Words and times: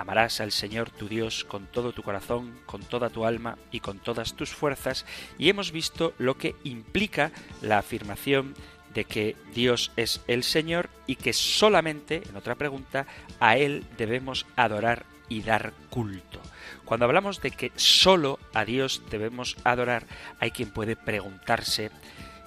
Amarás 0.00 0.40
al 0.40 0.50
Señor 0.50 0.88
tu 0.88 1.08
Dios 1.08 1.44
con 1.44 1.66
todo 1.66 1.92
tu 1.92 2.02
corazón, 2.02 2.58
con 2.64 2.80
toda 2.80 3.10
tu 3.10 3.26
alma 3.26 3.58
y 3.70 3.80
con 3.80 3.98
todas 3.98 4.32
tus 4.32 4.48
fuerzas, 4.48 5.04
y 5.36 5.50
hemos 5.50 5.72
visto 5.72 6.14
lo 6.16 6.38
que 6.38 6.56
implica 6.64 7.32
la 7.60 7.76
afirmación 7.76 8.54
de 8.94 9.04
que 9.04 9.36
Dios 9.54 9.92
es 9.96 10.22
el 10.26 10.42
Señor 10.42 10.88
y 11.06 11.16
que 11.16 11.34
solamente, 11.34 12.22
en 12.26 12.34
otra 12.34 12.54
pregunta, 12.54 13.06
a 13.40 13.58
Él 13.58 13.84
debemos 13.98 14.46
adorar 14.56 15.04
y 15.28 15.42
dar 15.42 15.74
culto. 15.90 16.40
Cuando 16.86 17.04
hablamos 17.04 17.42
de 17.42 17.50
que 17.50 17.70
solo 17.76 18.38
a 18.54 18.64
Dios 18.64 19.02
debemos 19.10 19.58
adorar, 19.64 20.06
hay 20.38 20.50
quien 20.50 20.70
puede 20.70 20.96
preguntarse 20.96 21.90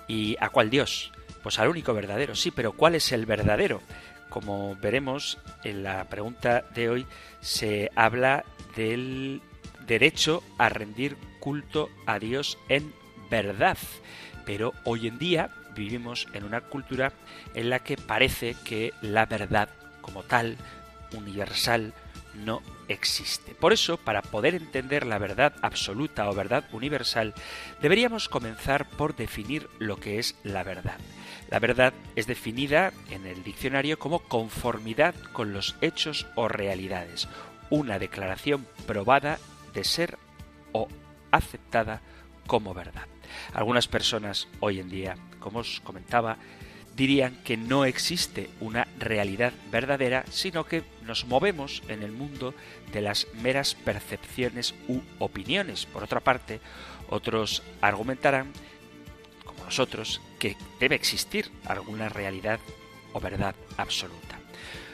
¿y 0.08 0.38
a 0.40 0.50
cuál 0.50 0.72
Dios? 0.72 1.12
Pues 1.44 1.60
al 1.60 1.70
único 1.70 1.94
verdadero, 1.94 2.34
sí, 2.34 2.50
pero 2.50 2.72
¿cuál 2.72 2.96
es 2.96 3.12
el 3.12 3.28
verdadero? 3.28 3.80
Como 4.34 4.76
veremos 4.78 5.38
en 5.64 5.84
la 5.84 6.06
pregunta 6.06 6.66
de 6.74 6.90
hoy, 6.90 7.06
se 7.40 7.92
habla 7.96 8.44
del 8.76 9.44
derecho 9.86 10.42
a 10.58 10.70
rendir 10.70 11.18
culto 11.40 11.92
a 12.08 12.18
Dios 12.18 12.58
en 12.68 12.96
verdad. 13.30 13.78
Pero 14.44 14.74
hoy 14.86 15.06
en 15.06 15.20
día 15.20 15.52
vivimos 15.76 16.28
en 16.34 16.46
una 16.46 16.62
cultura 16.62 17.14
en 17.54 17.70
la 17.70 17.78
que 17.78 17.96
parece 17.96 18.56
que 18.66 18.92
la 19.04 19.28
verdad 19.28 19.70
como 20.02 20.24
tal, 20.24 20.58
universal, 21.16 21.94
no 22.34 22.64
existe. 22.88 23.54
Por 23.54 23.72
eso, 23.72 23.98
para 23.98 24.24
poder 24.24 24.56
entender 24.56 25.06
la 25.06 25.20
verdad 25.20 25.54
absoluta 25.62 26.28
o 26.28 26.34
verdad 26.34 26.64
universal, 26.72 27.36
deberíamos 27.84 28.30
comenzar 28.30 28.90
por 28.90 29.16
definir 29.16 29.70
lo 29.78 29.98
que 29.98 30.18
es 30.18 30.36
la 30.42 30.64
verdad. 30.64 30.98
La 31.54 31.60
verdad 31.60 31.94
es 32.16 32.26
definida 32.26 32.94
en 33.12 33.28
el 33.28 33.44
diccionario 33.44 34.00
como 34.00 34.24
conformidad 34.24 35.14
con 35.34 35.54
los 35.54 35.76
hechos 35.82 36.26
o 36.34 36.48
realidades, 36.48 37.28
una 37.70 38.00
declaración 38.00 38.66
probada 38.88 39.38
de 39.72 39.84
ser 39.84 40.18
o 40.72 40.88
aceptada 41.30 42.02
como 42.48 42.74
verdad. 42.74 43.06
Algunas 43.54 43.88
personas 43.88 44.48
hoy 44.62 44.80
en 44.80 44.90
día, 44.90 45.16
como 45.40 45.60
os 45.60 45.80
comentaba, 45.82 46.38
dirían 46.96 47.38
que 47.44 47.56
no 47.56 47.86
existe 47.86 48.50
una 48.60 48.88
realidad 48.98 49.54
verdadera, 49.72 50.26
sino 50.32 50.66
que 50.66 50.84
nos 51.04 51.26
movemos 51.26 51.84
en 51.88 52.02
el 52.02 52.14
mundo 52.14 52.56
de 52.92 53.02
las 53.02 53.28
meras 53.44 53.76
percepciones 53.76 54.74
u 54.88 55.02
opiniones. 55.20 55.86
Por 55.86 56.04
otra 56.04 56.20
parte, 56.20 56.62
otros 57.12 57.62
argumentarán 57.80 58.52
nosotros 59.64 60.22
que 60.40 60.58
debe 60.80 60.96
existir 60.96 61.52
alguna 61.66 62.10
realidad 62.10 62.60
o 63.14 63.20
verdad 63.20 63.56
absoluta. 63.78 64.40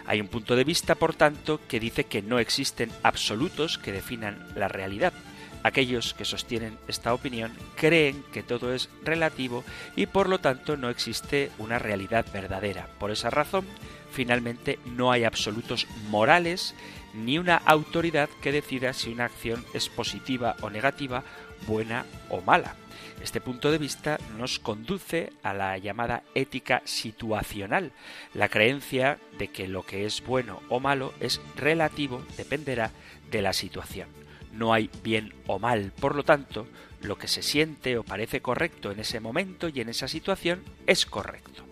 Hay 0.06 0.22
un 0.22 0.28
punto 0.28 0.56
de 0.56 0.64
vista, 0.64 0.96
por 0.96 1.14
tanto, 1.14 1.60
que 1.68 1.80
dice 1.80 2.06
que 2.06 2.22
no 2.22 2.40
existen 2.40 2.92
absolutos 3.04 3.78
que 3.78 3.92
definan 3.92 4.48
la 4.56 4.68
realidad. 4.68 5.14
Aquellos 5.62 6.14
que 6.14 6.26
sostienen 6.26 6.78
esta 6.88 7.14
opinión 7.14 7.52
creen 7.76 8.24
que 8.32 8.44
todo 8.44 8.74
es 8.74 8.90
relativo 9.04 9.64
y 9.96 10.06
por 10.06 10.30
lo 10.30 10.40
tanto 10.40 10.78
no 10.78 10.90
existe 10.90 11.52
una 11.60 11.80
realidad 11.80 12.26
verdadera. 12.34 12.88
Por 12.98 13.12
esa 13.12 13.30
razón, 13.30 13.68
finalmente 14.12 14.80
no 14.86 15.12
hay 15.12 15.26
absolutos 15.26 15.86
morales 16.10 16.76
ni 17.14 17.38
una 17.38 17.58
autoridad 17.58 18.30
que 18.42 18.52
decida 18.52 18.94
si 18.94 19.12
una 19.12 19.26
acción 19.26 19.66
es 19.74 19.90
positiva 19.90 20.56
o 20.62 20.70
negativa, 20.70 21.24
buena 21.68 22.06
o 22.30 22.42
mala. 22.42 22.76
Este 23.22 23.42
punto 23.42 23.70
de 23.70 23.78
vista 23.78 24.18
nos 24.38 24.60
conduce 24.60 25.34
a 25.44 25.54
la 25.54 25.78
llamada 25.78 26.24
ética 26.36 26.82
situacional, 26.86 27.92
la 28.34 28.48
creencia 28.48 29.20
de 29.38 29.50
que 29.50 29.68
lo 29.68 29.86
que 29.86 30.06
es 30.06 30.24
bueno 30.24 30.62
o 30.70 30.80
malo 30.80 31.14
es 31.20 31.42
relativo, 31.56 32.24
dependerá 32.38 32.92
de 33.30 33.42
la 33.42 33.54
situación. 33.54 34.08
No 34.54 34.74
hay 34.74 34.90
bien 35.04 35.34
o 35.48 35.60
mal, 35.60 35.92
por 36.00 36.16
lo 36.16 36.24
tanto, 36.24 36.68
lo 37.02 37.18
que 37.18 37.28
se 37.28 37.42
siente 37.42 37.98
o 37.98 38.04
parece 38.04 38.42
correcto 38.42 38.92
en 38.92 39.00
ese 39.00 39.20
momento 39.20 39.68
y 39.68 39.82
en 39.82 39.90
esa 39.90 40.08
situación 40.08 40.64
es 40.88 41.06
correcto. 41.06 41.66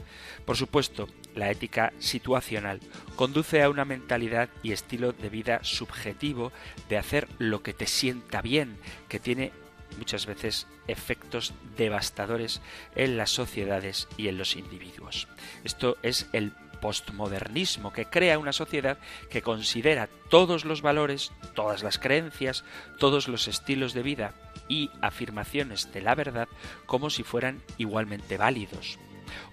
Por 0.46 0.58
supuesto, 0.58 1.08
la 1.36 1.52
ética 1.52 1.92
situacional 2.00 2.80
conduce 3.16 3.62
a 3.62 3.70
una 3.70 3.86
mentalidad 3.86 4.50
y 4.64 4.72
estilo 4.72 5.12
de 5.12 5.30
vida 5.30 5.60
subjetivo 5.64 6.52
de 6.90 6.98
hacer 6.98 7.28
lo 7.38 7.64
que 7.64 7.74
te 7.74 7.88
sienta 7.88 8.42
bien, 8.42 8.78
que 9.10 9.20
tiene 9.20 9.52
muchas 9.98 10.26
veces 10.26 10.68
efectos 10.88 11.54
devastadores 11.76 12.62
en 12.96 13.18
las 13.18 13.32
sociedades 13.32 14.08
y 14.18 14.28
en 14.28 14.38
los 14.38 14.56
individuos. 14.56 15.28
Esto 15.64 15.98
es 16.04 16.28
el 16.34 16.54
postmodernismo 16.82 17.92
que 17.92 18.06
crea 18.06 18.40
una 18.40 18.54
sociedad 18.54 18.98
que 19.30 19.42
considera 19.42 20.10
todos 20.30 20.64
los 20.66 20.82
valores, 20.82 21.32
todas 21.56 21.84
las 21.84 21.98
creencias, 21.98 22.64
todos 23.00 23.28
los 23.28 23.48
estilos 23.48 23.94
de 23.94 24.04
vida 24.04 24.34
y 24.70 24.92
afirmaciones 25.02 25.92
de 25.92 26.02
la 26.02 26.16
verdad 26.16 26.48
como 26.86 27.10
si 27.10 27.24
fueran 27.24 27.62
igualmente 27.78 28.38
válidos. 28.38 29.00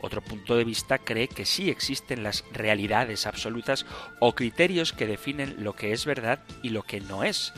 Otro 0.01 0.23
punto 0.23 0.57
de 0.57 0.65
vista 0.65 0.99
cree 0.99 1.29
que 1.29 1.45
sí 1.45 1.71
existen 1.71 2.23
las 2.23 2.45
realidades 2.53 3.27
absolutas 3.27 3.87
o 4.21 4.35
criterios 4.35 4.93
que 4.93 5.07
definen 5.07 5.57
lo 5.65 5.75
que 5.75 5.93
es 5.93 6.05
verdad 6.05 6.41
y 6.63 6.71
lo 6.71 6.85
que 6.85 7.01
no 7.01 7.25
es. 7.25 7.53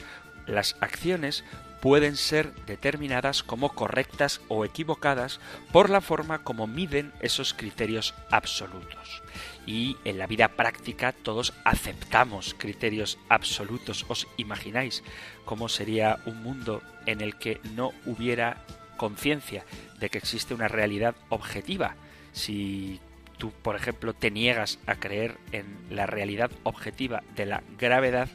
Las 0.46 0.76
acciones 0.80 1.44
pueden 1.80 2.16
ser 2.16 2.54
determinadas 2.66 3.42
como 3.42 3.70
correctas 3.70 4.40
o 4.48 4.64
equivocadas 4.64 5.40
por 5.72 5.90
la 5.90 6.00
forma 6.00 6.42
como 6.42 6.66
miden 6.66 7.12
esos 7.20 7.54
criterios 7.54 8.14
absolutos. 8.30 9.22
Y 9.66 9.96
en 10.04 10.18
la 10.18 10.26
vida 10.26 10.48
práctica 10.48 11.12
todos 11.12 11.52
aceptamos 11.64 12.54
criterios 12.56 13.18
absolutos. 13.28 14.06
¿Os 14.08 14.26
imagináis 14.36 15.02
cómo 15.44 15.68
sería 15.68 16.18
un 16.24 16.42
mundo 16.42 16.82
en 17.04 17.20
el 17.20 17.36
que 17.36 17.60
no 17.74 17.92
hubiera 18.04 18.64
conciencia 18.96 19.64
de 19.98 20.08
que 20.08 20.18
existe 20.18 20.54
una 20.54 20.68
realidad 20.68 21.14
objetiva? 21.28 21.96
Si 22.32 23.00
tú, 23.38 23.50
por 23.50 23.76
ejemplo, 23.76 24.14
te 24.14 24.30
niegas 24.30 24.78
a 24.86 24.96
creer 24.96 25.36
en 25.52 25.66
la 25.90 26.06
realidad 26.06 26.50
objetiva 26.62 27.22
de 27.34 27.46
la 27.46 27.62
gravedad, 27.78 28.28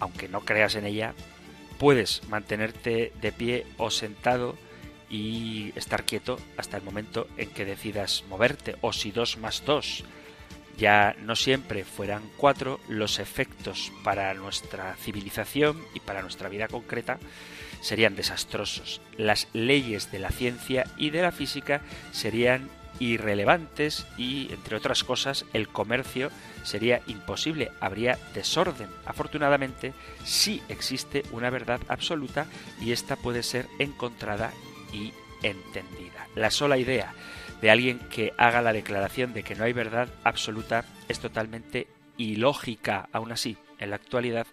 aunque 0.00 0.28
no 0.28 0.40
creas 0.40 0.74
en 0.74 0.86
ella, 0.86 1.14
puedes 1.78 2.28
mantenerte 2.28 3.12
de 3.20 3.32
pie 3.32 3.66
o 3.76 3.90
sentado 3.90 4.56
y 5.10 5.72
estar 5.74 6.04
quieto 6.04 6.38
hasta 6.56 6.76
el 6.76 6.82
momento 6.82 7.26
en 7.36 7.50
que 7.50 7.64
decidas 7.64 8.24
moverte. 8.28 8.76
O 8.80 8.92
si 8.92 9.10
dos 9.10 9.38
más 9.38 9.64
dos 9.64 10.04
ya 10.76 11.16
no 11.20 11.34
siempre 11.34 11.84
fueran 11.84 12.22
cuatro, 12.36 12.78
los 12.88 13.18
efectos 13.18 13.92
para 14.04 14.32
nuestra 14.34 14.94
civilización 14.94 15.82
y 15.92 16.00
para 16.00 16.22
nuestra 16.22 16.48
vida 16.48 16.68
concreta 16.68 17.18
serían 17.80 18.14
desastrosos. 18.14 19.00
Las 19.16 19.48
leyes 19.52 20.12
de 20.12 20.20
la 20.20 20.30
ciencia 20.30 20.84
y 20.96 21.10
de 21.10 21.22
la 21.22 21.32
física 21.32 21.82
serían 22.12 22.70
irrelevantes 22.98 24.06
y, 24.16 24.52
entre 24.52 24.76
otras 24.76 25.04
cosas, 25.04 25.44
el 25.52 25.68
comercio 25.68 26.30
sería 26.62 27.00
imposible, 27.06 27.70
habría 27.80 28.18
desorden. 28.34 28.88
Afortunadamente, 29.06 29.94
sí 30.24 30.62
existe 30.68 31.22
una 31.32 31.50
verdad 31.50 31.80
absoluta 31.88 32.46
y 32.80 32.92
esta 32.92 33.16
puede 33.16 33.42
ser 33.42 33.66
encontrada 33.78 34.52
y 34.92 35.12
entendida. 35.42 36.26
La 36.34 36.50
sola 36.50 36.78
idea 36.78 37.14
de 37.60 37.70
alguien 37.70 37.98
que 38.10 38.32
haga 38.36 38.62
la 38.62 38.72
declaración 38.72 39.32
de 39.32 39.42
que 39.42 39.54
no 39.54 39.64
hay 39.64 39.72
verdad 39.72 40.08
absoluta 40.24 40.84
es 41.08 41.18
totalmente 41.18 41.88
ilógica. 42.16 43.08
Aún 43.12 43.32
así, 43.32 43.56
en 43.78 43.90
la 43.90 43.96
actualidad, 43.96 44.46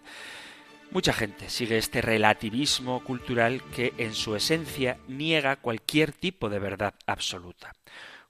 mucha 0.92 1.14
gente 1.14 1.50
sigue 1.50 1.78
este 1.78 2.02
relativismo 2.02 3.04
cultural 3.04 3.62
que 3.76 3.94
en 3.98 4.14
su 4.14 4.36
esencia 4.36 4.98
niega 5.08 5.58
cualquier 5.58 6.12
tipo 6.12 6.50
de 6.50 6.60
verdad 6.60 6.94
absoluta. 7.06 7.74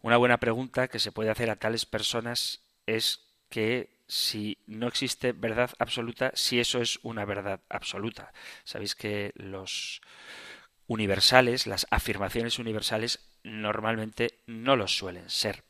Una 0.05 0.17
buena 0.17 0.37
pregunta 0.37 0.87
que 0.87 0.99
se 0.99 1.11
puede 1.11 1.31
hacer 1.31 1.49
a 1.49 1.55
tales 1.55 1.87
personas 1.87 2.61
es 2.85 3.21
que 3.49 3.89
si 4.07 4.59
no 4.67 4.87
existe 4.87 5.31
verdad 5.31 5.71
absoluta, 5.79 6.31
si 6.35 6.59
eso 6.59 6.79
es 6.79 6.99
una 7.01 7.25
verdad 7.25 7.61
absoluta. 7.69 8.31
Sabéis 8.65 8.93
que 8.93 9.31
los 9.33 10.01
universales, 10.85 11.65
las 11.65 11.87
afirmaciones 11.89 12.59
universales, 12.59 13.31
normalmente 13.41 14.41
no 14.45 14.75
lo 14.75 14.87
suelen 14.87 15.27
ser. 15.27 15.63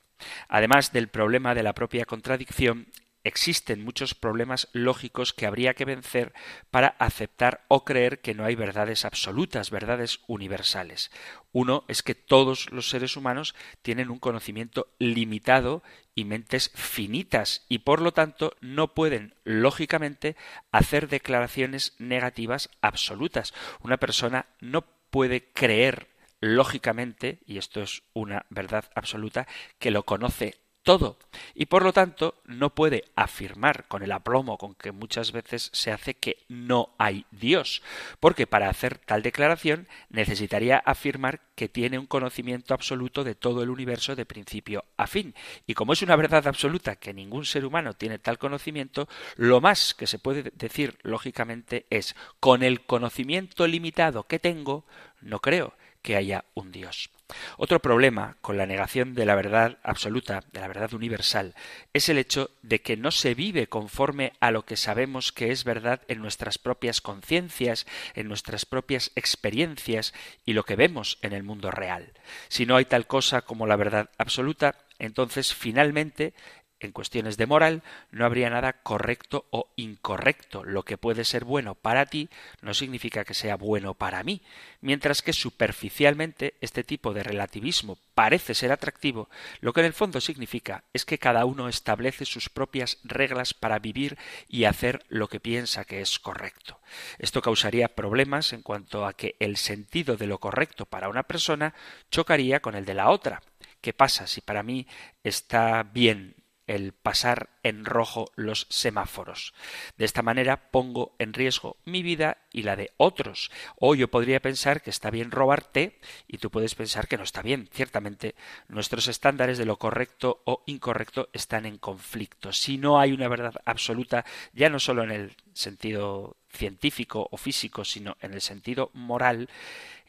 Además 0.49 0.91
del 0.91 1.07
problema 1.07 1.55
de 1.55 1.63
la 1.63 1.71
propia 1.71 2.03
contradicción, 2.03 2.87
existen 3.25 3.83
muchos 3.83 4.13
problemas 4.13 4.69
lógicos 4.71 5.33
que 5.33 5.45
habría 5.45 5.73
que 5.73 5.83
vencer 5.83 6.33
para 6.71 6.89
aceptar 6.99 7.65
o 7.67 7.83
creer 7.83 8.21
que 8.21 8.33
no 8.33 8.45
hay 8.45 8.55
verdades 8.55 9.03
absolutas, 9.03 9.71
verdades 9.71 10.21
universales. 10.27 11.11
Uno 11.51 11.83
es 11.87 12.03
que 12.03 12.15
todos 12.15 12.71
los 12.71 12.89
seres 12.89 13.17
humanos 13.17 13.55
tienen 13.81 14.09
un 14.09 14.19
conocimiento 14.19 14.93
limitado 14.99 15.83
y 16.13 16.23
mentes 16.23 16.71
finitas 16.75 17.65
y 17.67 17.79
por 17.79 17.99
lo 17.99 18.13
tanto 18.13 18.55
no 18.61 18.93
pueden 18.93 19.35
lógicamente 19.43 20.37
hacer 20.71 21.09
declaraciones 21.09 21.95
negativas 21.97 22.69
absolutas. 22.81 23.53
Una 23.81 23.97
persona 23.97 24.45
no 24.61 24.85
puede 25.09 25.51
creer 25.51 26.15
lógicamente, 26.41 27.39
y 27.45 27.57
esto 27.57 27.81
es 27.81 28.03
una 28.13 28.45
verdad 28.49 28.85
absoluta, 28.93 29.47
que 29.79 29.89
lo 29.89 30.03
conoce 30.03 30.59
todo. 30.85 31.17
Y 31.55 31.65
por 31.65 31.83
lo 31.83 31.91
tanto 31.91 32.35
no 32.45 32.73
puede 32.73 33.05
afirmar 33.15 33.87
con 33.87 34.03
el 34.03 34.11
aplomo 34.11 34.57
con 34.57 34.75
que 34.75 34.93
muchas 34.93 35.33
veces 35.33 35.69
se 35.73 35.91
hace 35.91 36.13
que 36.13 36.45
no 36.47 36.93
hay 36.97 37.25
Dios, 37.31 37.81
porque 38.21 38.47
para 38.47 38.69
hacer 38.69 38.99
tal 38.99 39.23
declaración 39.23 39.87
necesitaría 40.09 40.77
afirmar 40.77 41.41
que 41.55 41.67
tiene 41.67 41.97
un 41.97 42.05
conocimiento 42.05 42.73
absoluto 42.73 43.23
de 43.23 43.33
todo 43.33 43.63
el 43.63 43.71
universo 43.71 44.15
de 44.15 44.25
principio 44.25 44.85
a 44.95 45.07
fin. 45.07 45.33
Y 45.65 45.73
como 45.73 45.93
es 45.93 46.03
una 46.03 46.15
verdad 46.15 46.47
absoluta 46.47 46.97
que 46.97 47.13
ningún 47.13 47.45
ser 47.45 47.65
humano 47.65 47.93
tiene 47.93 48.19
tal 48.19 48.37
conocimiento, 48.37 49.09
lo 49.35 49.59
más 49.61 49.95
que 49.95 50.07
se 50.07 50.19
puede 50.19 50.51
decir 50.55 50.99
lógicamente 51.01 51.87
es 51.89 52.15
con 52.39 52.61
el 52.61 52.85
conocimiento 52.85 53.65
limitado 53.65 54.27
que 54.27 54.39
tengo, 54.39 54.85
no 55.19 55.39
creo 55.39 55.73
que 56.05 56.15
haya 56.15 56.45
un 56.53 56.71
Dios. 56.71 57.09
Otro 57.57 57.79
problema 57.79 58.37
con 58.41 58.57
la 58.57 58.67
negación 58.67 59.15
de 59.15 59.25
la 59.25 59.33
verdad 59.33 59.79
absoluta, 59.81 60.43
de 60.53 60.59
la 60.59 60.67
verdad 60.67 60.93
universal, 60.93 61.55
es 61.93 62.09
el 62.09 62.19
hecho 62.19 62.51
de 62.61 62.81
que 62.81 62.95
no 62.95 63.09
se 63.09 63.33
vive 63.33 63.65
conforme 63.65 64.33
a 64.39 64.51
lo 64.51 64.65
que 64.65 64.77
sabemos 64.77 65.31
que 65.31 65.49
es 65.49 65.63
verdad 65.63 66.03
en 66.07 66.21
nuestras 66.21 66.59
propias 66.59 67.01
conciencias, 67.01 67.87
en 68.13 68.27
nuestras 68.27 68.67
propias 68.67 69.11
experiencias 69.15 70.13
y 70.45 70.53
lo 70.53 70.63
que 70.63 70.75
vemos 70.75 71.17
en 71.23 71.33
el 71.33 71.41
mundo 71.41 71.71
real. 71.71 72.13
Si 72.49 72.67
no 72.67 72.75
hay 72.75 72.85
tal 72.85 73.07
cosa 73.07 73.41
como 73.41 73.65
la 73.65 73.75
verdad 73.75 74.11
absoluta, 74.19 74.75
entonces 74.99 75.55
finalmente 75.55 76.35
en 76.79 76.91
cuestiones 76.91 77.37
de 77.37 77.45
moral 77.45 77.83
no 78.11 78.25
habría 78.25 78.49
nada 78.49 78.73
correcto 78.73 79.45
o 79.49 79.69
incorrecto. 79.75 80.63
Lo 80.63 80.83
que 80.83 80.97
puede 80.97 81.23
ser 81.23 81.45
bueno 81.45 81.75
para 81.75 82.05
ti 82.05 82.29
no 82.61 82.73
significa 82.73 83.23
que 83.23 83.33
sea 83.33 83.55
bueno 83.55 83.93
para 83.93 84.23
mí, 84.23 84.41
mientras 84.81 85.21
que 85.21 85.33
superficialmente 85.33 86.55
este 86.61 86.83
tipo 86.83 87.13
de 87.13 87.23
relativismo 87.23 87.97
parece 88.13 88.53
ser 88.53 88.71
atractivo, 88.71 89.29
lo 89.61 89.73
que 89.73 89.81
en 89.81 89.87
el 89.87 89.93
fondo 89.93 90.21
significa 90.21 90.83
es 90.93 91.05
que 91.05 91.17
cada 91.17 91.45
uno 91.45 91.67
establece 91.67 92.25
sus 92.25 92.49
propias 92.49 92.99
reglas 93.03 93.53
para 93.53 93.79
vivir 93.79 94.17
y 94.47 94.65
hacer 94.65 95.03
lo 95.09 95.27
que 95.27 95.39
piensa 95.39 95.85
que 95.85 96.01
es 96.01 96.19
correcto. 96.19 96.79
Esto 97.19 97.41
causaría 97.41 97.89
problemas 97.89 98.53
en 98.53 98.61
cuanto 98.61 99.05
a 99.05 99.13
que 99.13 99.35
el 99.39 99.57
sentido 99.57 100.17
de 100.17 100.27
lo 100.27 100.39
correcto 100.39 100.85
para 100.85 101.09
una 101.09 101.23
persona 101.23 101.73
chocaría 102.11 102.61
con 102.61 102.75
el 102.75 102.85
de 102.85 102.93
la 102.93 103.09
otra. 103.09 103.41
¿Qué 103.81 103.93
pasa 103.93 104.27
si 104.27 104.41
para 104.41 104.63
mí 104.63 104.87
está 105.23 105.83
bien 105.83 106.35
el 106.67 106.93
pasar 106.93 107.49
en 107.63 107.85
rojo 107.85 108.31
los 108.35 108.67
semáforos. 108.69 109.53
De 109.97 110.05
esta 110.05 110.21
manera 110.21 110.71
pongo 110.71 111.15
en 111.19 111.33
riesgo 111.33 111.77
mi 111.85 112.03
vida 112.03 112.37
y 112.51 112.63
la 112.63 112.75
de 112.75 112.91
otros. 112.97 113.51
O 113.77 113.95
yo 113.95 114.09
podría 114.09 114.41
pensar 114.41 114.81
que 114.81 114.89
está 114.89 115.09
bien 115.09 115.31
robarte 115.31 115.99
y 116.27 116.37
tú 116.37 116.49
puedes 116.49 116.75
pensar 116.75 117.07
que 117.07 117.17
no 117.17 117.23
está 117.23 117.41
bien. 117.41 117.69
Ciertamente 117.71 118.35
nuestros 118.67 119.07
estándares 119.07 119.57
de 119.57 119.65
lo 119.65 119.77
correcto 119.77 120.41
o 120.45 120.63
incorrecto 120.65 121.29
están 121.33 121.65
en 121.65 121.77
conflicto. 121.77 122.51
Si 122.51 122.77
no 122.77 122.99
hay 122.99 123.11
una 123.11 123.27
verdad 123.27 123.55
absoluta, 123.65 124.25
ya 124.53 124.69
no 124.69 124.79
solo 124.79 125.03
en 125.03 125.11
el 125.11 125.35
sentido 125.53 126.37
científico 126.49 127.27
o 127.31 127.37
físico, 127.37 127.85
sino 127.85 128.17
en 128.21 128.33
el 128.33 128.41
sentido 128.41 128.89
moral, 128.93 129.49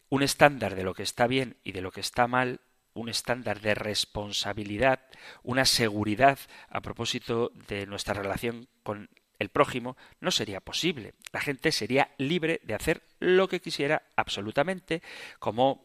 un 0.08 0.22
estándar 0.22 0.74
de 0.76 0.84
lo 0.84 0.94
que 0.94 1.02
está 1.02 1.26
bien 1.26 1.56
y 1.64 1.72
de 1.72 1.82
lo 1.82 1.90
que 1.90 2.00
está 2.00 2.26
mal 2.28 2.60
un 3.00 3.08
estándar 3.08 3.60
de 3.60 3.74
responsabilidad, 3.74 5.00
una 5.42 5.64
seguridad 5.64 6.38
a 6.68 6.80
propósito 6.80 7.52
de 7.68 7.86
nuestra 7.86 8.14
relación 8.14 8.68
con 8.82 9.08
el 9.38 9.50
prójimo, 9.50 9.96
no 10.20 10.30
sería 10.30 10.60
posible. 10.60 11.14
La 11.32 11.40
gente 11.40 11.72
sería 11.72 12.10
libre 12.18 12.60
de 12.64 12.74
hacer 12.74 13.02
lo 13.18 13.48
que 13.48 13.60
quisiera 13.60 14.02
absolutamente, 14.16 15.02
como 15.38 15.84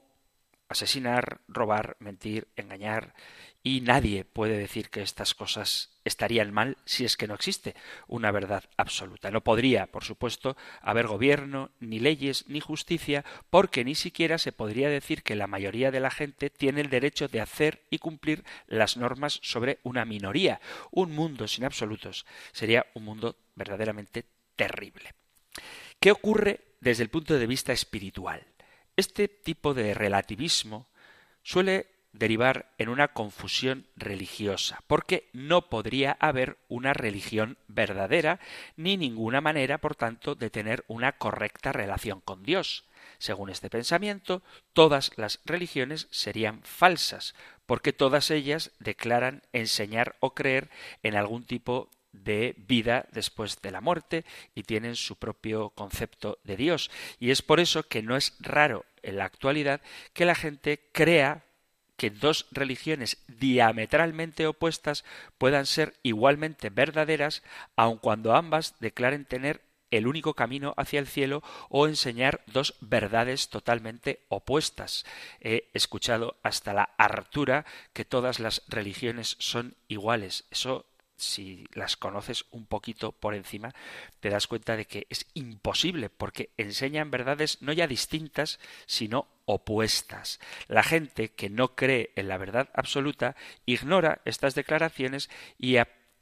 asesinar, 0.69 1.41
robar, 1.47 1.97
mentir, 1.99 2.47
engañar, 2.55 3.13
y 3.61 3.81
nadie 3.81 4.23
puede 4.23 4.57
decir 4.57 4.89
que 4.89 5.01
estas 5.01 5.35
cosas 5.35 5.90
estarían 6.05 6.53
mal 6.53 6.77
si 6.85 7.05
es 7.05 7.17
que 7.17 7.27
no 7.27 7.35
existe 7.35 7.75
una 8.07 8.31
verdad 8.31 8.63
absoluta. 8.77 9.31
No 9.31 9.41
podría, 9.41 9.87
por 9.87 10.03
supuesto, 10.03 10.57
haber 10.81 11.07
gobierno, 11.07 11.71
ni 11.79 11.99
leyes, 11.99 12.45
ni 12.47 12.59
justicia, 12.59 13.23
porque 13.49 13.83
ni 13.83 13.95
siquiera 13.95 14.37
se 14.37 14.51
podría 14.51 14.89
decir 14.89 15.23
que 15.23 15.35
la 15.35 15.47
mayoría 15.47 15.91
de 15.91 15.99
la 15.99 16.11
gente 16.11 16.49
tiene 16.49 16.81
el 16.81 16.89
derecho 16.89 17.27
de 17.27 17.41
hacer 17.41 17.81
y 17.89 17.99
cumplir 17.99 18.43
las 18.67 18.97
normas 18.97 19.39
sobre 19.43 19.79
una 19.83 20.05
minoría. 20.05 20.59
Un 20.91 21.11
mundo 21.11 21.47
sin 21.47 21.65
absolutos 21.65 22.25
sería 22.51 22.85
un 22.93 23.05
mundo 23.05 23.35
verdaderamente 23.55 24.25
terrible. 24.55 25.13
¿Qué 25.99 26.11
ocurre 26.11 26.61
desde 26.79 27.03
el 27.03 27.09
punto 27.09 27.37
de 27.37 27.47
vista 27.47 27.73
espiritual? 27.73 28.43
Este 28.95 29.27
tipo 29.27 29.73
de 29.73 29.93
relativismo 29.93 30.87
suele 31.43 31.87
derivar 32.13 32.71
en 32.77 32.89
una 32.89 33.09
confusión 33.09 33.87
religiosa, 33.95 34.83
porque 34.87 35.29
no 35.33 35.69
podría 35.69 36.17
haber 36.19 36.57
una 36.67 36.93
religión 36.93 37.57
verdadera, 37.67 38.39
ni 38.75 38.97
ninguna 38.97 39.41
manera, 39.41 39.77
por 39.77 39.95
tanto, 39.95 40.35
de 40.35 40.49
tener 40.49 40.83
una 40.87 41.13
correcta 41.13 41.71
relación 41.71 42.21
con 42.21 42.43
Dios. 42.43 42.85
Según 43.17 43.49
este 43.49 43.69
pensamiento, 43.69 44.41
todas 44.73 45.11
las 45.15 45.39
religiones 45.45 46.07
serían 46.11 46.61
falsas, 46.63 47.35
porque 47.65 47.93
todas 47.93 48.31
ellas 48.31 48.71
declaran 48.79 49.43
enseñar 49.53 50.15
o 50.19 50.33
creer 50.33 50.69
en 51.03 51.15
algún 51.15 51.45
tipo 51.45 51.89
de 52.11 52.55
vida 52.57 53.07
después 53.11 53.61
de 53.61 53.71
la 53.71 53.81
muerte 53.81 54.25
y 54.53 54.63
tienen 54.63 54.95
su 54.95 55.15
propio 55.17 55.69
concepto 55.69 56.39
de 56.43 56.57
Dios. 56.57 56.91
Y 57.19 57.31
es 57.31 57.41
por 57.41 57.59
eso 57.59 57.83
que 57.83 58.01
no 58.01 58.17
es 58.17 58.35
raro 58.39 58.85
en 59.01 59.17
la 59.17 59.25
actualidad 59.25 59.81
que 60.13 60.25
la 60.25 60.35
gente 60.35 60.89
crea 60.91 61.45
que 62.01 62.09
dos 62.09 62.47
religiones 62.49 63.19
diametralmente 63.27 64.47
opuestas 64.47 65.05
puedan 65.37 65.67
ser 65.67 65.93
igualmente 66.01 66.71
verdaderas, 66.71 67.43
aun 67.75 67.99
cuando 67.99 68.33
ambas 68.33 68.73
declaren 68.79 69.23
tener 69.23 69.61
el 69.91 70.07
único 70.07 70.33
camino 70.33 70.73
hacia 70.77 70.99
el 70.99 71.05
cielo 71.05 71.43
o 71.69 71.85
enseñar 71.85 72.41
dos 72.47 72.73
verdades 72.81 73.49
totalmente 73.49 74.25
opuestas. 74.29 75.05
He 75.41 75.69
escuchado 75.75 76.39
hasta 76.41 76.73
la 76.73 76.89
hartura 76.97 77.67
que 77.93 78.03
todas 78.03 78.39
las 78.39 78.63
religiones 78.67 79.35
son 79.37 79.75
iguales. 79.87 80.45
Eso 80.49 80.87
si 81.21 81.65
las 81.73 81.97
conoces 81.97 82.45
un 82.51 82.65
poquito 82.65 83.11
por 83.11 83.35
encima, 83.35 83.73
te 84.19 84.29
das 84.29 84.47
cuenta 84.47 84.75
de 84.75 84.85
que 84.85 85.07
es 85.09 85.25
imposible, 85.33 86.09
porque 86.09 86.49
enseñan 86.57 87.11
verdades 87.11 87.61
no 87.61 87.73
ya 87.73 87.87
distintas, 87.87 88.59
sino 88.85 89.27
opuestas. 89.45 90.39
La 90.67 90.83
gente 90.83 91.29
que 91.29 91.49
no 91.49 91.75
cree 91.75 92.11
en 92.15 92.27
la 92.27 92.37
verdad 92.37 92.69
absoluta 92.73 93.35
ignora 93.65 94.21
estas 94.25 94.55
declaraciones 94.55 95.29
y 95.57 95.77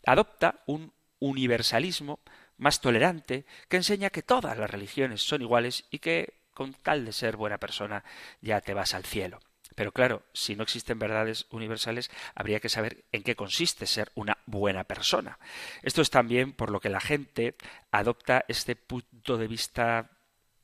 adopta 0.06 0.62
un 0.65 0.94
universalismo 1.20 2.20
más 2.58 2.82
tolerante 2.82 3.46
que 3.68 3.77
enseña 3.77 4.10
que 4.10 4.24
todas 4.24 4.58
las 4.58 4.70
religiones 4.70 5.22
son 5.22 5.41
iguales 5.41 5.86
y 5.91 6.00
que 6.00 6.34
con 6.53 6.74
tal 6.74 7.06
de 7.06 7.13
ser 7.13 7.38
buena 7.38 7.58
persona 7.58 8.03
ya 8.41 8.60
te 8.62 8.74
vas 8.74 8.94
al 8.94 9.06
cielo. 9.06 9.39
Pero 9.79 9.93
claro, 9.93 10.24
si 10.33 10.57
no 10.57 10.63
existen 10.63 11.00
verdades 11.00 11.48
universales, 11.51 12.12
habría 12.36 12.59
que 12.59 12.67
saber 12.67 13.05
en 13.13 13.24
qué 13.24 13.38
consiste 13.38 13.86
ser 13.86 14.12
una 14.13 14.38
buena 14.45 14.83
persona. 14.83 15.39
Esto 15.83 16.01
es 16.01 16.09
también 16.09 16.51
por 16.51 16.69
lo 16.69 16.81
que 16.81 16.89
la 16.89 17.00
gente 17.00 17.55
adopta 17.89 18.43
este 18.50 18.75
punto 18.75 19.38
de 19.38 19.48
vista 19.48 20.09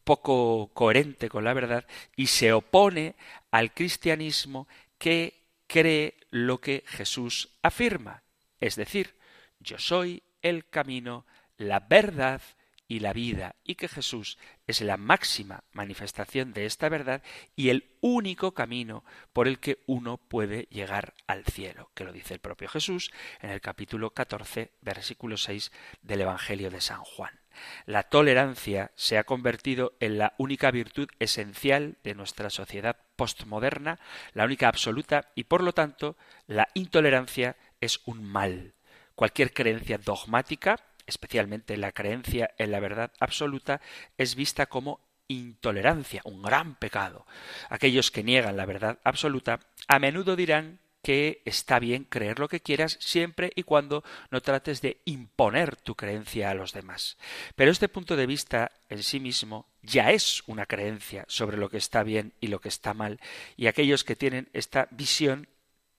poco 0.04 0.70
coherente 0.74 1.30
con 1.30 1.46
la 1.46 1.54
verdad 1.54 1.86
y 2.18 2.28
se 2.28 2.52
opone 2.52 3.16
al 3.52 3.74
cristianismo 3.74 4.68
que 4.98 5.46
cree 5.66 6.18
lo 6.30 6.60
que 6.60 6.84
Jesús 6.86 7.56
afirma. 7.62 8.22
Es 8.60 8.76
decir, 8.76 9.16
yo 9.62 9.78
soy 9.78 10.24
el 10.42 10.68
camino, 10.68 11.26
la 11.56 11.80
verdad 11.80 12.42
y 12.88 13.00
la 13.00 13.14
vida, 13.14 13.56
y 13.64 13.76
que 13.76 13.88
Jesús 13.88 14.38
es 14.68 14.82
la 14.82 14.98
máxima 14.98 15.64
manifestación 15.72 16.54
de 16.54 16.66
esta 16.66 16.90
verdad 16.90 17.24
y 17.56 17.70
el 17.70 17.92
único 18.02 18.54
camino 18.54 19.04
por 19.34 19.48
el 19.48 19.60
que 19.60 19.80
uno 19.88 20.18
puede 20.18 20.68
llegar 20.70 21.14
al 21.28 21.46
cielo, 21.46 21.92
que 21.94 22.04
lo 22.04 22.14
dice 22.14 22.36
el 22.36 22.40
propio 22.40 22.70
Jesús 22.70 23.12
en 23.42 23.50
el 23.50 23.62
capítulo 23.62 24.12
14, 24.12 24.72
versículo 24.82 25.38
6 25.38 25.72
del 26.02 26.22
Evangelio 26.22 26.70
de 26.70 26.82
San 26.82 27.04
Juan. 27.04 27.40
La 27.86 28.04
tolerancia 28.04 28.92
se 28.96 29.18
ha 29.18 29.24
convertido 29.24 29.94
en 30.00 30.18
la 30.18 30.34
única 30.38 30.72
virtud 30.72 31.08
esencial 31.20 31.98
de 32.04 32.16
nuestra 32.16 32.50
sociedad 32.50 32.98
postmoderna, 33.16 34.00
la 34.34 34.46
única 34.46 34.68
absoluta, 34.68 35.32
y 35.36 35.46
por 35.46 35.64
lo 35.64 35.74
tanto 35.74 36.18
la 36.48 36.68
intolerancia 36.74 37.56
es 37.82 38.02
un 38.06 38.24
mal. 38.24 38.74
Cualquier 39.16 39.54
creencia 39.54 39.98
dogmática, 39.98 40.78
especialmente 41.08 41.78
la 41.78 41.92
creencia 41.92 42.52
en 42.58 42.72
la 42.72 42.80
verdad 42.80 43.12
absoluta, 43.20 43.82
es 44.18 44.36
vista 44.36 44.66
como 44.66 45.00
intolerancia, 45.28 46.22
un 46.26 46.42
gran 46.42 46.76
pecado. 46.76 47.26
Aquellos 47.70 48.12
que 48.12 48.24
niegan 48.24 48.58
la 48.58 48.66
verdad 48.66 49.00
absoluta 49.04 49.60
a 49.88 50.00
menudo 50.00 50.36
dirán 50.36 50.80
que 51.06 51.44
está 51.46 51.78
bien 51.78 52.04
creer 52.04 52.40
lo 52.40 52.48
que 52.48 52.62
quieras 52.62 52.98
siempre 53.00 53.52
y 53.56 53.62
cuando 53.62 54.04
no 54.32 54.42
trates 54.42 54.82
de 54.82 55.02
imponer 55.06 55.76
tu 55.76 55.94
creencia 55.94 56.50
a 56.50 56.56
los 56.56 56.74
demás. 56.74 57.18
Pero 57.56 57.70
este 57.70 57.90
punto 57.90 58.16
de 58.16 58.26
vista 58.26 58.72
en 58.90 59.04
sí 59.04 59.20
mismo 59.20 59.68
ya 59.84 60.10
es 60.12 60.42
una 60.48 60.66
creencia 60.66 61.24
sobre 61.28 61.58
lo 61.58 61.70
que 61.70 61.78
está 61.78 62.02
bien 62.02 62.34
y 62.40 62.48
lo 62.48 62.60
que 62.60 62.70
está 62.70 62.96
mal, 62.96 63.20
y 63.56 63.68
aquellos 63.68 64.04
que 64.04 64.16
tienen 64.16 64.50
esta 64.54 64.88
visión 64.90 65.48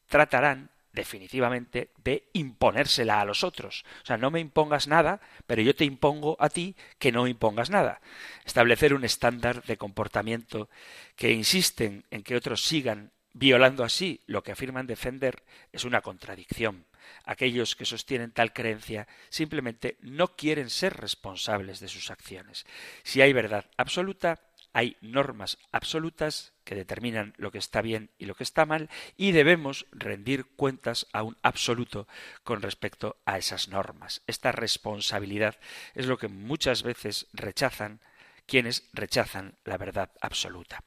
tratarán 0.08 0.70
definitivamente 0.97 1.93
de 2.03 2.29
imponérsela 2.33 3.21
a 3.21 3.25
los 3.25 3.45
otros. 3.45 3.85
O 4.03 4.07
sea, 4.07 4.17
no 4.17 4.33
me 4.33 4.41
impongas 4.41 4.88
nada, 4.88 5.21
pero 5.47 5.62
yo 5.62 5.76
te 5.76 5.85
impongo 5.85 6.37
a 6.41 6.49
ti 6.49 6.75
que 6.99 7.12
no 7.12 7.29
impongas 7.29 7.71
nada. 7.71 8.00
Establecer 8.45 8.95
un 8.95 9.05
estándar 9.05 9.62
de 9.62 9.76
comportamiento 9.76 10.69
que 11.15 11.31
insisten 11.31 12.05
en 12.11 12.25
que 12.25 12.35
otros 12.35 12.65
sigan 12.65 13.12
violando 13.33 13.85
así 13.85 14.23
lo 14.26 14.43
que 14.43 14.53
afirman 14.53 14.87
defender, 14.87 15.45
es 15.71 15.85
una 15.85 16.00
contradicción. 16.00 16.87
Aquellos 17.25 17.76
que 17.76 17.85
sostienen 17.85 18.33
tal 18.33 18.53
creencia 18.53 19.07
simplemente 19.29 19.99
no 20.00 20.35
quieren 20.37 20.71
ser 20.71 20.97
responsables 20.97 21.79
de 21.79 21.88
sus 21.88 22.11
acciones. 22.11 22.65
Si 23.05 23.21
hay 23.21 23.33
verdad 23.33 23.67
absoluta, 23.76 24.41
hay 24.73 24.97
normas 25.03 25.59
absolutas 25.71 26.55
que 26.66 26.75
determinan 26.75 27.32
lo 27.38 27.50
que 27.50 27.58
está 27.58 27.80
bien 27.80 28.11
y 28.18 28.26
lo 28.26 28.35
que 28.35 28.42
está 28.42 28.66
mal 28.66 28.90
y 29.16 29.32
debemos 29.32 29.87
rendir 29.92 30.44
cuentas 30.56 31.06
a 31.12 31.23
un 31.23 31.37
absoluto 31.42 32.06
con 32.42 32.61
respecto 32.61 33.16
a 33.25 33.38
esas 33.38 33.68
normas. 33.68 34.20
Esta 34.26 34.52
responsabilidad 34.52 35.56
es 35.94 36.06
lo 36.06 36.18
que 36.18 36.28
muchas 36.28 36.82
veces 36.82 37.28
rechazan 37.32 38.00
quienes 38.46 38.88
rechazan 38.92 39.54
la 39.64 39.78
verdad 39.78 40.11
absoluta. 40.20 40.82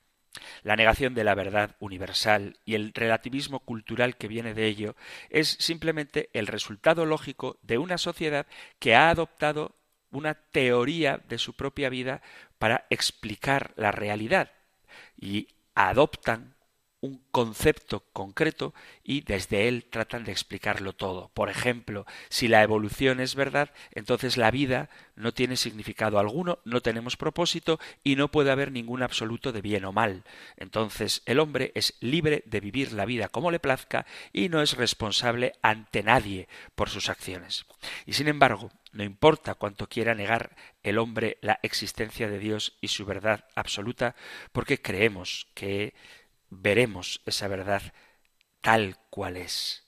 La 0.63 0.75
negación 0.75 1.15
de 1.15 1.24
la 1.24 1.33
verdad 1.33 1.75
universal 1.79 2.57
y 2.65 2.75
el 2.75 2.93
relativismo 2.93 3.62
cultural 3.62 4.17
que 4.17 4.27
viene 4.27 4.53
de 4.53 4.67
ello 4.67 4.95
es 5.29 5.57
simplemente 5.59 6.29
el 6.33 6.48
resultado 6.48 7.05
lógico 7.05 7.57
de 7.63 7.77
una 7.77 7.98
sociedad 7.98 8.45
que 8.79 8.95
ha 8.95 9.09
adoptado 9.09 9.75
una 10.12 10.33
teoría 10.33 11.21
de 11.29 11.38
su 11.38 11.53
propia 11.53 11.89
vida 11.89 12.21
para 12.57 12.86
explicar 12.89 13.74
la 13.77 13.91
realidad 13.91 14.51
y 15.17 15.48
adoptan 15.79 16.59
un 17.01 17.22
concepto 17.32 18.03
concreto 18.12 18.74
y 19.03 19.22
desde 19.22 19.68
él 19.68 19.86
tratan 19.89 20.24
de 20.25 20.32
explicarlo 20.32 20.94
todo. 20.94 21.29
Por 21.34 21.50
ejemplo, 21.50 22.06
si 22.29 22.48
la 22.48 22.62
evolución 22.62 23.20
es 23.20 23.36
verdad, 23.36 23.72
entonces 23.91 24.38
la 24.38 24.51
vida 24.51 24.89
no 25.15 25.34
tiene 25.34 25.56
significado 25.56 26.20
alguno, 26.20 26.60
no 26.65 26.82
tenemos 26.82 27.18
propósito 27.18 27.79
y 28.03 28.15
no 28.15 28.29
puede 28.29 28.51
haber 28.51 28.72
ningún 28.72 29.01
absoluto 29.01 29.51
de 29.51 29.62
bien 29.62 29.86
o 29.86 29.91
mal. 29.91 30.24
Entonces 30.58 31.22
el 31.25 31.39
hombre 31.39 31.72
es 31.75 31.96
libre 32.01 32.44
de 32.46 32.60
vivir 32.60 32.91
la 32.94 33.06
vida 33.06 33.29
como 33.29 33.51
le 33.51 33.60
plazca 33.60 34.06
y 34.34 34.50
no 34.50 34.62
es 34.62 34.75
responsable 34.75 35.53
ante 35.62 36.03
nadie 36.03 36.48
por 36.75 36.89
sus 36.89 37.10
acciones. 37.10 37.65
Y 38.06 38.13
sin 38.13 38.27
embargo, 38.27 38.72
no 38.91 39.03
importa 39.03 39.56
cuánto 39.56 39.88
quiera 39.88 40.15
negar 40.15 40.56
el 40.84 40.98
hombre 40.98 41.38
la 41.41 41.60
existencia 41.62 42.27
de 42.27 42.39
Dios 42.39 42.77
y 42.82 42.88
su 42.88 43.06
verdad 43.06 43.46
absoluta, 43.56 44.15
porque 44.51 44.82
creemos 44.82 45.48
que 45.53 45.94
veremos 46.50 47.22
esa 47.25 47.48
verdad 47.48 47.82
tal 48.62 48.98
cual 49.10 49.38
es. 49.38 49.84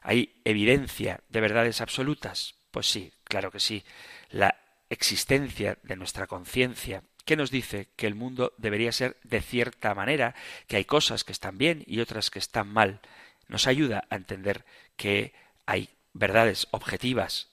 ¿Hay 0.00 0.40
evidencia 0.44 1.20
de 1.28 1.40
verdades 1.40 1.80
absolutas? 1.80 2.56
Pues 2.70 2.86
sí, 2.90 3.12
claro 3.24 3.50
que 3.50 3.60
sí. 3.60 3.84
La 4.30 4.56
existencia 4.90 5.78
de 5.82 5.96
nuestra 5.96 6.26
conciencia, 6.26 7.04
que 7.24 7.36
nos 7.36 7.50
dice 7.50 7.88
que 7.96 8.06
el 8.06 8.14
mundo 8.14 8.52
debería 8.58 8.92
ser 8.92 9.16
de 9.22 9.40
cierta 9.40 9.94
manera, 9.94 10.34
que 10.66 10.76
hay 10.76 10.84
cosas 10.84 11.24
que 11.24 11.32
están 11.32 11.56
bien 11.56 11.82
y 11.86 12.00
otras 12.00 12.30
que 12.30 12.38
están 12.38 12.68
mal, 12.68 13.00
nos 13.48 13.66
ayuda 13.66 14.04
a 14.10 14.16
entender 14.16 14.64
que 14.96 15.32
hay 15.66 15.88
verdades 16.12 16.68
objetivas. 16.70 17.48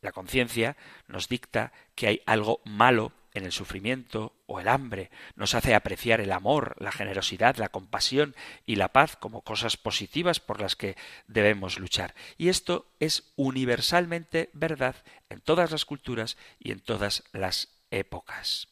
La 0.00 0.12
conciencia 0.12 0.76
nos 1.08 1.28
dicta 1.28 1.72
que 1.94 2.06
hay 2.06 2.22
algo 2.26 2.60
malo 2.64 3.12
en 3.34 3.44
el 3.44 3.52
sufrimiento 3.52 4.34
o 4.46 4.60
el 4.60 4.68
hambre, 4.68 5.10
nos 5.36 5.54
hace 5.54 5.74
apreciar 5.74 6.20
el 6.20 6.32
amor, 6.32 6.74
la 6.78 6.92
generosidad, 6.92 7.56
la 7.56 7.68
compasión 7.68 8.34
y 8.66 8.76
la 8.76 8.92
paz 8.92 9.16
como 9.16 9.42
cosas 9.42 9.76
positivas 9.76 10.40
por 10.40 10.60
las 10.60 10.76
que 10.76 10.96
debemos 11.26 11.78
luchar. 11.78 12.14
Y 12.36 12.48
esto 12.48 12.90
es 13.00 13.32
universalmente 13.36 14.50
verdad 14.52 14.96
en 15.28 15.40
todas 15.40 15.70
las 15.70 15.84
culturas 15.84 16.36
y 16.58 16.72
en 16.72 16.80
todas 16.80 17.24
las 17.32 17.68
épocas. 17.90 18.68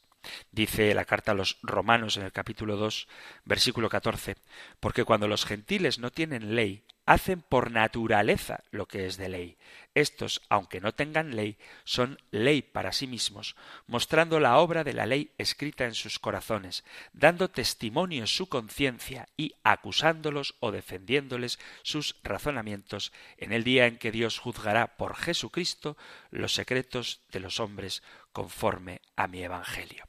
Dice 0.50 0.94
la 0.94 1.04
carta 1.04 1.32
a 1.32 1.34
los 1.34 1.58
romanos 1.62 2.16
en 2.16 2.24
el 2.24 2.32
capítulo 2.32 2.76
2, 2.76 3.06
versículo 3.44 3.88
14, 3.88 4.36
porque 4.80 5.04
cuando 5.04 5.28
los 5.28 5.44
gentiles 5.44 5.98
no 5.98 6.10
tienen 6.10 6.56
ley, 6.56 6.84
hacen 7.06 7.40
por 7.40 7.70
naturaleza 7.70 8.64
lo 8.70 8.86
que 8.86 9.06
es 9.06 9.16
de 9.16 9.28
ley. 9.28 9.56
Estos, 9.94 10.42
aunque 10.50 10.80
no 10.80 10.92
tengan 10.92 11.36
ley, 11.36 11.56
son 11.84 12.18
ley 12.30 12.60
para 12.60 12.92
sí 12.92 13.06
mismos, 13.06 13.56
mostrando 13.86 14.40
la 14.40 14.58
obra 14.58 14.84
de 14.84 14.92
la 14.92 15.06
ley 15.06 15.30
escrita 15.38 15.84
en 15.84 15.94
sus 15.94 16.18
corazones, 16.18 16.84
dando 17.12 17.48
testimonio 17.48 18.26
su 18.26 18.48
conciencia 18.48 19.28
y 19.36 19.54
acusándolos 19.62 20.56
o 20.60 20.72
defendiéndoles 20.72 21.58
sus 21.82 22.16
razonamientos 22.22 23.12
en 23.38 23.52
el 23.52 23.64
día 23.64 23.86
en 23.86 23.96
que 23.96 24.12
Dios 24.12 24.38
juzgará 24.38 24.96
por 24.96 25.16
Jesucristo 25.16 25.96
los 26.30 26.52
secretos 26.52 27.22
de 27.30 27.40
los 27.40 27.60
hombres 27.60 28.02
conforme 28.32 29.00
a 29.14 29.28
mi 29.28 29.42
Evangelio. 29.42 30.04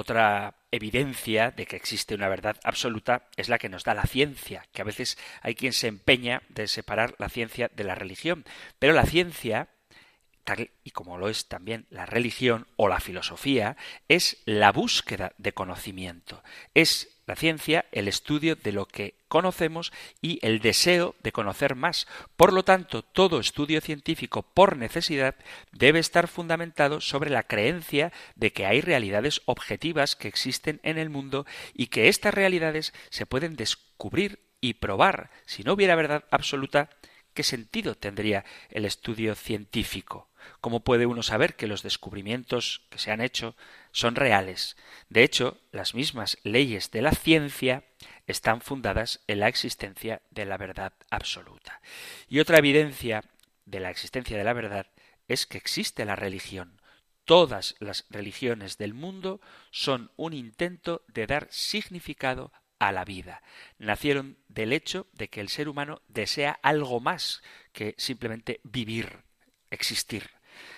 Otra 0.00 0.54
evidencia 0.70 1.50
de 1.50 1.66
que 1.66 1.74
existe 1.74 2.14
una 2.14 2.28
verdad 2.28 2.56
absoluta 2.62 3.26
es 3.36 3.48
la 3.48 3.58
que 3.58 3.68
nos 3.68 3.82
da 3.82 3.94
la 3.94 4.06
ciencia, 4.06 4.64
que 4.72 4.80
a 4.80 4.84
veces 4.84 5.18
hay 5.42 5.56
quien 5.56 5.72
se 5.72 5.88
empeña 5.88 6.42
de 6.50 6.68
separar 6.68 7.16
la 7.18 7.28
ciencia 7.28 7.68
de 7.74 7.82
la 7.82 7.96
religión, 7.96 8.44
pero 8.78 8.92
la 8.92 9.06
ciencia 9.06 9.70
tal 10.44 10.70
y 10.84 10.92
como 10.92 11.18
lo 11.18 11.28
es 11.28 11.48
también 11.48 11.88
la 11.90 12.06
religión 12.06 12.68
o 12.76 12.86
la 12.86 13.00
filosofía, 13.00 13.76
es 14.06 14.40
la 14.44 14.70
búsqueda 14.70 15.32
de 15.36 15.52
conocimiento, 15.52 16.44
es 16.74 17.17
la 17.28 17.36
ciencia, 17.36 17.84
el 17.92 18.08
estudio 18.08 18.56
de 18.56 18.72
lo 18.72 18.86
que 18.86 19.14
conocemos 19.28 19.92
y 20.22 20.38
el 20.40 20.60
deseo 20.60 21.14
de 21.22 21.30
conocer 21.30 21.74
más. 21.74 22.08
Por 22.36 22.54
lo 22.54 22.64
tanto, 22.64 23.02
todo 23.02 23.38
estudio 23.38 23.82
científico 23.82 24.42
por 24.42 24.78
necesidad 24.78 25.34
debe 25.70 25.98
estar 25.98 26.26
fundamentado 26.26 27.02
sobre 27.02 27.28
la 27.28 27.42
creencia 27.42 28.12
de 28.34 28.52
que 28.52 28.64
hay 28.64 28.80
realidades 28.80 29.42
objetivas 29.44 30.16
que 30.16 30.26
existen 30.26 30.80
en 30.82 30.96
el 30.96 31.10
mundo 31.10 31.44
y 31.74 31.88
que 31.88 32.08
estas 32.08 32.32
realidades 32.32 32.94
se 33.10 33.26
pueden 33.26 33.56
descubrir 33.56 34.40
y 34.62 34.74
probar. 34.74 35.30
Si 35.44 35.62
no 35.62 35.74
hubiera 35.74 35.96
verdad 35.96 36.24
absoluta, 36.30 36.88
¿qué 37.34 37.42
sentido 37.42 37.94
tendría 37.94 38.46
el 38.70 38.86
estudio 38.86 39.34
científico? 39.34 40.27
¿Cómo 40.60 40.80
puede 40.80 41.06
uno 41.06 41.22
saber 41.22 41.56
que 41.56 41.66
los 41.66 41.82
descubrimientos 41.82 42.86
que 42.90 42.98
se 42.98 43.10
han 43.10 43.20
hecho 43.20 43.56
son 43.92 44.14
reales? 44.14 44.76
De 45.08 45.22
hecho, 45.22 45.58
las 45.72 45.94
mismas 45.94 46.38
leyes 46.42 46.90
de 46.90 47.02
la 47.02 47.12
ciencia 47.12 47.84
están 48.26 48.60
fundadas 48.60 49.20
en 49.26 49.40
la 49.40 49.48
existencia 49.48 50.22
de 50.30 50.46
la 50.46 50.56
verdad 50.56 50.92
absoluta. 51.10 51.80
Y 52.28 52.40
otra 52.40 52.58
evidencia 52.58 53.24
de 53.64 53.80
la 53.80 53.90
existencia 53.90 54.36
de 54.36 54.44
la 54.44 54.52
verdad 54.52 54.86
es 55.28 55.46
que 55.46 55.58
existe 55.58 56.04
la 56.04 56.16
religión. 56.16 56.80
Todas 57.24 57.76
las 57.78 58.06
religiones 58.08 58.78
del 58.78 58.94
mundo 58.94 59.40
son 59.70 60.10
un 60.16 60.32
intento 60.32 61.04
de 61.08 61.26
dar 61.26 61.46
significado 61.50 62.52
a 62.78 62.92
la 62.92 63.04
vida. 63.04 63.42
Nacieron 63.78 64.38
del 64.48 64.72
hecho 64.72 65.06
de 65.12 65.28
que 65.28 65.40
el 65.40 65.48
ser 65.48 65.68
humano 65.68 66.00
desea 66.08 66.58
algo 66.62 67.00
más 67.00 67.42
que 67.72 67.94
simplemente 67.98 68.60
vivir, 68.64 69.24
existir. 69.70 70.30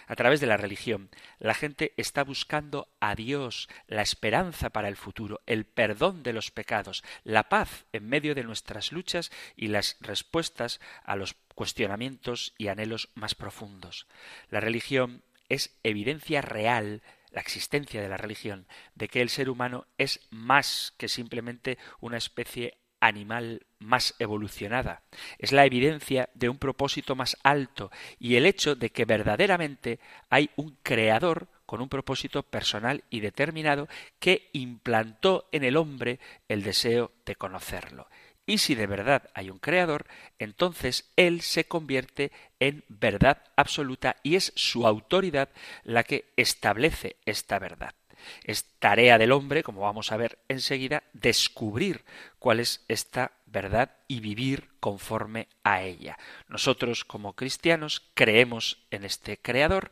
A 0.07 0.17
través 0.17 0.41
de 0.41 0.47
la 0.47 0.57
religión, 0.57 1.11
la 1.39 1.55
gente 1.55 1.93
está 1.97 2.25
buscando 2.25 2.89
a 3.01 3.15
Dios, 3.15 3.69
la 3.87 4.03
esperanza 4.03 4.71
para 4.71 4.89
el 4.89 4.97
futuro, 4.97 5.41
el 5.47 5.65
perdón 5.65 6.23
de 6.23 6.33
los 6.33 6.51
pecados, 6.51 7.03
la 7.25 7.49
paz 7.49 7.85
en 7.93 8.09
medio 8.09 8.35
de 8.35 8.45
nuestras 8.45 8.93
luchas 8.93 9.31
y 9.57 9.69
las 9.69 9.97
respuestas 10.01 10.81
a 11.05 11.17
los 11.17 11.37
cuestionamientos 11.55 12.55
y 12.59 12.69
anhelos 12.69 13.11
más 13.15 13.35
profundos. 13.35 14.07
La 14.49 14.61
religión 14.61 15.23
es 15.49 15.79
evidencia 15.83 16.41
real 16.41 17.03
la 17.31 17.41
existencia 17.41 18.03
de 18.03 18.09
la 18.09 18.17
religión, 18.17 18.67
de 18.95 19.09
que 19.09 19.23
el 19.23 19.29
ser 19.29 19.51
humano 19.51 19.87
es 19.99 20.21
más 20.31 20.95
que 20.97 21.09
simplemente 21.09 21.79
una 22.01 22.17
especie 22.17 22.80
animal 23.01 23.67
más 23.79 24.15
evolucionada. 24.19 25.03
Es 25.39 25.53
la 25.53 25.65
evidencia 25.65 26.29
de 26.35 26.49
un 26.49 26.59
propósito 26.59 27.17
más 27.17 27.37
alto 27.43 27.91
y 28.19 28.37
el 28.37 28.47
hecho 28.47 28.75
de 28.75 28.91
que 28.91 29.05
verdaderamente 29.05 29.99
hay 30.29 30.51
un 30.57 30.77
creador 30.83 31.49
con 31.67 31.81
un 31.81 31.89
propósito 31.89 32.43
personal 32.43 33.05
y 33.11 33.21
determinado 33.21 33.89
que 34.19 34.51
implantó 34.53 35.49
en 35.53 35.65
el 35.65 35.77
hombre 35.77 36.19
el 36.49 36.63
deseo 36.63 37.13
de 37.25 37.37
conocerlo. 37.37 38.09
Y 38.45 38.59
si 38.59 38.75
de 38.75 38.89
verdad 38.89 39.31
hay 39.35 39.51
un 39.51 39.59
creador, 39.59 40.07
entonces 40.41 41.09
Él 41.15 41.41
se 41.41 41.67
convierte 41.67 42.33
en 42.59 42.85
verdad 42.89 43.45
absoluta 43.55 44.17
y 44.25 44.35
es 44.35 44.53
su 44.57 44.87
autoridad 44.87 45.51
la 45.85 46.03
que 46.03 46.33
establece 46.37 47.15
esta 47.25 47.61
verdad. 47.61 47.95
Es 48.45 48.65
tarea 48.79 49.19
del 49.19 49.33
hombre, 49.33 49.63
como 49.63 49.83
vamos 49.83 50.13
a 50.13 50.17
ver 50.17 50.39
enseguida, 50.49 51.03
descubrir 51.13 52.05
cuál 52.39 52.61
es 52.61 52.85
esta 52.89 53.33
verdad 53.47 53.91
y 54.09 54.21
vivir 54.21 54.69
conforme 54.81 55.49
a 55.65 55.83
ella. 55.83 56.19
Nosotros 56.49 57.05
como 57.05 57.35
cristianos 57.35 58.03
creemos 58.15 58.79
en 58.91 59.05
este 59.05 59.37
Creador 59.37 59.91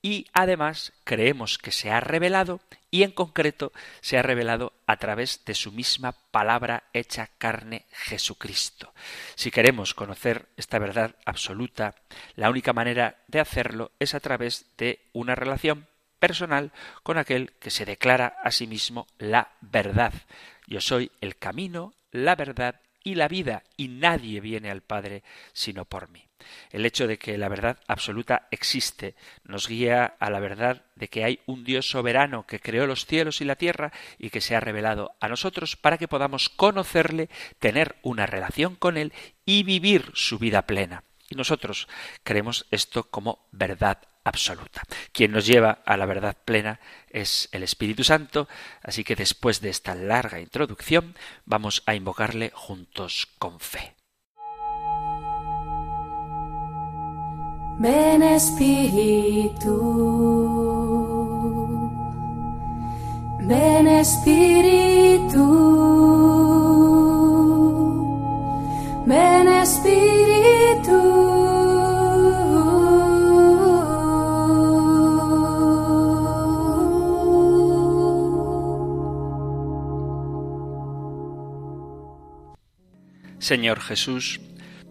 y 0.00 0.26
además 0.32 0.92
creemos 1.04 1.58
que 1.58 1.72
se 1.72 1.90
ha 1.90 2.00
revelado 2.00 2.60
y 2.90 3.02
en 3.02 3.10
concreto 3.10 3.72
se 4.00 4.16
ha 4.16 4.22
revelado 4.22 4.72
a 4.86 4.96
través 4.96 5.44
de 5.44 5.54
su 5.54 5.72
misma 5.72 6.12
palabra 6.30 6.84
hecha 6.92 7.28
carne 7.38 7.84
Jesucristo. 7.90 8.94
Si 9.34 9.50
queremos 9.50 9.94
conocer 9.94 10.46
esta 10.56 10.78
verdad 10.78 11.16
absoluta, 11.24 11.96
la 12.36 12.48
única 12.48 12.72
manera 12.72 13.18
de 13.26 13.40
hacerlo 13.40 13.90
es 13.98 14.14
a 14.14 14.20
través 14.20 14.66
de 14.78 15.00
una 15.12 15.34
relación 15.34 15.88
personal 16.18 16.72
con 17.02 17.18
aquel 17.18 17.52
que 17.60 17.70
se 17.70 17.84
declara 17.84 18.36
a 18.42 18.50
sí 18.50 18.66
mismo 18.66 19.06
la 19.18 19.52
verdad. 19.60 20.12
Yo 20.66 20.80
soy 20.80 21.10
el 21.20 21.36
camino, 21.36 21.94
la 22.10 22.36
verdad 22.36 22.80
y 23.02 23.14
la 23.14 23.28
vida, 23.28 23.62
y 23.76 23.88
nadie 23.88 24.40
viene 24.40 24.70
al 24.70 24.82
Padre 24.82 25.22
sino 25.52 25.84
por 25.84 26.10
mí. 26.10 26.28
El 26.70 26.86
hecho 26.86 27.06
de 27.06 27.18
que 27.18 27.36
la 27.36 27.48
verdad 27.48 27.78
absoluta 27.88 28.46
existe 28.50 29.14
nos 29.44 29.66
guía 29.66 30.04
a 30.18 30.30
la 30.30 30.40
verdad 30.40 30.84
de 30.94 31.08
que 31.08 31.24
hay 31.24 31.40
un 31.46 31.64
Dios 31.64 31.88
soberano 31.88 32.46
que 32.46 32.60
creó 32.60 32.86
los 32.86 33.06
cielos 33.06 33.40
y 33.40 33.44
la 33.44 33.56
tierra 33.56 33.92
y 34.18 34.30
que 34.30 34.40
se 34.40 34.54
ha 34.54 34.60
revelado 34.60 35.12
a 35.20 35.28
nosotros 35.28 35.76
para 35.76 35.98
que 35.98 36.08
podamos 36.08 36.48
conocerle, 36.48 37.28
tener 37.58 37.96
una 38.02 38.26
relación 38.26 38.76
con 38.76 38.96
él 38.96 39.12
y 39.44 39.62
vivir 39.62 40.10
su 40.14 40.38
vida 40.38 40.62
plena. 40.62 41.02
Y 41.30 41.34
nosotros 41.36 41.88
creemos 42.22 42.66
esto 42.70 43.10
como 43.10 43.46
verdad 43.52 43.98
absoluta. 44.24 44.82
Quien 45.12 45.32
nos 45.32 45.46
lleva 45.46 45.82
a 45.84 45.96
la 45.96 46.06
verdad 46.06 46.36
plena 46.44 46.80
es 47.10 47.48
el 47.52 47.62
Espíritu 47.62 48.04
Santo, 48.04 48.48
así 48.82 49.04
que 49.04 49.16
después 49.16 49.60
de 49.60 49.70
esta 49.70 49.94
larga 49.94 50.40
introducción 50.40 51.14
vamos 51.44 51.82
a 51.86 51.94
invocarle 51.94 52.50
juntos 52.54 53.28
con 53.38 53.58
fe. 53.60 53.94
Ven 57.80 58.22
Espíritu, 58.24 59.70
ven 63.40 63.86
Espíritu, 63.86 65.44
ven 69.06 69.48
Espíritu. 69.48 71.07
Señor 83.48 83.80
Jesús, 83.80 84.42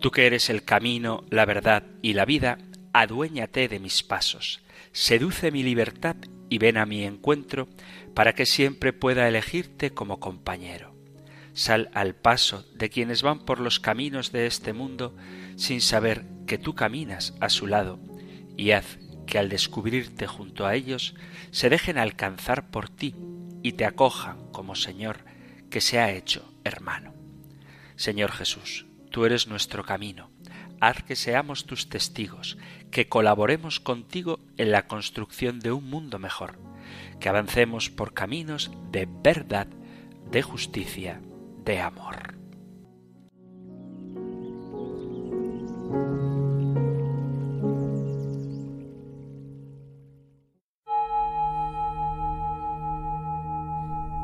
tú 0.02 0.10
que 0.10 0.26
eres 0.26 0.50
el 0.50 0.64
camino, 0.64 1.24
la 1.30 1.46
verdad 1.46 1.84
y 2.02 2.14
la 2.14 2.26
vida, 2.26 2.58
aduéñate 2.92 3.68
de 3.68 3.80
mis 3.80 4.02
pasos, 4.02 4.64
seduce 4.92 5.52
mi 5.52 5.62
libertad 5.62 6.16
y 6.50 6.58
ven 6.58 6.78
a 6.78 6.88
mi 6.88 7.04
encuentro 7.04 7.68
para 8.16 8.34
que 8.34 8.48
siempre 8.48 8.94
pueda 8.94 9.28
elegirte 9.28 9.92
como 9.92 10.20
compañero. 10.20 10.96
Sal 11.54 11.92
al 11.94 12.16
paso 12.16 12.66
de 12.74 12.90
quienes 12.90 13.22
van 13.22 13.46
por 13.46 13.60
los 13.60 13.80
caminos 13.80 14.32
de 14.32 14.48
este 14.48 14.74
mundo 14.74 15.16
sin 15.56 15.80
saber 15.80 16.26
que 16.48 16.58
tú 16.58 16.74
caminas 16.74 17.36
a 17.40 17.50
su 17.50 17.68
lado 17.68 18.00
y 18.58 18.72
haz 18.72 18.98
que 19.28 19.38
al 19.38 19.50
descubrirte 19.50 20.26
junto 20.26 20.66
a 20.66 20.74
ellos 20.74 21.14
se 21.52 21.70
dejen 21.70 22.00
alcanzar 22.00 22.72
por 22.72 22.90
ti 22.90 23.14
y 23.62 23.74
te 23.74 23.86
acojan 23.86 24.52
como 24.52 24.74
Señor 24.74 25.18
que 25.70 25.80
se 25.80 26.00
ha 26.00 26.12
hecho 26.12 26.52
hermano. 26.64 27.17
Señor 27.98 28.32
Jesús, 28.32 28.86
tú 29.10 29.26
eres 29.26 29.48
nuestro 29.48 29.84
camino, 29.84 30.30
haz 30.80 31.02
que 31.04 31.16
seamos 31.16 31.66
tus 31.66 31.90
testigos, 31.90 32.58
que 32.92 33.10
colaboremos 33.10 33.80
contigo 33.80 34.40
en 34.58 34.72
la 34.72 34.88
construcción 34.88 35.60
de 35.60 35.72
un 35.72 35.90
mundo 35.90 36.20
mejor, 36.20 36.60
que 37.20 37.28
avancemos 37.28 37.90
por 37.90 38.14
caminos 38.14 38.72
de 38.92 39.10
verdad, 39.24 39.66
de 40.32 40.44
justicia, 40.44 41.20
de 41.66 41.80
amor. 41.80 42.36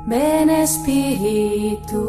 Ven 0.06 0.50
Espíritu. 0.52 2.04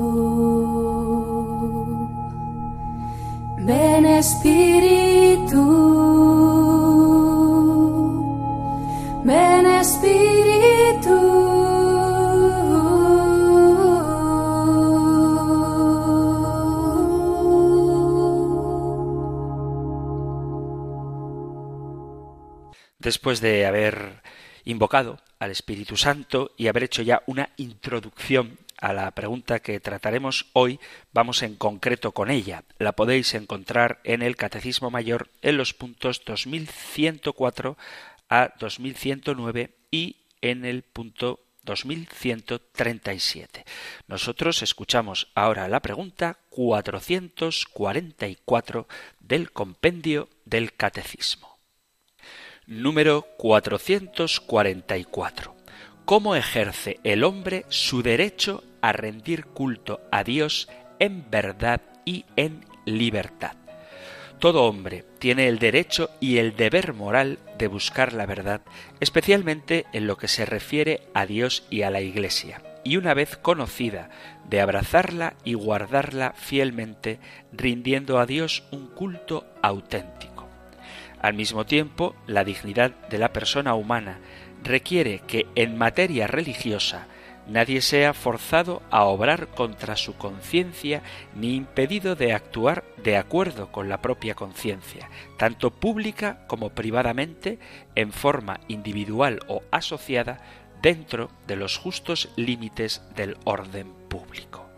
Ven 3.64 4.05
Espíritu, 4.05 5.64
Espíritu. 9.81 11.35
Después 22.98 23.40
de 23.40 23.66
haber 23.66 24.22
invocado 24.64 25.18
al 25.38 25.50
Espíritu 25.50 25.96
Santo 25.96 26.53
y 26.57 26.68
haber 26.68 26.85
hecho 26.85 27.03
ya 27.03 27.22
una 27.27 27.50
introducción 27.57 28.59
a 28.84 28.92
la 28.92 29.10
pregunta 29.12 29.60
que 29.60 29.80
trataremos 29.80 30.44
hoy, 30.52 30.78
vamos 31.14 31.42
en 31.42 31.56
concreto 31.56 32.12
con 32.12 32.30
ella. 32.30 32.64
La 32.78 32.92
podéis 32.92 33.32
encontrar 33.32 34.00
en 34.04 34.20
el 34.20 34.36
Catecismo 34.36 34.90
Mayor 34.90 35.30
en 35.40 35.56
los 35.56 35.72
puntos 35.72 36.20
2104 36.26 37.78
a 38.28 38.52
2109 38.60 39.70
y 39.90 40.16
en 40.42 40.66
el 40.66 40.82
punto 40.82 41.40
2137. 41.62 43.64
Nosotros 44.06 44.60
escuchamos 44.60 45.28
ahora 45.34 45.66
la 45.66 45.80
pregunta 45.80 46.36
444 46.50 48.86
del 49.18 49.50
compendio 49.50 50.28
del 50.44 50.74
Catecismo. 50.74 51.56
Número 52.66 53.22
444. 53.38 55.54
¿Cómo 56.04 56.36
ejerce 56.36 57.00
el 57.02 57.24
hombre 57.24 57.64
su 57.70 58.02
derecho 58.02 58.62
a 58.84 58.92
rendir 58.92 59.46
culto 59.46 60.02
a 60.12 60.24
Dios 60.24 60.68
en 60.98 61.30
verdad 61.30 61.80
y 62.04 62.26
en 62.36 62.66
libertad. 62.84 63.56
Todo 64.38 64.64
hombre 64.64 65.06
tiene 65.18 65.48
el 65.48 65.58
derecho 65.58 66.10
y 66.20 66.36
el 66.36 66.54
deber 66.54 66.92
moral 66.92 67.38
de 67.56 67.66
buscar 67.66 68.12
la 68.12 68.26
verdad, 68.26 68.60
especialmente 69.00 69.86
en 69.94 70.06
lo 70.06 70.18
que 70.18 70.28
se 70.28 70.44
refiere 70.44 71.00
a 71.14 71.24
Dios 71.24 71.66
y 71.70 71.80
a 71.80 71.90
la 71.90 72.02
Iglesia, 72.02 72.60
y 72.84 72.98
una 72.98 73.14
vez 73.14 73.38
conocida, 73.38 74.10
de 74.50 74.60
abrazarla 74.60 75.32
y 75.44 75.54
guardarla 75.54 76.34
fielmente, 76.36 77.20
rindiendo 77.52 78.18
a 78.18 78.26
Dios 78.26 78.64
un 78.70 78.88
culto 78.88 79.46
auténtico. 79.62 80.46
Al 81.22 81.32
mismo 81.32 81.64
tiempo, 81.64 82.14
la 82.26 82.44
dignidad 82.44 82.90
de 83.08 83.16
la 83.16 83.32
persona 83.32 83.74
humana 83.74 84.18
requiere 84.62 85.20
que 85.26 85.46
en 85.54 85.78
materia 85.78 86.26
religiosa 86.26 87.06
nadie 87.48 87.80
sea 87.80 88.14
forzado 88.14 88.83
a 88.90 89.04
obrar 89.04 89.48
contra 89.48 89.96
su 89.96 90.16
conciencia 90.16 91.02
ni 91.35 91.57
impedido 91.57 92.14
de 92.16 92.33
actuar 92.33 92.85
de 93.02 93.16
acuerdo 93.16 93.70
con 93.70 93.88
la 93.88 94.00
propia 94.00 94.35
conciencia, 94.35 95.11
tanto 95.37 95.70
pública 95.70 96.46
como 96.46 96.70
privadamente, 96.70 97.59
en 97.94 98.12
forma 98.12 98.61
individual 98.68 99.40
o 99.48 99.62
asociada, 99.70 100.40
dentro 100.83 101.30
de 101.46 101.57
los 101.57 101.78
justos 101.78 102.28
límites 102.37 103.02
del 103.14 103.37
orden 103.44 103.92
público. 104.09 104.68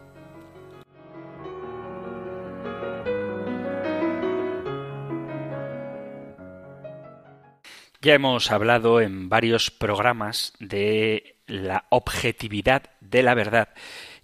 Ya 8.03 8.15
hemos 8.15 8.53
hablado 8.53 9.01
en 9.01 9.29
varios 9.29 9.73
programas 9.73 10.53
de 10.61 11.36
la 11.47 11.87
objetividad 11.91 12.91
de 13.01 13.23
la 13.23 13.35
verdad 13.35 13.69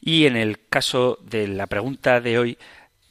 y 0.01 0.27
en 0.27 0.37
el 0.37 0.69
caso 0.69 1.19
de 1.23 1.47
la 1.49 1.67
pregunta 1.67 2.21
de 2.21 2.39
hoy 2.39 2.59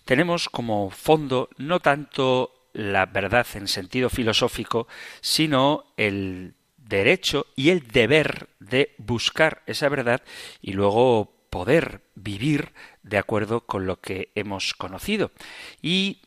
tenemos 0.06 0.50
como 0.50 0.90
fondo 0.90 1.50
no 1.58 1.80
tanto 1.80 2.62
la 2.74 3.06
verdad 3.06 3.48
en 3.54 3.68
sentido 3.68 4.10
filosófico, 4.10 4.88
sino 5.22 5.94
el 5.98 6.56
derecho 6.78 7.48
y 7.56 7.70
el 7.70 7.88
deber 7.88 8.50
de 8.60 8.96
buscar 8.98 9.62
esa 9.66 9.90
verdad 9.90 10.22
y 10.62 10.74
luego 10.74 11.34
poder 11.50 12.02
vivir 12.16 12.74
de 13.04 13.18
acuerdo 13.18 13.62
con 13.62 13.86
lo 13.86 14.00
que 14.00 14.32
hemos 14.36 14.74
conocido. 14.74 15.32
Y 15.82 16.22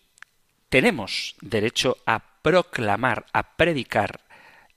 tenemos 0.69 1.35
derecho 1.41 1.99
a 2.07 2.23
proclamar, 2.43 3.27
a 3.33 3.57
predicar 3.57 4.21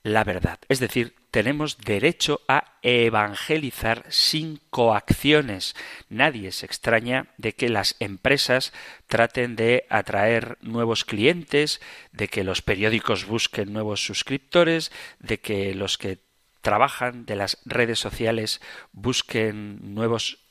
la 0.02 0.24
verdad. 0.24 0.58
Es 0.68 0.80
decir, 0.80 1.14
tenemos 1.30 1.78
derecho 1.78 2.40
a 2.48 2.72
evangelizar 2.82 4.04
sin 4.08 4.60
coacciones. 4.70 5.76
Nadie 6.08 6.52
se 6.52 6.66
extraña 6.66 7.26
de 7.36 7.54
que 7.54 7.68
las 7.68 7.96
empresas 8.00 8.72
traten 9.06 9.56
de 9.56 9.84
atraer 9.90 10.58
nuevos 10.62 11.04
clientes, 11.04 11.80
de 12.12 12.28
que 12.28 12.44
los 12.44 12.62
periódicos 12.62 13.26
busquen 13.26 13.72
nuevos 13.72 14.04
suscriptores, 14.04 14.90
de 15.18 15.38
que 15.38 15.74
los 15.74 15.98
que 15.98 16.18
trabajan 16.62 17.24
de 17.24 17.36
las 17.36 17.58
redes 17.64 17.98
sociales 17.98 18.60
busquen 18.92 19.94
nuevos 19.94 20.47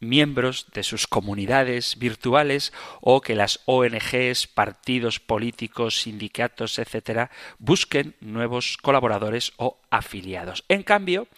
miembros 0.00 0.66
de 0.74 0.82
sus 0.82 1.06
comunidades 1.06 1.98
virtuales 1.98 2.72
o 3.00 3.20
que 3.20 3.34
las 3.34 3.60
ONGs, 3.66 4.46
partidos 4.46 5.20
políticos, 5.20 6.00
sindicatos, 6.00 6.78
etcétera, 6.78 7.30
busquen 7.58 8.16
nuevos 8.20 8.76
colaboradores 8.78 9.52
o 9.56 9.78
afiliados. 9.90 10.64
En 10.68 10.82
cambio, 10.82 11.28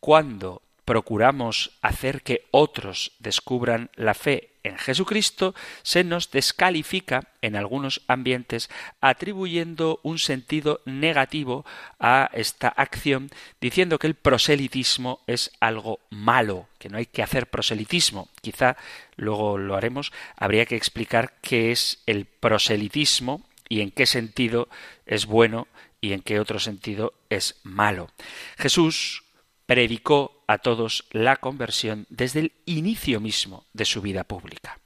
cuando 0.00 0.62
procuramos 0.88 1.72
hacer 1.82 2.22
que 2.22 2.46
otros 2.50 3.12
descubran 3.18 3.90
la 3.94 4.14
fe 4.14 4.52
en 4.62 4.78
Jesucristo, 4.78 5.54
se 5.82 6.02
nos 6.02 6.30
descalifica 6.30 7.28
en 7.42 7.56
algunos 7.56 8.00
ambientes 8.08 8.70
atribuyendo 9.02 10.00
un 10.02 10.18
sentido 10.18 10.80
negativo 10.86 11.66
a 12.00 12.30
esta 12.32 12.68
acción, 12.68 13.28
diciendo 13.60 13.98
que 13.98 14.06
el 14.06 14.14
proselitismo 14.14 15.20
es 15.26 15.52
algo 15.60 16.00
malo, 16.08 16.68
que 16.78 16.88
no 16.88 16.96
hay 16.96 17.04
que 17.04 17.22
hacer 17.22 17.48
proselitismo. 17.48 18.30
Quizá 18.40 18.78
luego 19.16 19.58
lo 19.58 19.76
haremos, 19.76 20.10
habría 20.36 20.64
que 20.64 20.76
explicar 20.76 21.34
qué 21.42 21.70
es 21.70 22.02
el 22.06 22.24
proselitismo 22.24 23.42
y 23.68 23.82
en 23.82 23.90
qué 23.90 24.06
sentido 24.06 24.70
es 25.04 25.26
bueno 25.26 25.68
y 26.00 26.14
en 26.14 26.22
qué 26.22 26.40
otro 26.40 26.58
sentido 26.58 27.12
es 27.28 27.60
malo. 27.62 28.08
Jesús 28.56 29.24
predicó 29.66 30.37
a 30.48 30.58
todos 30.58 31.04
la 31.12 31.36
conversión 31.36 32.06
desde 32.08 32.40
el 32.40 32.52
inicio 32.66 33.20
mismo 33.20 33.64
de 33.72 33.84
su 33.84 34.02
vida 34.02 34.24
pública. 34.24 34.80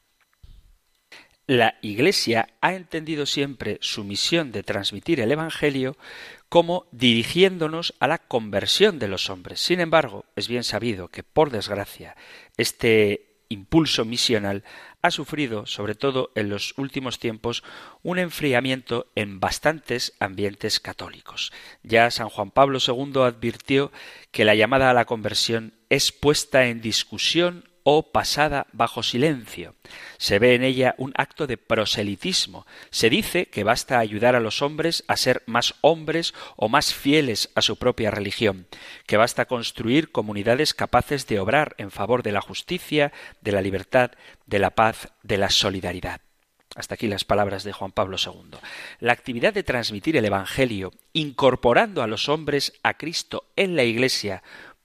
La 1.47 1.79
Iglesia 1.83 2.49
ha 2.61 2.75
entendido 2.75 3.27
siempre 3.27 3.79
su 3.81 4.05
misión 4.05 4.53
de 4.53 4.63
transmitir 4.63 5.21
el 5.21 5.33
Evangelio 5.33 5.97
como 6.49 6.87
dirigiéndonos 6.93 7.95
a 7.99 8.09
la 8.09 8.19
conversión 8.19 8.99
de 8.99 9.09
los 9.09 9.31
hombres. 9.31 9.61
Sin 9.61 9.81
embargo, 9.81 10.25
es 10.37 10.49
bien 10.49 10.65
sabido 10.65 11.09
que, 11.09 11.23
por 11.23 11.51
desgracia, 11.51 12.17
este 12.57 13.32
impulso 13.53 14.05
misional 14.05 14.65
ha 15.03 15.11
sufrido, 15.11 15.67
sobre 15.67 15.95
todo 15.95 16.31
en 16.35 16.49
los 16.49 16.75
últimos 16.79 17.19
tiempos, 17.19 17.63
un 18.03 18.19
enfriamiento 18.19 19.07
en 19.15 19.41
bastantes 19.41 20.15
ambientes 20.21 20.81
católicos. 20.81 21.53
Ya 21.83 22.11
San 22.11 22.29
Juan 22.29 22.51
Pablo 22.51 22.79
II 22.87 23.23
advirtió 23.23 23.93
que 24.31 24.45
la 24.45 24.55
llamada 24.55 24.91
a 24.91 24.95
la 24.95 25.05
conversión 25.05 25.75
es 25.89 26.13
puesta 26.13 26.67
en 26.67 26.81
discusión 26.81 27.65
o 27.85 28.13
pasada 28.13 28.67
bajo 28.73 29.03
silencio. 29.03 29.75
Se 30.19 30.39
ve 30.39 30.55
en 30.55 30.63
ella 30.63 30.95
un 30.99 31.13
acto 31.17 31.47
de 31.47 31.57
proselitismo. 31.57 32.67
Se 32.91 33.11
dice 33.11 33.47
que 33.47 33.65
basta 33.65 33.99
ayudar 33.99 34.37
a 34.37 34.41
los 34.41 34.63
hombres 34.63 35.05
a 35.09 35.17
ser 35.17 35.43
más 35.47 35.75
hombres 35.81 36.35
o 36.57 36.69
más 36.69 36.95
fieles 36.95 37.51
a 37.55 37.63
su 37.63 37.77
propia 37.77 38.11
religión, 38.11 38.67
que 39.07 39.17
basta 39.17 39.47
construir 39.47 40.13
comunidades 40.13 40.75
capaces 40.75 41.27
de 41.27 41.41
obrar 41.41 41.75
en 41.79 41.91
favor 41.91 42.23
de 42.23 42.33
la 42.33 42.41
justicia, 42.41 43.13
de 43.41 43.53
la 43.53 43.63
libertad, 43.63 44.13
de 44.47 44.59
la 44.59 44.71
paz, 44.71 45.13
de 45.23 45.39
la 45.39 45.51
solidaridad. 45.51 46.21
Hasta 46.75 46.95
aquí 46.95 47.07
las 47.07 47.25
palabras 47.25 47.65
de 47.65 47.73
Juan 47.73 47.93
Pablo 47.93 48.17
II. 48.17 48.59
La 48.99 49.13
actividad 49.13 49.53
de 49.53 49.63
transmitir 49.63 50.17
el 50.17 50.25
Evangelio, 50.25 50.93
incorporando 51.13 52.03
a 52.03 52.07
los 52.07 52.31
hombres 52.31 52.73
a 52.83 52.95
Cristo 52.95 53.45
en 53.57 53.77
la 53.77 53.85
Iglesia, 53.85 54.43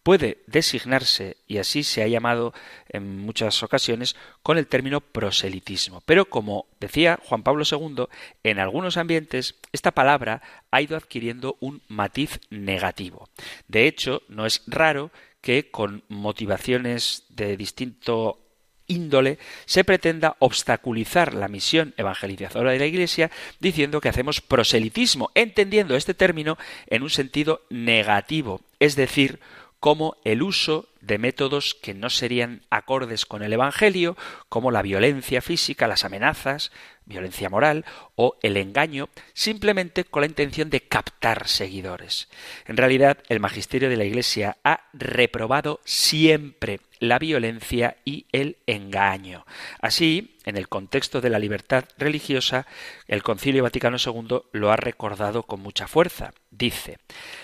puede 0.07 0.37
designarse, 0.47 1.35
y 1.47 1.57
así 1.57 1.83
se 1.83 2.01
ha 2.01 2.07
llamado 2.07 2.53
en 2.87 3.17
muchas 3.19 3.61
ocasiones, 3.61 4.15
con 4.41 4.57
el 4.57 4.65
término 4.65 5.01
proselitismo. 5.01 5.99
Pero 6.05 6.29
como 6.29 6.65
decía 6.79 7.19
Juan 7.25 7.43
Pablo 7.43 7.65
II, 7.69 8.05
en 8.41 8.59
algunos 8.59 8.95
ambientes 8.95 9.55
esta 9.73 9.91
palabra 9.91 10.41
ha 10.71 10.81
ido 10.81 10.95
adquiriendo 10.95 11.57
un 11.59 11.81
matiz 11.89 12.39
negativo. 12.49 13.27
De 13.67 13.85
hecho, 13.85 14.21
no 14.29 14.45
es 14.45 14.63
raro 14.65 15.11
que 15.41 15.71
con 15.71 16.05
motivaciones 16.07 17.25
de 17.27 17.57
distinto 17.57 18.39
índole 18.87 19.39
se 19.65 19.83
pretenda 19.83 20.37
obstaculizar 20.39 21.33
la 21.33 21.49
misión 21.49 21.93
evangelizadora 21.97 22.71
de 22.71 22.79
la 22.79 22.85
Iglesia 22.85 23.29
diciendo 23.59 23.99
que 23.99 24.07
hacemos 24.07 24.39
proselitismo, 24.39 25.31
entendiendo 25.35 25.97
este 25.97 26.13
término 26.13 26.57
en 26.85 27.03
un 27.03 27.09
sentido 27.09 27.63
negativo, 27.69 28.61
es 28.79 28.95
decir, 28.95 29.41
como 29.79 30.17
el 30.23 30.41
uso 30.41 30.89
de 31.01 31.17
métodos 31.17 31.75
que 31.75 31.93
no 31.93 32.09
serían 32.09 32.61
acordes 32.69 33.25
con 33.25 33.43
el 33.43 33.53
Evangelio, 33.53 34.17
como 34.49 34.71
la 34.71 34.81
violencia 34.81 35.41
física, 35.41 35.87
las 35.87 36.03
amenazas, 36.03 36.71
violencia 37.05 37.49
moral 37.49 37.85
o 38.15 38.37
el 38.41 38.57
engaño, 38.57 39.09
simplemente 39.33 40.03
con 40.03 40.21
la 40.21 40.27
intención 40.27 40.69
de 40.69 40.81
captar 40.81 41.47
seguidores. 41.47 42.27
En 42.65 42.77
realidad, 42.77 43.19
el 43.29 43.39
magisterio 43.39 43.89
de 43.89 43.97
la 43.97 44.03
Iglesia 44.03 44.57
ha 44.63 44.89
reprobado 44.93 45.79
siempre 45.85 46.81
la 46.99 47.19
violencia 47.19 47.97
y 48.03 48.25
el 48.31 48.57
engaño. 48.65 49.45
Así, 49.81 50.37
en 50.45 50.57
el 50.57 50.67
contexto 50.67 51.21
de 51.21 51.29
la 51.29 51.39
libertad 51.39 51.85
religiosa, 51.97 52.65
el 53.07 53.23
Concilio 53.23 53.63
Vaticano 53.63 53.97
II 54.03 54.41
lo 54.51 54.71
ha 54.71 54.75
recordado 54.75 55.43
con 55.43 55.61
mucha 55.61 55.87
fuerza. 55.87 56.33
Dice, 56.49 56.97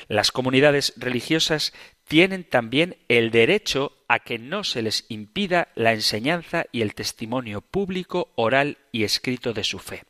las 0.08 0.32
comunidades 0.32 0.94
religiosas 0.98 1.74
tienen 2.08 2.44
también 2.44 2.98
el 3.08 3.32
derecho 3.32 3.94
a 4.14 4.20
que 4.20 4.38
no 4.38 4.64
se 4.64 4.84
les 4.84 5.06
impida 5.10 5.70
la 5.74 5.92
enseñanza 5.92 6.66
y 6.72 6.84
el 6.84 6.94
testimonio 6.94 7.62
público, 7.62 8.32
oral 8.36 8.78
y 8.92 9.06
escrito 9.06 9.54
de 9.54 9.64
su 9.64 9.80
fe. 9.80 10.04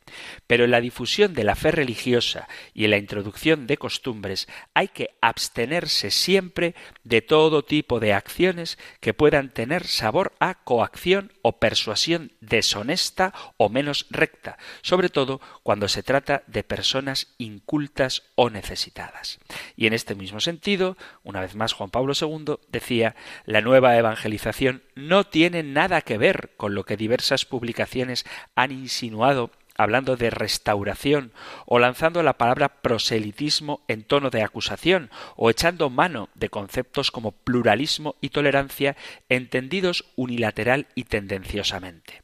Pero 0.46 0.64
en 0.64 0.72
la 0.72 0.82
difusión 0.82 1.32
de 1.32 1.42
la 1.42 1.56
fe 1.56 1.70
religiosa 1.70 2.46
y 2.74 2.84
en 2.84 2.90
la 2.90 2.98
introducción 2.98 3.66
de 3.66 3.78
costumbres 3.78 4.46
hay 4.74 4.88
que 4.88 5.08
abstenerse 5.22 6.10
siempre 6.10 6.74
de 7.02 7.22
todo 7.22 7.64
tipo 7.64 7.98
de 7.98 8.12
acciones 8.12 8.78
que 9.00 9.14
puedan 9.14 9.48
tener 9.48 9.86
sabor 9.86 10.34
a 10.38 10.62
coacción 10.64 11.32
o 11.40 11.58
persuasión 11.58 12.32
deshonesta 12.42 13.32
o 13.56 13.70
menos 13.70 14.06
recta, 14.10 14.58
sobre 14.82 15.08
todo 15.08 15.40
cuando 15.62 15.88
se 15.88 16.02
trata 16.02 16.42
de 16.46 16.62
personas 16.62 17.28
incultas 17.38 18.24
o 18.34 18.50
necesitadas. 18.50 19.38
Y 19.76 19.86
en 19.86 19.94
este 19.94 20.14
mismo 20.14 20.40
sentido, 20.40 20.98
una 21.22 21.40
vez 21.40 21.54
más 21.54 21.72
Juan 21.72 21.88
Pablo 21.88 22.12
II 22.20 22.56
decía, 22.68 23.16
la 23.46 23.62
nueva 23.62 23.93
evangelización 23.98 24.82
no 24.94 25.24
tiene 25.24 25.62
nada 25.62 26.00
que 26.02 26.18
ver 26.18 26.52
con 26.56 26.74
lo 26.74 26.84
que 26.84 26.96
diversas 26.96 27.44
publicaciones 27.44 28.24
han 28.54 28.72
insinuado 28.72 29.50
hablando 29.76 30.16
de 30.16 30.30
restauración 30.30 31.32
o 31.66 31.78
lanzando 31.78 32.22
la 32.22 32.38
palabra 32.38 32.68
proselitismo 32.80 33.82
en 33.88 34.04
tono 34.04 34.30
de 34.30 34.42
acusación 34.42 35.10
o 35.36 35.50
echando 35.50 35.90
mano 35.90 36.28
de 36.34 36.48
conceptos 36.48 37.10
como 37.10 37.32
pluralismo 37.32 38.16
y 38.20 38.30
tolerancia 38.30 38.96
entendidos 39.28 40.04
unilateral 40.16 40.86
y 40.94 41.04
tendenciosamente. 41.04 42.23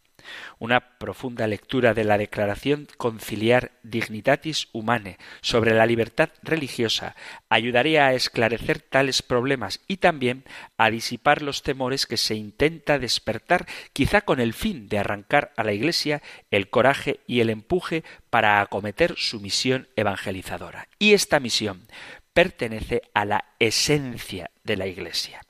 Una 0.58 0.98
profunda 0.98 1.46
lectura 1.46 1.94
de 1.94 2.04
la 2.04 2.18
Declaración 2.18 2.86
Conciliar 2.96 3.72
Dignitatis 3.82 4.68
Humane 4.72 5.18
sobre 5.40 5.74
la 5.74 5.86
libertad 5.86 6.30
religiosa 6.42 7.16
ayudaría 7.48 8.06
a 8.06 8.14
esclarecer 8.14 8.80
tales 8.80 9.22
problemas 9.22 9.80
y 9.88 9.98
también 9.98 10.44
a 10.76 10.90
disipar 10.90 11.42
los 11.42 11.62
temores 11.62 12.06
que 12.06 12.16
se 12.16 12.34
intenta 12.34 12.98
despertar, 12.98 13.66
quizá 13.92 14.20
con 14.20 14.40
el 14.40 14.54
fin 14.54 14.88
de 14.88 14.98
arrancar 14.98 15.52
a 15.56 15.64
la 15.64 15.72
Iglesia 15.72 16.22
el 16.50 16.68
coraje 16.70 17.20
y 17.26 17.40
el 17.40 17.50
empuje 17.50 18.04
para 18.30 18.60
acometer 18.60 19.14
su 19.16 19.40
misión 19.40 19.88
evangelizadora. 19.96 20.88
Y 20.98 21.14
esta 21.14 21.40
misión 21.40 21.86
pertenece 22.32 23.02
a 23.14 23.24
la 23.24 23.44
esencia 23.58 24.50
de 24.64 24.76
la 24.76 24.86
Iglesia. 24.86 25.40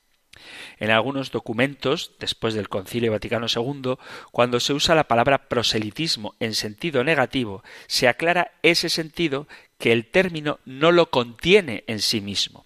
En 0.81 0.91
algunos 0.91 1.31
documentos, 1.31 2.13
después 2.19 2.55
del 2.55 2.71
Concilio 2.71 3.13
Vaticano 3.13 3.47
II, 3.55 3.97
cuando 4.33 4.59
se 4.61 4.73
usa 4.73 4.95
la 4.95 5.05
palabra 5.05 5.49
proselitismo 5.49 6.35
en 6.41 6.55
sentido 6.55 7.05
negativo, 7.05 7.63
se 7.87 8.09
aclara 8.09 8.53
ese 8.63 8.89
sentido 8.89 9.47
que 9.79 9.93
el 9.93 10.07
término 10.07 10.59
no 10.65 10.91
lo 10.91 11.11
contiene 11.11 11.85
en 11.87 12.01
sí 12.01 12.21
mismo. 12.21 12.65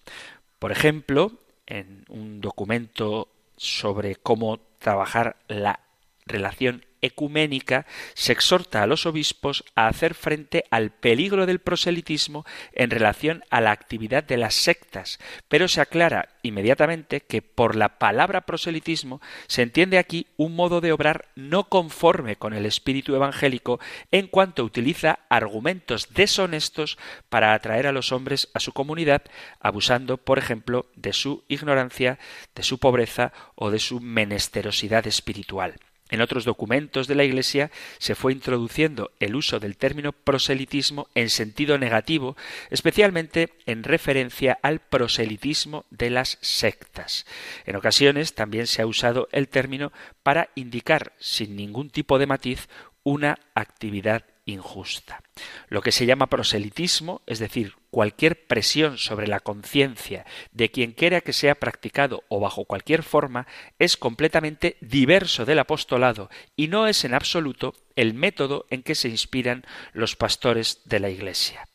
Por 0.61 0.71
ejemplo, 0.73 1.33
en 1.67 2.05
un 2.09 2.41
documento 2.41 3.29
sobre 3.57 4.17
cómo 4.17 4.61
trabajar 4.79 5.37
la 5.49 5.81
relación 6.25 6.85
ecuménica 7.05 7.87
se 8.15 8.33
exhorta 8.33 8.83
a 8.83 8.87
los 8.87 9.07
obispos 9.07 9.65
a 9.75 9.87
hacer 9.89 10.15
frente 10.15 10.65
al 10.71 10.91
peligro 10.91 11.47
del 11.47 11.59
proselitismo 11.59 12.45
en 12.73 12.91
relación 12.91 13.45
a 13.51 13.61
la 13.61 13.73
actividad 13.73 14.25
de 14.25 14.37
las 14.37 14.55
sectas, 14.55 15.19
pero 15.49 15.69
se 15.69 15.81
aclara 15.81 16.29
inmediatamente 16.43 17.21
que 17.21 17.43
por 17.43 17.77
la 17.77 17.99
palabra 17.99 18.43
proselitismo 18.43 19.21
se 19.47 19.63
entiende 19.63 19.99
aquí 19.99 20.27
un 20.37 20.57
modo 20.57 20.81
de 20.81 20.93
obrar 20.93 21.29
no 21.35 21.65
conforme 21.65 22.37
con 22.37 22.55
el 22.55 22.67
espíritu 22.67 23.15
evangélico 23.15 23.81
en 24.11 24.27
cuanto 24.27 24.65
utiliza 24.65 25.21
argumentos 25.29 26.09
deshonestos 26.15 26.99
para 27.29 27.55
atraer 27.55 27.87
a 27.87 27.93
los 27.93 28.13
hombres 28.13 28.49
a 28.55 28.61
su 28.61 28.73
comunidad, 28.73 29.23
abusando, 29.61 30.17
por 30.17 30.39
ejemplo, 30.39 30.87
de 30.97 31.13
su 31.13 31.45
ignorancia, 31.49 32.19
de 32.55 32.63
su 32.63 32.79
pobreza 32.79 33.33
o 33.55 33.71
de 33.71 33.79
su 33.79 34.01
menesterosidad 34.01 35.07
espiritual. 35.07 35.77
En 36.15 36.21
otros 36.21 36.45
documentos 36.45 37.09
de 37.09 37.17
la 37.17 37.25
Iglesia 37.25 37.73
se 37.99 38.15
fue 38.15 38.33
introduciendo 38.33 39.11
el 39.19 39.35
uso 39.35 39.59
del 39.59 39.77
término 39.77 40.13
proselitismo 40.13 41.09
en 41.17 41.29
sentido 41.29 41.77
negativo, 41.77 42.37
especialmente 42.71 43.55
en 43.67 43.83
referencia 43.83 44.57
al 44.63 44.79
proselitismo 44.79 45.87
de 45.91 46.11
las 46.11 46.39
sectas. 46.41 47.27
En 47.67 47.75
ocasiones 47.75 48.37
también 48.37 48.69
se 48.69 48.81
ha 48.81 48.87
usado 48.87 49.29
el 49.33 49.49
término 49.49 49.93
para 50.23 50.51
indicar, 50.55 51.15
sin 51.19 51.57
ningún 51.57 51.91
tipo 51.91 52.21
de 52.21 52.29
matiz, 52.29 52.69
una 53.03 53.41
actividad 53.57 54.25
injusta. 54.47 55.21
Lo 55.67 55.83
que 55.83 55.91
se 55.91 56.07
llama 56.07 56.29
proselitismo, 56.29 57.23
es 57.27 57.41
decir, 57.41 57.75
cualquier 57.95 58.49
presión 58.49 58.99
sobre 58.99 59.29
la 59.29 59.39
conciencia 59.39 60.27
de 60.51 60.69
quien 60.69 60.91
quiera 60.91 61.21
que 61.21 61.33
sea 61.33 61.55
practicado 61.55 62.25
o 62.27 62.41
bajo 62.41 62.65
cualquier 62.65 63.05
forma, 63.05 63.47
es 63.79 63.97
completamente 63.97 64.77
diverso 64.81 65.45
del 65.45 65.61
apostolado 65.61 66.29
y 66.57 66.67
no 66.67 66.89
es 66.89 67.05
en 67.05 67.15
absoluto 67.15 67.73
el 67.95 68.13
método 68.13 68.67
en 68.69 68.83
que 68.83 68.97
se 68.97 69.09
inspiran 69.09 69.65
los 69.93 70.17
pastores 70.17 70.81
de 70.87 70.99
la 70.99 71.09
Iglesia 71.09 71.69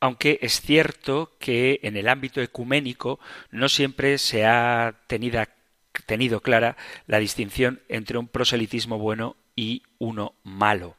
aunque 0.00 0.40
es 0.42 0.60
cierto 0.60 1.36
que 1.38 1.78
en 1.84 1.96
el 1.96 2.08
ámbito 2.08 2.40
ecuménico 2.40 3.20
no 3.52 3.68
siempre 3.68 4.18
se 4.18 4.44
ha 4.44 4.96
tenido 5.06 6.40
clara 6.40 6.76
la 7.06 7.20
distinción 7.20 7.80
entre 7.88 8.18
un 8.18 8.26
proselitismo 8.26 8.98
bueno 8.98 9.36
y 9.54 9.84
uno 9.98 10.34
malo. 10.42 10.96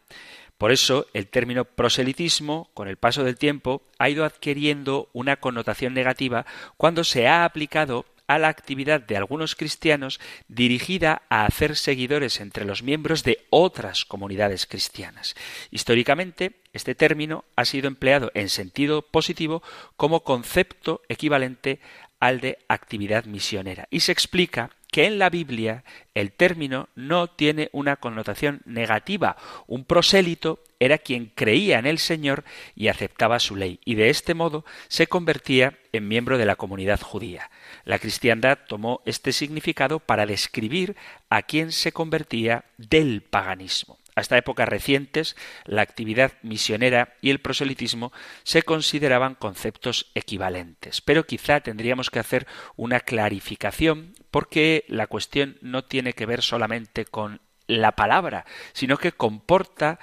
Por 0.57 0.71
eso 0.71 1.07
el 1.13 1.27
término 1.27 1.65
proselitismo, 1.65 2.69
con 2.73 2.87
el 2.87 2.97
paso 2.97 3.23
del 3.23 3.37
tiempo, 3.37 3.83
ha 3.99 4.09
ido 4.09 4.25
adquiriendo 4.25 5.09
una 5.13 5.37
connotación 5.37 5.93
negativa 5.93 6.45
cuando 6.77 7.03
se 7.03 7.27
ha 7.27 7.45
aplicado 7.45 8.05
a 8.27 8.39
la 8.39 8.47
actividad 8.47 9.01
de 9.01 9.17
algunos 9.17 9.55
cristianos 9.55 10.19
dirigida 10.47 11.23
a 11.29 11.45
hacer 11.45 11.75
seguidores 11.75 12.39
entre 12.39 12.65
los 12.65 12.83
miembros 12.83 13.23
de 13.23 13.45
otras 13.49 14.05
comunidades 14.05 14.65
cristianas. 14.65 15.35
Históricamente, 15.71 16.53
este 16.71 16.95
término 16.95 17.45
ha 17.55 17.65
sido 17.65 17.87
empleado 17.87 18.31
en 18.33 18.49
sentido 18.49 19.01
positivo 19.01 19.61
como 19.97 20.23
concepto 20.23 21.01
equivalente 21.09 21.79
al 22.19 22.39
de 22.39 22.59
actividad 22.69 23.25
misionera 23.25 23.87
y 23.91 23.99
se 23.99 24.13
explica 24.13 24.69
que 24.93 25.07
en 25.07 25.17
la 25.17 25.31
Biblia 25.31 25.83
el 26.13 26.31
término 26.31 26.87
no 26.93 27.25
tiene 27.27 27.67
una 27.73 27.95
connotación 27.95 28.61
negativa. 28.65 29.35
Un 29.65 29.85
prosélito 29.85 30.59
era 30.79 30.99
quien 30.99 31.31
creía 31.33 31.79
en 31.79 31.87
el 31.87 31.97
Señor 31.97 32.43
y 32.75 32.89
aceptaba 32.89 33.39
su 33.39 33.55
ley, 33.55 33.79
y 33.85 33.95
de 33.95 34.11
este 34.11 34.35
modo 34.35 34.65
se 34.89 35.07
convertía 35.07 35.79
en 35.93 36.07
miembro 36.07 36.37
de 36.37 36.45
la 36.45 36.57
comunidad 36.57 37.01
judía. 37.01 37.49
La 37.85 37.97
cristiandad 37.97 38.59
tomó 38.67 39.01
este 39.05 39.31
significado 39.31 39.97
para 39.97 40.27
describir 40.27 40.95
a 41.27 41.41
quien 41.41 41.71
se 41.71 41.91
convertía 41.91 42.65
del 42.77 43.23
paganismo. 43.23 43.97
Hasta 44.15 44.37
épocas 44.37 44.69
recientes, 44.69 45.35
la 45.65 45.81
actividad 45.81 46.33
misionera 46.41 47.15
y 47.21 47.29
el 47.29 47.39
proselitismo 47.39 48.11
se 48.43 48.63
consideraban 48.63 49.35
conceptos 49.35 50.11
equivalentes, 50.13 51.01
pero 51.01 51.25
quizá 51.25 51.61
tendríamos 51.61 52.09
que 52.09 52.19
hacer 52.19 52.47
una 52.75 52.99
clarificación 52.99 54.13
porque 54.31 54.85
la 54.87 55.07
cuestión 55.07 55.57
no 55.61 55.83
tiene 55.83 56.13
que 56.13 56.25
ver 56.25 56.41
solamente 56.41 57.05
con 57.05 57.41
la 57.67 57.93
palabra, 57.93 58.45
sino 58.73 58.97
que 58.97 59.13
comporta 59.13 59.99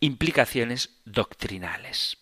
implicaciones 0.00 1.00
doctrinales. 1.04 2.18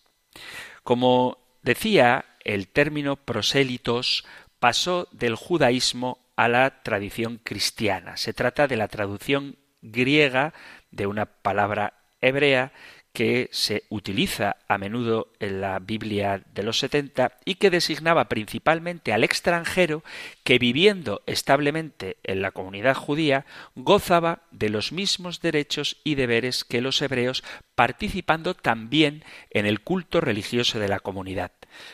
Como 0.83 1.37
decía, 1.61 2.25
el 2.43 2.67
término 2.67 3.15
prosélitos 3.15 4.25
pasó 4.59 5.07
del 5.11 5.35
judaísmo 5.35 6.19
a 6.35 6.47
la 6.47 6.83
tradición 6.83 7.39
cristiana. 7.43 8.17
Se 8.17 8.33
trata 8.33 8.67
de 8.67 8.77
la 8.77 8.87
traducción 8.87 9.57
griega 9.91 10.53
de 10.91 11.07
una 11.07 11.25
palabra 11.25 11.93
hebrea 12.21 12.71
que 13.15 13.49
se 13.51 13.83
utiliza 13.89 14.57
a 14.67 14.77
menudo 14.77 15.31
en 15.39 15.61
la 15.61 15.79
Biblia 15.79 16.43
de 16.53 16.63
los 16.63 16.79
setenta 16.79 17.37
y 17.45 17.55
que 17.55 17.69
designaba 17.69 18.27
principalmente 18.27 19.13
al 19.13 19.23
extranjero 19.23 20.03
que 20.43 20.59
viviendo 20.59 21.23
establemente 21.25 22.17
en 22.23 22.41
la 22.41 22.51
comunidad 22.51 22.93
judía 22.93 23.45
gozaba 23.73 24.41
de 24.51 24.69
los 24.69 24.91
mismos 24.91 25.39
derechos 25.39 25.97
y 26.03 26.15
deberes 26.15 26.65
que 26.65 26.81
los 26.81 27.01
hebreos 27.01 27.43
participando 27.75 28.53
también 28.53 29.23
en 29.51 29.65
el 29.65 29.81
culto 29.81 30.21
religioso 30.21 30.79
de 30.79 30.87
la 30.87 30.99
comunidad. 30.99 31.51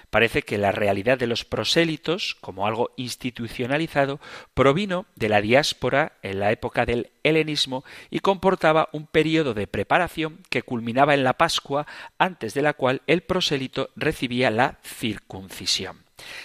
Parece 0.10 0.44
que 0.44 0.58
la 0.58 0.72
realidad 0.72 1.18
de 1.18 1.28
los 1.28 1.44
prosélitos, 1.44 2.36
como 2.40 2.68
algo 2.68 2.92
institucionalizado, 2.98 4.20
provino 4.54 5.08
de 5.16 5.30
la 5.30 5.42
diáspora 5.42 6.14
en 6.22 6.40
la 6.40 6.52
época 6.52 6.86
del 6.86 7.12
helenismo 7.24 7.84
y 8.10 8.20
comportaba 8.20 8.90
un 8.92 9.08
periodo 9.08 9.54
de 9.54 9.68
preparación 9.68 10.44
que 10.50 10.62
culminaba 10.62 11.14
en 11.14 11.24
la 11.24 11.34
Pascua, 11.34 11.88
antes 12.18 12.54
de 12.54 12.62
la 12.62 12.74
cual 12.74 13.02
el 13.08 13.22
prosélito 13.22 13.90
recibía 13.96 14.52
la 14.52 14.78
circuncisión. 14.84 16.04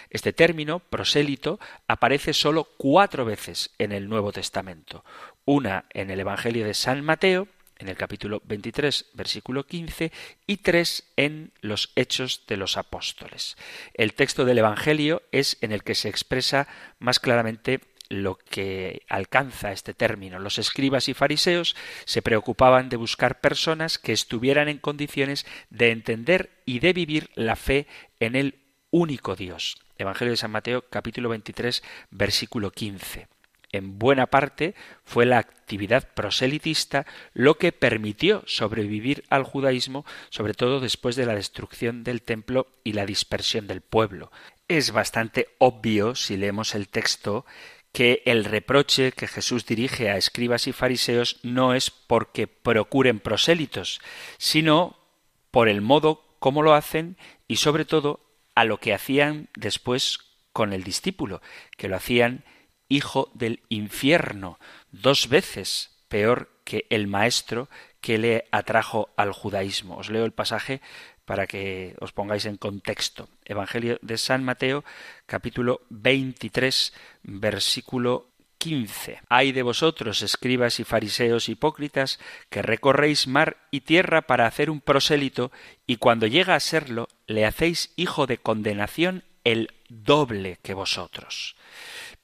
Este 0.09 0.33
término, 0.33 0.79
prosélito, 0.79 1.61
aparece 1.87 2.33
sólo 2.33 2.65
cuatro 2.79 3.25
veces 3.25 3.75
en 3.79 3.93
el 3.93 4.09
Nuevo 4.09 4.33
Testamento. 4.33 5.05
Una 5.45 5.85
en 5.91 6.11
el 6.11 6.21
Evangelio 6.21 6.65
de 6.65 6.73
San 6.75 7.05
Mateo, 7.05 7.49
en 7.79 7.89
el 7.89 7.97
capítulo 7.97 8.43
23, 8.45 9.07
versículo 9.15 9.67
15, 9.67 10.13
y 10.47 10.59
tres 10.59 11.05
en 11.17 11.53
los 11.61 11.93
Hechos 11.97 12.45
de 12.47 12.57
los 12.57 12.77
Apóstoles. 12.77 13.57
El 13.95 14.15
texto 14.15 14.45
del 14.45 14.59
Evangelio 14.59 15.23
es 15.33 15.59
en 15.61 15.73
el 15.73 15.83
que 15.83 15.95
se 15.95 16.09
expresa 16.09 16.69
más 16.99 17.21
claramente 17.21 17.81
lo 18.09 18.37
que 18.37 19.03
alcanza 19.09 19.73
este 19.73 19.95
término. 19.95 20.39
Los 20.39 20.59
escribas 20.59 21.09
y 21.09 21.15
fariseos 21.15 21.77
se 22.05 22.23
preocupaban 22.23 22.89
de 22.89 22.97
buscar 22.97 23.41
personas 23.41 23.99
que 23.99 24.13
estuvieran 24.13 24.69
en 24.69 24.79
condiciones 24.79 25.47
de 25.71 25.91
entender 25.91 26.51
y 26.65 26.79
de 26.79 26.93
vivir 26.93 27.31
la 27.35 27.57
fe 27.57 27.87
en 28.21 28.37
el 28.37 28.61
único 28.91 29.35
Dios. 29.35 29.77
Evangelio 29.99 30.33
de 30.33 30.37
San 30.37 30.51
Mateo 30.51 30.85
capítulo 30.89 31.31
23 31.31 31.83
versículo 32.11 32.71
15 32.71 33.29
en 33.77 33.99
buena 33.99 34.27
parte 34.27 34.75
fue 35.05 35.27
la 35.27 35.39
actividad 35.39 36.09
proselitista 36.15 37.07
lo 37.33 37.59
que 37.59 37.73
permitió 37.73 38.43
sobrevivir 38.47 39.25
al 39.31 39.45
judaísmo, 39.45 40.05
sobre 40.31 40.55
todo 40.55 40.81
después 40.81 41.17
de 41.17 41.27
la 41.27 41.35
destrucción 41.35 42.05
del 42.05 42.23
templo 42.23 42.67
y 42.85 42.93
la 42.93 43.07
dispersión 43.07 43.67
del 43.67 43.81
pueblo. 43.81 44.31
Es 44.69 44.91
bastante 44.91 45.49
obvio, 45.59 46.15
si 46.15 46.37
leemos 46.37 46.75
el 46.75 46.89
texto, 46.89 47.47
que 47.93 48.23
el 48.27 48.45
reproche 48.45 49.13
que 49.13 49.27
Jesús 49.27 49.65
dirige 49.65 50.11
a 50.11 50.19
escribas 50.19 50.67
y 50.67 50.73
fariseos 50.73 51.39
no 51.43 51.73
es 51.73 51.91
porque 51.91 52.47
procuren 52.47 53.21
prosélitos, 53.21 54.01
sino 54.37 54.99
por 55.51 55.69
el 55.69 55.81
modo 55.81 56.23
como 56.39 56.63
lo 56.63 56.75
hacen 56.75 57.17
y 57.49 57.57
sobre 57.57 57.87
todo 57.87 58.21
a 58.55 58.65
lo 58.65 58.81
que 58.81 58.93
hacían 58.93 59.49
después 59.57 60.19
con 60.53 60.73
el 60.73 60.85
discípulo, 60.85 61.41
que 61.77 61.89
lo 61.89 61.97
hacían 61.97 62.45
hijo 62.89 63.31
del 63.35 63.61
infierno, 63.69 64.59
dos 64.91 65.29
veces 65.29 65.91
peor 66.09 66.51
que 66.65 66.87
el 66.91 67.07
maestro 67.07 67.69
que 68.01 68.19
le 68.19 68.47
atrajo 68.51 69.11
al 69.17 69.33
judaísmo. 69.33 69.97
Os 69.97 70.11
leo 70.11 70.25
el 70.25 70.33
pasaje 70.33 70.81
para 71.25 71.47
que 71.47 71.97
os 72.01 72.13
pongáis 72.13 72.47
en 72.47 72.57
contexto. 72.57 73.29
Evangelio 73.45 73.99
de 74.03 74.17
San 74.17 74.45
Mateo, 74.45 74.85
capítulo 75.27 75.81
23, 75.91 76.95
versículo 77.25 78.29
15. 78.59 79.21
Hay 79.29 79.53
de 79.53 79.63
vosotros, 79.63 80.23
escribas 80.23 80.81
y 80.81 80.85
fariseos 80.85 81.49
hipócritas, 81.49 82.19
que 82.49 82.63
recorréis 82.63 83.27
mar 83.27 83.59
y 83.71 83.81
tierra 83.83 84.23
para 84.23 84.47
hacer 84.47 84.71
un 84.71 84.81
prosélito, 84.81 85.51
y 85.87 85.97
cuando 85.97 86.27
llega 86.27 86.55
a 86.55 86.61
serlo, 86.61 87.09
le 87.27 87.45
hacéis 87.45 87.93
hijo 87.97 88.27
de 88.27 88.39
condenación 88.39 89.25
el 89.45 89.73
doble 89.89 90.59
que 90.63 90.75
vosotros. 90.75 91.57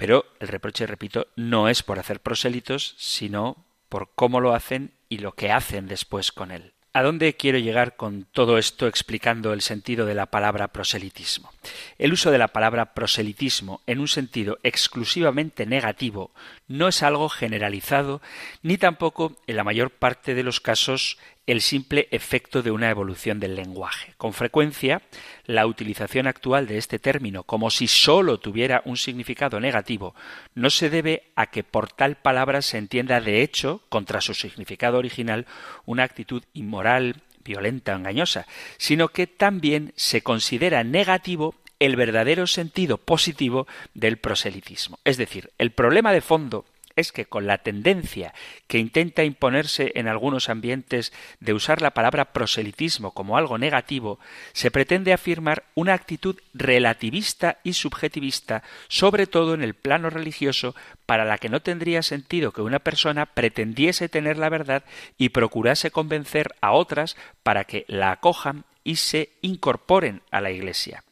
Pero 0.02 0.26
el 0.40 0.48
reproche, 0.48 0.84
repito, 0.88 1.28
no 1.36 1.68
es 1.68 1.84
por 1.84 2.00
hacer 2.00 2.18
prosélitos, 2.18 2.96
sino 2.98 3.64
por 3.88 4.10
cómo 4.16 4.40
lo 4.40 4.52
hacen 4.52 4.90
y 5.08 5.18
lo 5.18 5.36
que 5.36 5.52
hacen 5.52 5.86
después 5.86 6.32
con 6.32 6.50
él. 6.50 6.72
¿A 6.92 7.04
dónde 7.04 7.36
quiero 7.36 7.58
llegar 7.58 7.94
con 7.94 8.26
todo 8.32 8.58
esto 8.58 8.88
explicando 8.88 9.52
el 9.52 9.60
sentido 9.62 10.04
de 10.04 10.16
la 10.16 10.26
palabra 10.26 10.72
proselitismo? 10.72 11.52
El 11.98 12.12
uso 12.12 12.32
de 12.32 12.38
la 12.38 12.48
palabra 12.48 12.94
proselitismo 12.94 13.80
en 13.86 14.00
un 14.00 14.08
sentido 14.08 14.58
exclusivamente 14.64 15.66
negativo 15.66 16.32
no 16.66 16.88
es 16.88 17.04
algo 17.04 17.28
generalizado 17.28 18.20
ni 18.60 18.78
tampoco 18.78 19.40
en 19.46 19.54
la 19.54 19.62
mayor 19.62 19.90
parte 19.92 20.34
de 20.34 20.42
los 20.42 20.58
casos 20.58 21.16
el 21.46 21.60
simple 21.60 22.08
efecto 22.10 22.62
de 22.62 22.70
una 22.70 22.90
evolución 22.90 23.40
del 23.40 23.56
lenguaje. 23.56 24.14
Con 24.16 24.32
frecuencia, 24.32 25.02
la 25.44 25.66
utilización 25.66 26.26
actual 26.26 26.66
de 26.66 26.78
este 26.78 26.98
término 26.98 27.42
como 27.42 27.70
si 27.70 27.88
sólo 27.88 28.38
tuviera 28.38 28.82
un 28.84 28.96
significado 28.96 29.58
negativo 29.58 30.14
no 30.54 30.70
se 30.70 30.88
debe 30.88 31.24
a 31.34 31.46
que 31.46 31.64
por 31.64 31.90
tal 31.90 32.16
palabra 32.16 32.62
se 32.62 32.78
entienda 32.78 33.20
de 33.20 33.42
hecho, 33.42 33.82
contra 33.88 34.20
su 34.20 34.34
significado 34.34 34.98
original, 34.98 35.46
una 35.84 36.04
actitud 36.04 36.44
inmoral, 36.52 37.22
violenta 37.44 37.94
o 37.94 37.96
engañosa, 37.96 38.46
sino 38.76 39.08
que 39.08 39.26
también 39.26 39.92
se 39.96 40.22
considera 40.22 40.84
negativo 40.84 41.56
el 41.80 41.96
verdadero 41.96 42.46
sentido 42.46 42.98
positivo 42.98 43.66
del 43.94 44.16
proselitismo. 44.16 45.00
Es 45.04 45.16
decir, 45.16 45.50
el 45.58 45.72
problema 45.72 46.12
de 46.12 46.20
fondo 46.20 46.64
es 46.96 47.12
que 47.12 47.26
con 47.26 47.46
la 47.46 47.58
tendencia 47.58 48.34
que 48.66 48.78
intenta 48.78 49.24
imponerse 49.24 49.92
en 49.94 50.08
algunos 50.08 50.48
ambientes 50.48 51.12
de 51.40 51.52
usar 51.52 51.82
la 51.82 51.92
palabra 51.92 52.32
proselitismo 52.32 53.12
como 53.12 53.36
algo 53.36 53.58
negativo, 53.58 54.18
se 54.52 54.70
pretende 54.70 55.12
afirmar 55.12 55.64
una 55.74 55.94
actitud 55.94 56.36
relativista 56.54 57.58
y 57.62 57.74
subjetivista, 57.74 58.62
sobre 58.88 59.26
todo 59.26 59.54
en 59.54 59.62
el 59.62 59.74
plano 59.74 60.10
religioso, 60.10 60.74
para 61.06 61.24
la 61.24 61.38
que 61.38 61.48
no 61.48 61.60
tendría 61.60 62.02
sentido 62.02 62.52
que 62.52 62.62
una 62.62 62.78
persona 62.78 63.26
pretendiese 63.26 64.08
tener 64.08 64.38
la 64.38 64.48
verdad 64.48 64.84
y 65.18 65.30
procurase 65.30 65.90
convencer 65.90 66.54
a 66.60 66.72
otras 66.72 67.16
para 67.42 67.64
que 67.64 67.84
la 67.88 68.12
acojan 68.12 68.64
y 68.84 68.96
se 68.96 69.30
incorporen 69.42 70.22
a 70.30 70.40
la 70.40 70.50
Iglesia. 70.50 71.04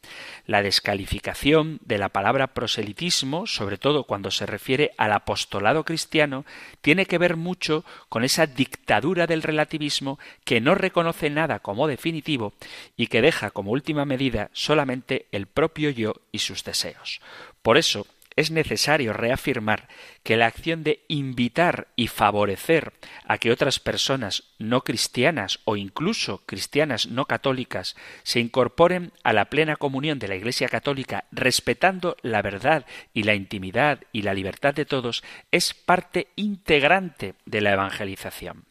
La 0.47 0.63
descalificación 0.63 1.79
de 1.85 1.99
la 1.99 2.09
palabra 2.09 2.49
proselitismo, 2.49 3.47
sobre 3.47 3.79
todo 3.79 4.05
cuando 4.05 4.31
se 4.31 4.47
refiere 4.47 4.93
al 4.97 5.13
apostolado 5.13 5.85
cristiano, 5.85 6.45
tiene 6.81 7.07
que 7.07 7.19
ver 7.19 7.37
mucho 7.37 7.85
con 8.09 8.25
esa 8.25 8.47
dictadura 8.47 9.27
del 9.27 9.43
relativismo 9.43 10.19
que 10.45 10.61
no 10.61 10.75
reconoce 10.75 11.31
nada 11.31 11.61
como 11.61 11.87
definitivo 11.87 12.53
y 12.97 13.07
que 13.07 13.23
deja 13.23 13.51
como 13.51 13.71
última 13.71 14.05
medida 14.05 14.51
solamente 14.53 15.27
el 15.31 15.47
propio 15.47 15.91
yo 15.91 16.15
y 16.33 16.41
sus 16.41 16.65
deseos. 16.65 17.21
Por 17.63 17.77
eso, 17.77 18.07
es 18.41 18.51
necesario 18.51 19.13
reafirmar 19.13 19.89
que 20.23 20.37
la 20.37 20.47
acción 20.47 20.83
de 20.83 21.05
invitar 21.09 21.89
y 21.97 22.09
favorecer 22.09 22.93
a 23.25 23.39
que 23.39 23.53
otras 23.53 23.79
personas 23.79 24.45
no 24.59 24.83
cristianas 24.83 25.61
o 25.65 25.77
incluso 25.77 26.43
cristianas 26.47 27.07
no 27.07 27.27
católicas 27.27 27.97
se 28.23 28.41
incorporen 28.41 29.13
a 29.25 29.33
la 29.33 29.47
plena 29.47 29.77
comunión 29.77 30.19
de 30.19 30.29
la 30.29 30.37
Iglesia 30.37 30.69
católica 30.69 31.25
respetando 31.31 32.17
la 32.23 32.43
verdad 32.43 32.87
y 33.15 33.23
la 33.23 33.35
intimidad 33.35 34.01
y 34.13 34.23
la 34.23 34.35
libertad 34.35 34.75
de 34.75 34.87
todos 34.87 35.23
es 35.51 35.75
parte 35.75 36.29
integrante 36.37 37.35
de 37.47 37.61
la 37.61 37.73
evangelización. 37.73 38.70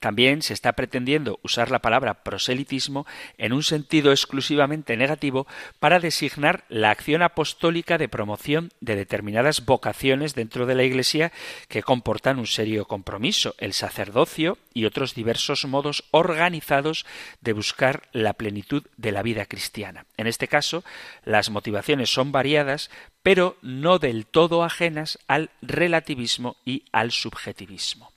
También 0.00 0.42
se 0.42 0.54
está 0.54 0.72
pretendiendo 0.72 1.38
usar 1.42 1.70
la 1.70 1.80
palabra 1.80 2.22
proselitismo 2.22 3.06
en 3.38 3.52
un 3.52 3.62
sentido 3.62 4.10
exclusivamente 4.10 4.96
negativo 4.96 5.46
para 5.78 6.00
designar 6.00 6.64
la 6.68 6.90
acción 6.90 7.22
apostólica 7.22 7.98
de 7.98 8.08
promoción 8.08 8.72
de 8.80 8.96
determinadas 8.96 9.64
vocaciones 9.64 10.34
dentro 10.34 10.66
de 10.66 10.74
la 10.74 10.84
Iglesia 10.84 11.32
que 11.68 11.82
comportan 11.82 12.38
un 12.38 12.46
serio 12.46 12.86
compromiso, 12.86 13.54
el 13.58 13.72
sacerdocio 13.72 14.58
y 14.74 14.84
otros 14.84 15.14
diversos 15.14 15.64
modos 15.64 16.04
organizados 16.10 17.06
de 17.40 17.52
buscar 17.52 18.08
la 18.12 18.34
plenitud 18.34 18.84
de 18.96 19.12
la 19.12 19.22
vida 19.22 19.46
cristiana. 19.46 20.06
En 20.16 20.26
este 20.26 20.48
caso, 20.48 20.84
las 21.24 21.50
motivaciones 21.50 22.10
son 22.12 22.32
variadas, 22.32 22.90
pero 23.22 23.56
no 23.62 23.98
del 23.98 24.26
todo 24.26 24.64
ajenas 24.64 25.18
al 25.28 25.50
relativismo 25.60 26.56
y 26.64 26.84
al 26.92 27.12
subjetivismo. 27.12 28.12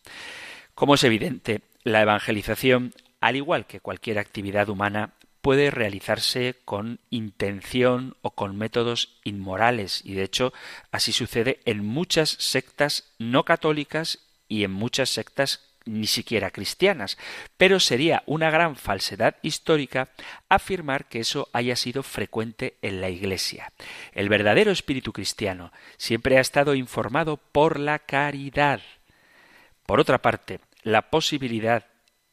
Como 0.75 0.95
es 0.95 1.03
evidente, 1.05 1.61
la 1.83 2.01
evangelización, 2.01 2.93
al 3.21 3.37
igual 3.37 3.65
que 3.65 3.79
cualquier 3.79 4.19
actividad 4.19 4.67
humana, 4.67 5.13
puede 5.39 5.71
realizarse 5.71 6.57
con 6.65 6.99
intención 7.09 8.17
o 8.21 8.31
con 8.31 8.57
métodos 8.57 9.19
inmorales 9.23 10.01
y 10.03 10.15
de 10.15 10.23
hecho 10.23 10.53
así 10.91 11.13
sucede 11.13 11.59
en 11.65 11.85
muchas 11.85 12.29
sectas 12.29 13.13
no 13.19 13.45
católicas 13.45 14.19
y 14.49 14.63
en 14.63 14.71
muchas 14.71 15.09
sectas 15.11 15.61
ni 15.85 16.07
siquiera 16.07 16.51
cristianas, 16.51 17.17
pero 17.57 17.79
sería 17.79 18.23
una 18.25 18.49
gran 18.49 18.75
falsedad 18.75 19.35
histórica 19.43 20.09
afirmar 20.49 21.05
que 21.05 21.19
eso 21.19 21.47
haya 21.53 21.75
sido 21.75 22.03
frecuente 22.03 22.75
en 22.81 22.99
la 22.99 23.09
Iglesia. 23.09 23.71
El 24.11 24.27
verdadero 24.27 24.71
espíritu 24.71 25.13
cristiano 25.13 25.71
siempre 25.97 26.37
ha 26.37 26.41
estado 26.41 26.75
informado 26.75 27.37
por 27.37 27.79
la 27.79 27.99
caridad, 27.99 28.81
por 29.85 29.99
otra 29.99 30.21
parte, 30.21 30.59
la 30.83 31.09
posibilidad 31.09 31.85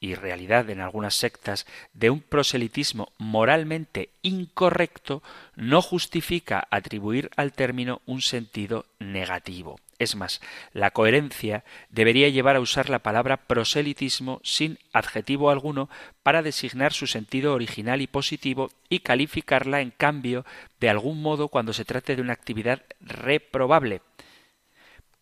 y 0.02 0.16
realidad 0.16 0.68
en 0.68 0.80
algunas 0.80 1.14
sectas 1.14 1.64
de 1.94 2.10
un 2.10 2.20
proselitismo 2.20 3.12
moralmente 3.18 4.10
incorrecto 4.22 5.22
no 5.54 5.80
justifica 5.80 6.66
atribuir 6.70 7.30
al 7.36 7.52
término 7.52 8.02
un 8.04 8.20
sentido 8.20 8.84
negativo. 8.98 9.78
Es 10.00 10.16
más, 10.16 10.40
la 10.72 10.90
coherencia 10.90 11.62
debería 11.88 12.28
llevar 12.28 12.56
a 12.56 12.60
usar 12.60 12.90
la 12.90 12.98
palabra 12.98 13.36
proselitismo 13.36 14.40
sin 14.42 14.80
adjetivo 14.92 15.50
alguno 15.50 15.88
para 16.24 16.42
designar 16.42 16.92
su 16.92 17.06
sentido 17.06 17.54
original 17.54 18.00
y 18.00 18.08
positivo 18.08 18.72
y 18.88 18.98
calificarla 18.98 19.80
en 19.80 19.92
cambio 19.92 20.44
de 20.80 20.90
algún 20.90 21.22
modo 21.22 21.46
cuando 21.46 21.72
se 21.72 21.84
trate 21.84 22.16
de 22.16 22.22
una 22.22 22.32
actividad 22.32 22.82
reprobable. 23.00 24.00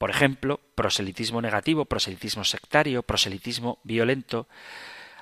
Por 0.01 0.09
ejemplo, 0.09 0.61
proselitismo 0.77 1.43
negativo, 1.43 1.85
proselitismo 1.85 2.43
sectario, 2.45 3.03
proselitismo 3.03 3.81
violento, 3.85 4.49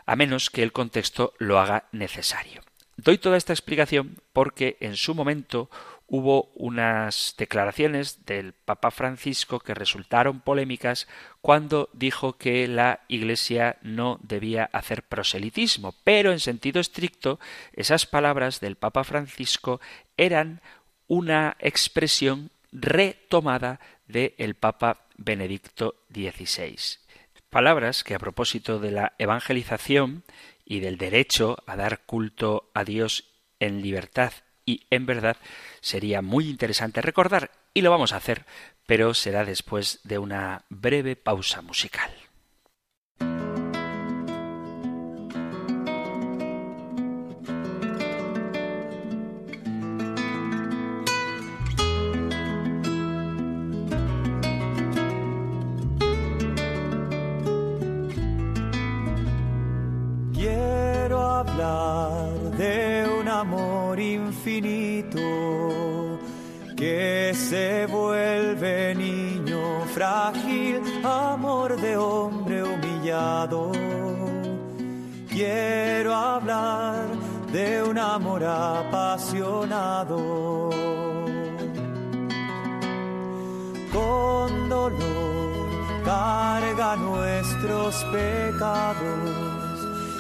a 0.07 0.15
menos 0.15 0.51
que 0.51 0.63
el 0.63 0.71
contexto 0.71 1.35
lo 1.39 1.59
haga 1.59 1.89
necesario. 1.91 2.63
Doy 2.97 3.19
toda 3.19 3.37
esta 3.37 3.53
explicación 3.53 4.23
porque 4.33 4.77
en 4.79 4.95
su 4.95 5.17
momento 5.17 5.69
hubo 6.07 6.53
unas 6.55 7.35
declaraciones 7.37 8.25
del 8.25 8.53
Papa 8.53 8.93
Francisco 8.93 9.59
que 9.59 9.75
resultaron 9.75 10.39
polémicas 10.39 11.09
cuando 11.41 11.91
dijo 11.93 12.35
que 12.39 12.69
la 12.69 13.01
Iglesia 13.09 13.79
no 13.83 14.21
debía 14.23 14.71
hacer 14.73 15.03
proselitismo, 15.03 15.97
pero 16.05 16.31
en 16.31 16.39
sentido 16.39 16.81
estricto 16.81 17.41
esas 17.73 18.07
palabras 18.07 18.61
del 18.61 18.77
Papa 18.77 19.03
Francisco 19.03 19.81
eran 20.17 20.61
una 21.09 21.57
expresión 21.59 22.53
retomada 22.73 23.81
de 24.07 24.35
el 24.39 24.55
Papa 24.55 25.07
Benedicto 25.17 25.97
XVI. 26.13 26.79
Palabras 27.51 28.05
que 28.05 28.15
a 28.15 28.19
propósito 28.19 28.79
de 28.79 28.91
la 28.91 29.15
evangelización 29.19 30.25
y 30.65 30.81
del 30.81 30.99
derecho 30.99 31.57
a 31.67 31.77
dar 31.77 32.05
culto 32.05 32.71
a 32.75 32.85
Dios 32.85 33.25
en 33.59 33.81
libertad 33.81 34.33
y 34.67 34.87
en 34.91 35.07
verdad 35.07 35.39
sería 35.81 36.21
muy 36.21 36.49
interesante 36.49 37.01
recordar 37.01 37.51
y 37.73 37.81
lo 37.81 37.91
vamos 37.91 38.13
a 38.13 38.17
hacer, 38.17 38.45
pero 38.87 39.15
será 39.15 39.45
después 39.45 40.01
de 40.05 40.19
una 40.19 40.65
breve 40.69 41.17
pausa 41.17 41.63
musical. 41.63 42.11
De 77.53 77.83
un 77.83 77.99
amor 77.99 78.45
apasionado. 78.45 80.17
Con 83.93 84.69
dolor 84.69 86.05
carga 86.05 86.97
nuestros 86.97 88.05
pecados 88.13 89.59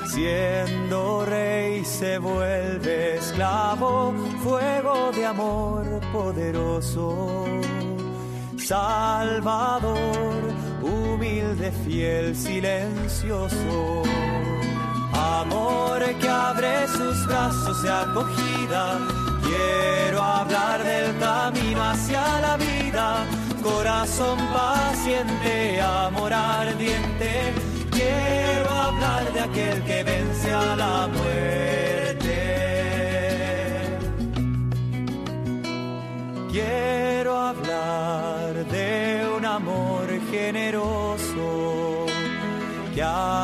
siendo 0.08 1.24
rey 1.24 1.84
se 1.84 2.18
vuelve 2.18 3.16
esclavo, 3.16 4.12
fuego 4.42 5.12
de 5.12 5.26
amor 5.26 5.84
poderoso. 6.12 7.44
Salvador, 8.56 9.96
humilde, 10.82 11.70
fiel, 11.84 12.34
silencioso. 12.34 14.02
Amor 15.40 16.00
que 16.20 16.28
abre 16.28 16.88
sus 16.88 17.24
brazos 17.26 17.82
de 17.82 17.90
acogida. 17.90 18.98
Quiero 19.40 20.20
hablar 20.20 20.82
del 20.82 21.16
camino 21.18 21.80
hacia 21.80 22.40
la 22.40 22.56
vida. 22.56 23.24
Corazón 23.62 24.36
paciente, 24.52 25.80
amor 25.80 26.32
ardiente. 26.32 27.52
Quiero 27.92 28.68
hablar 28.68 29.32
de 29.32 29.40
aquel 29.40 29.84
que 29.84 30.02
vence 30.02 30.52
a 30.52 30.74
la 30.74 31.06
muerte. 31.06 31.97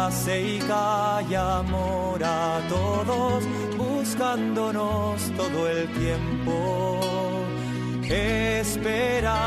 Hace 0.07 0.57
y 0.57 0.59
calla 0.59 1.59
amor 1.61 2.23
a 2.23 2.61
todos, 2.69 3.45
buscándonos 3.79 5.23
todo 5.35 5.69
el 5.69 5.89
tiempo, 5.95 7.01
esperando 8.03 9.47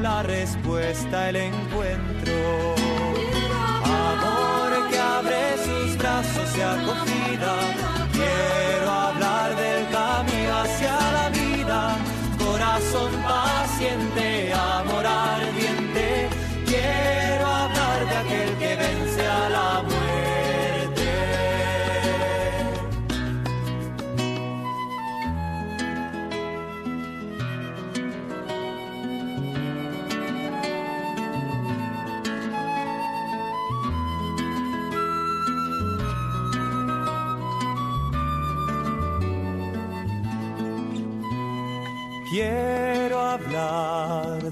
la 0.00 0.22
respuesta, 0.22 1.28
el 1.28 1.36
encuentro. 1.36 2.34
Amor 3.84 4.88
que 4.90 4.98
abre 4.98 5.58
sus 5.66 5.98
brazos 5.98 6.54
de 6.56 6.64
acogida, 6.64 7.54
quiero 8.12 8.90
hablar 8.90 9.54
del 9.56 9.86
camino 9.90 10.56
hacia 10.62 10.94
la 11.18 11.28
vida, 11.28 11.80
corazón 12.38 13.12
paciente, 13.22 14.05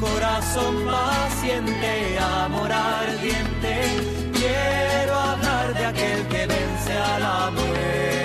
corazón 0.00 0.84
paciente, 0.84 2.18
amor 2.18 2.70
ardiente. 2.72 3.74
Quiero 4.32 5.14
hablar 5.14 5.74
de 5.74 5.84
aquel 5.86 6.26
que 6.28 6.46
vence 6.46 6.92
a 6.92 7.18
la 7.18 7.50
muerte. 7.50 8.15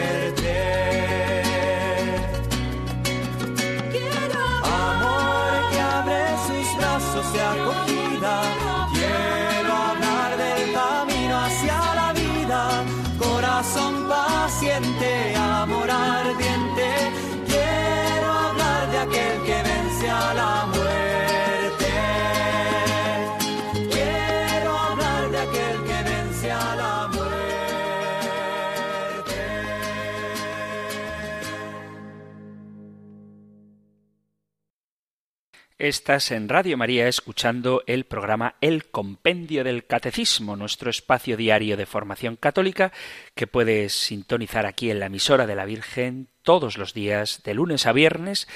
Estás 35.81 36.29
en 36.29 36.47
Radio 36.47 36.77
María 36.77 37.07
escuchando 37.07 37.81
el 37.87 38.05
programa 38.05 38.53
El 38.61 38.85
Compendio 38.85 39.63
del 39.63 39.87
Catecismo, 39.87 40.55
nuestro 40.55 40.91
espacio 40.91 41.35
diario 41.35 41.75
de 41.75 41.87
formación 41.87 42.35
católica 42.35 42.91
que 43.33 43.47
puedes 43.47 43.91
sintonizar 43.91 44.67
aquí 44.67 44.91
en 44.91 44.99
la 44.99 45.07
emisora 45.07 45.47
de 45.47 45.55
la 45.55 45.65
Virgen 45.65 46.27
todos 46.43 46.77
los 46.77 46.93
días, 46.93 47.41
de 47.43 47.55
lunes 47.55 47.85
a 47.85 47.93
viernes, 47.93 48.47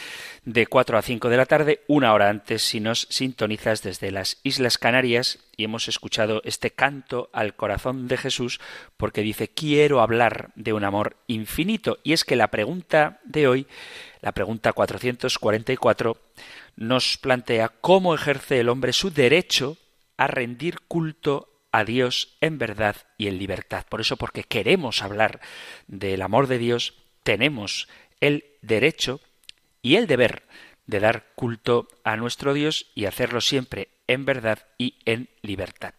de 0.43 0.67
4 0.67 0.97
a 0.97 1.01
5 1.01 1.29
de 1.29 1.37
la 1.37 1.45
tarde, 1.45 1.81
una 1.87 2.13
hora 2.13 2.29
antes 2.29 2.63
si 2.63 2.79
nos 2.79 3.07
sintonizas 3.09 3.81
desde 3.81 4.11
las 4.11 4.37
Islas 4.43 4.77
Canarias. 4.77 5.39
Y 5.57 5.63
hemos 5.63 5.87
escuchado 5.87 6.41
este 6.45 6.71
canto 6.71 7.29
al 7.33 7.55
corazón 7.55 8.07
de 8.07 8.17
Jesús 8.17 8.59
porque 8.97 9.21
dice 9.21 9.47
quiero 9.47 10.01
hablar 10.01 10.51
de 10.55 10.73
un 10.73 10.83
amor 10.83 11.15
infinito 11.27 11.97
y 12.03 12.13
es 12.13 12.23
que 12.23 12.35
la 12.35 12.49
pregunta 12.49 13.19
de 13.23 13.47
hoy, 13.47 13.67
la 14.21 14.31
pregunta 14.31 14.73
444, 14.73 16.17
nos 16.75 17.17
plantea 17.17 17.69
cómo 17.81 18.13
ejerce 18.13 18.59
el 18.59 18.69
hombre 18.69 18.93
su 18.93 19.11
derecho 19.11 19.77
a 20.17 20.27
rendir 20.27 20.81
culto 20.87 21.49
a 21.71 21.83
Dios 21.83 22.37
en 22.41 22.57
verdad 22.57 22.95
y 23.17 23.27
en 23.27 23.37
libertad. 23.37 23.85
Por 23.89 24.01
eso, 24.01 24.17
porque 24.17 24.43
queremos 24.43 25.01
hablar 25.01 25.41
del 25.87 26.21
amor 26.21 26.47
de 26.47 26.57
Dios, 26.57 26.93
tenemos 27.23 27.87
el 28.21 28.45
derecho 28.61 29.19
y 29.81 29.95
el 29.95 30.07
deber 30.07 30.43
de 30.87 30.99
dar 30.99 31.25
culto 31.35 31.87
a 32.03 32.15
nuestro 32.15 32.53
Dios 32.53 32.91
y 32.95 33.05
hacerlo 33.05 33.41
siempre 33.41 33.89
en 34.07 34.25
verdad 34.25 34.59
y 34.77 34.95
en 35.05 35.29
libertad. 35.41 35.95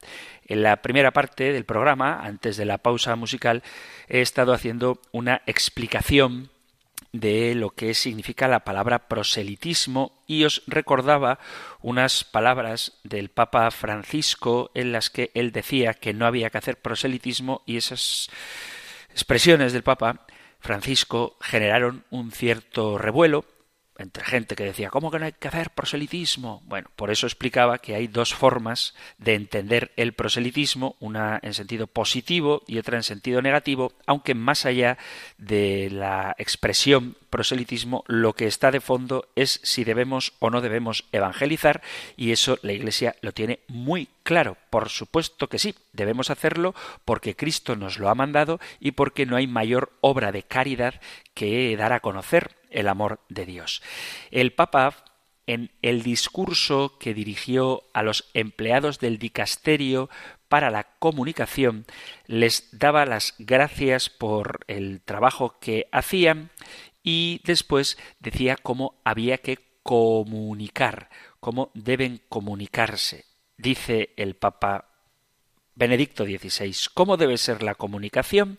En 0.47 0.63
la 0.63 0.81
primera 0.83 1.11
parte 1.11 1.53
del 1.53 1.65
programa, 1.65 2.21
antes 2.21 2.57
de 2.57 2.65
la 2.65 2.79
pausa 2.79 3.17
musical, 3.17 3.63
he 4.09 4.21
estado 4.21 4.53
haciendo 4.53 5.01
una 5.13 5.43
explicación 5.47 6.51
de 7.21 7.55
lo 7.55 7.71
que 7.71 7.95
significa 7.95 8.49
la 8.49 8.65
palabra 8.65 9.09
proselitismo 9.09 10.23
y 10.27 10.45
os 10.45 10.63
recordaba 10.67 11.39
unas 11.81 12.25
palabras 12.25 12.99
del 13.05 13.29
Papa 13.31 13.71
Francisco 13.71 14.71
en 14.75 14.93
las 14.93 15.11
que 15.11 15.31
él 15.35 15.53
decía 15.53 15.95
que 15.95 16.15
no 16.15 16.27
había 16.27 16.51
que 16.51 16.59
hacer 16.59 16.81
proselitismo 16.81 17.63
y 17.67 17.77
esas 17.77 18.29
expresiones 19.11 19.73
del 19.73 19.83
Papa 19.83 20.27
Francisco 20.61 21.37
generaron 21.41 22.05
un 22.11 22.33
cierto 22.33 22.99
revuelo 22.99 23.45
entre 23.99 24.25
gente 24.25 24.57
que 24.57 24.65
decía, 24.65 24.91
¿cómo 24.91 25.11
que 25.11 25.19
no 25.19 25.27
hay 25.27 25.33
que 25.33 25.49
hacer 25.49 25.71
proselitismo? 25.71 26.63
Bueno, 26.67 26.91
por 26.97 27.11
eso 27.11 27.27
explicaba 27.27 27.79
que 27.79 27.95
hay 27.95 28.07
dos 28.07 28.35
formas 28.35 28.95
de 29.19 29.35
entender 29.35 29.93
el 29.97 30.13
proselitismo, 30.13 30.97
una 31.01 31.39
en 31.43 31.55
sentido 31.55 31.87
positivo 31.87 32.63
y 32.67 32.79
otra 32.79 32.97
en 32.97 33.03
sentido 33.03 33.43
negativo, 33.43 33.93
aunque 34.07 34.35
más 34.35 34.67
allá 34.67 34.99
de 35.39 35.89
la 35.91 36.35
expresión 36.39 37.17
proselitismo, 37.31 38.05
lo 38.07 38.35
que 38.35 38.47
está 38.47 38.71
de 38.71 38.81
fondo 38.81 39.29
es 39.37 39.61
si 39.63 39.85
debemos 39.85 40.33
o 40.39 40.51
no 40.51 40.61
debemos 40.61 41.05
evangelizar, 41.13 41.83
y 42.17 42.33
eso 42.33 42.59
la 42.63 42.73
Iglesia 42.73 43.17
lo 43.21 43.33
tiene 43.33 43.61
muy 43.69 44.09
claro. 44.23 44.57
Por 44.71 44.89
supuesto 44.89 45.49
que 45.49 45.59
sí, 45.59 45.75
debemos 45.93 46.31
hacerlo 46.31 46.75
porque 47.05 47.37
Cristo 47.37 47.77
nos 47.77 47.99
lo 47.99 48.09
ha 48.09 48.15
mandado 48.15 48.61
y 48.81 48.93
porque 48.93 49.27
no 49.27 49.37
hay 49.37 49.47
mayor 49.47 49.93
obra 50.01 50.33
de 50.33 50.43
caridad 50.43 51.01
que 51.35 51.77
dar 51.77 51.93
a 51.93 52.01
conocer 52.01 52.57
el 52.77 52.89
amor 52.89 53.21
de 53.29 53.47
Dios. 53.47 53.83
El 54.31 54.53
Papa 54.53 54.95
en 55.47 55.71
el 55.83 56.03
discurso 56.03 56.99
que 56.99 57.15
dirigió 57.15 57.85
a 57.93 58.03
los 58.03 58.29
empleados 58.35 58.99
del 58.99 59.19
dicasterio 59.19 60.11
para 60.49 60.71
la 60.71 60.85
comunicación 60.99 61.87
les 62.27 62.69
daba 62.73 63.07
las 63.07 63.35
gracias 63.39 64.11
por 64.11 64.61
el 64.67 65.01
trabajo 65.03 65.59
que 65.61 65.89
hacían 65.93 66.51
y 67.03 67.41
después 67.45 67.97
decía 68.19 68.57
cómo 68.57 69.01
había 69.05 69.39
que 69.39 69.59
comunicar, 69.83 71.11
cómo 71.39 71.71
deben 71.75 72.21
comunicarse. 72.29 73.25
Dice 73.57 74.11
el 74.17 74.35
Papa 74.35 74.89
Benedicto 75.77 76.25
XVI, 76.25 76.75
¿cómo 76.93 77.17
debe 77.17 77.39
ser 77.39 77.63
la 77.63 77.77
comunicación? 77.77 78.59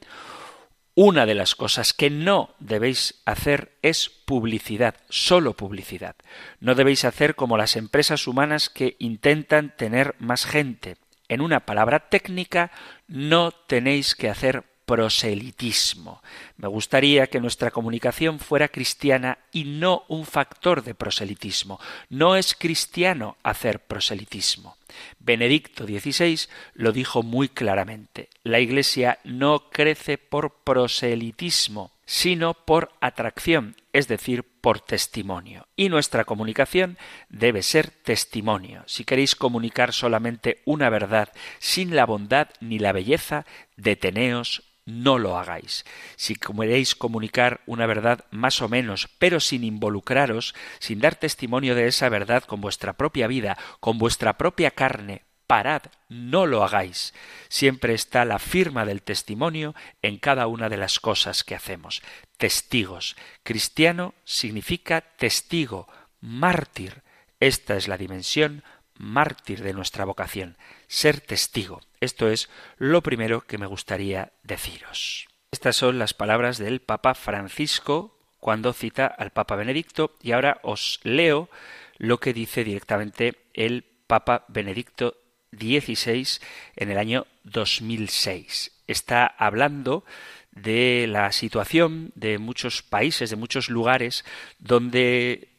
Una 0.99 1.27
de 1.27 1.35
las 1.35 1.53
cosas 1.53 1.93
que 1.93 2.09
no 2.09 2.55
debéis 2.57 3.21
hacer 3.23 3.77
es 3.83 4.09
publicidad, 4.09 4.95
solo 5.09 5.53
publicidad. 5.53 6.15
No 6.59 6.73
debéis 6.73 7.05
hacer 7.05 7.35
como 7.35 7.55
las 7.55 7.75
empresas 7.75 8.25
humanas 8.25 8.71
que 8.71 8.95
intentan 8.97 9.75
tener 9.77 10.15
más 10.17 10.47
gente. 10.47 10.97
En 11.27 11.41
una 11.41 11.67
palabra 11.67 12.09
técnica, 12.09 12.71
no 13.07 13.51
tenéis 13.51 14.15
que 14.15 14.27
hacer 14.27 14.63
proselitismo. 14.87 16.23
Me 16.55 16.67
gustaría 16.67 17.27
que 17.27 17.41
nuestra 17.41 17.69
comunicación 17.69 18.39
fuera 18.39 18.67
cristiana 18.67 19.37
y 19.51 19.65
no 19.65 20.03
un 20.07 20.25
factor 20.25 20.83
de 20.83 20.95
proselitismo. 20.95 21.79
No 22.09 22.35
es 22.35 22.55
cristiano 22.55 23.37
hacer 23.43 23.81
proselitismo. 23.81 24.76
Benedicto 25.19 25.85
XVI 25.85 26.47
lo 26.73 26.91
dijo 26.91 27.23
muy 27.23 27.49
claramente. 27.49 28.29
La 28.43 28.59
Iglesia 28.59 29.19
no 29.23 29.69
crece 29.69 30.17
por 30.17 30.63
proselitismo, 30.63 31.91
sino 32.05 32.53
por 32.53 32.93
atracción, 33.01 33.75
es 33.91 34.07
decir, 34.07 34.43
por 34.43 34.79
testimonio. 34.79 35.67
Y 35.75 35.89
nuestra 35.89 36.23
comunicación 36.23 36.97
debe 37.29 37.63
ser 37.63 37.89
testimonio. 37.89 38.83
Si 38.87 39.03
queréis 39.03 39.35
comunicar 39.35 39.93
solamente 39.93 40.61
una 40.65 40.89
verdad 40.89 41.29
sin 41.59 41.95
la 41.95 42.05
bondad 42.05 42.49
ni 42.61 42.79
la 42.79 42.93
belleza, 42.93 43.45
deteneos 43.75 44.63
no 44.87 45.19
lo 45.19 45.37
hagáis. 45.37 45.85
Si 46.15 46.35
queréis 46.35 46.95
comunicar 46.95 47.59
una 47.65 47.85
verdad 47.85 48.25
más 48.31 48.61
o 48.61 48.69
menos, 48.69 49.09
pero 49.19 49.41
sin 49.41 49.65
involucraros, 49.65 50.55
sin 50.79 50.99
dar 50.99 51.15
testimonio 51.15 51.75
de 51.75 51.87
esa 51.87 52.07
verdad 52.07 52.43
con 52.43 52.61
vuestra 52.61 52.93
propia 52.93 53.27
vida, 53.27 53.57
con 53.81 53.97
vuestra 53.97 54.37
propia 54.37 54.71
carne, 54.71 55.25
parad, 55.45 55.81
no 56.07 56.45
lo 56.45 56.63
hagáis. 56.63 57.13
Siempre 57.49 57.93
está 57.93 58.23
la 58.23 58.39
firma 58.39 58.85
del 58.85 59.01
testimonio 59.01 59.75
en 60.01 60.17
cada 60.17 60.47
una 60.47 60.69
de 60.69 60.77
las 60.77 61.01
cosas 61.01 61.43
que 61.43 61.55
hacemos. 61.55 62.01
Testigos. 62.37 63.17
Cristiano 63.43 64.13
significa 64.23 65.01
testigo, 65.01 65.89
mártir. 66.21 67.03
Esta 67.41 67.75
es 67.75 67.89
la 67.89 67.97
dimensión 67.97 68.63
mártir 68.97 69.63
de 69.63 69.73
nuestra 69.73 70.05
vocación, 70.05 70.57
ser 70.87 71.21
testigo. 71.21 71.81
Esto 71.99 72.29
es 72.29 72.49
lo 72.77 73.01
primero 73.01 73.41
que 73.41 73.57
me 73.57 73.65
gustaría 73.65 74.31
deciros. 74.43 75.27
Estas 75.51 75.75
son 75.75 75.99
las 75.99 76.13
palabras 76.13 76.57
del 76.57 76.81
Papa 76.81 77.13
Francisco 77.13 78.17
cuando 78.39 78.73
cita 78.73 79.07
al 79.07 79.31
Papa 79.31 79.55
Benedicto 79.55 80.17
y 80.21 80.31
ahora 80.31 80.59
os 80.63 80.99
leo 81.03 81.49
lo 81.97 82.19
que 82.19 82.33
dice 82.33 82.63
directamente 82.63 83.35
el 83.53 83.83
Papa 84.07 84.45
Benedicto 84.47 85.17
XVI 85.51 86.39
en 86.75 86.91
el 86.91 86.97
año 86.97 87.27
2006. 87.43 88.83
Está 88.87 89.25
hablando 89.25 90.05
de 90.51 91.05
la 91.07 91.31
situación 91.31 92.11
de 92.15 92.37
muchos 92.37 92.81
países, 92.81 93.29
de 93.29 93.35
muchos 93.35 93.69
lugares 93.69 94.25
donde 94.59 95.56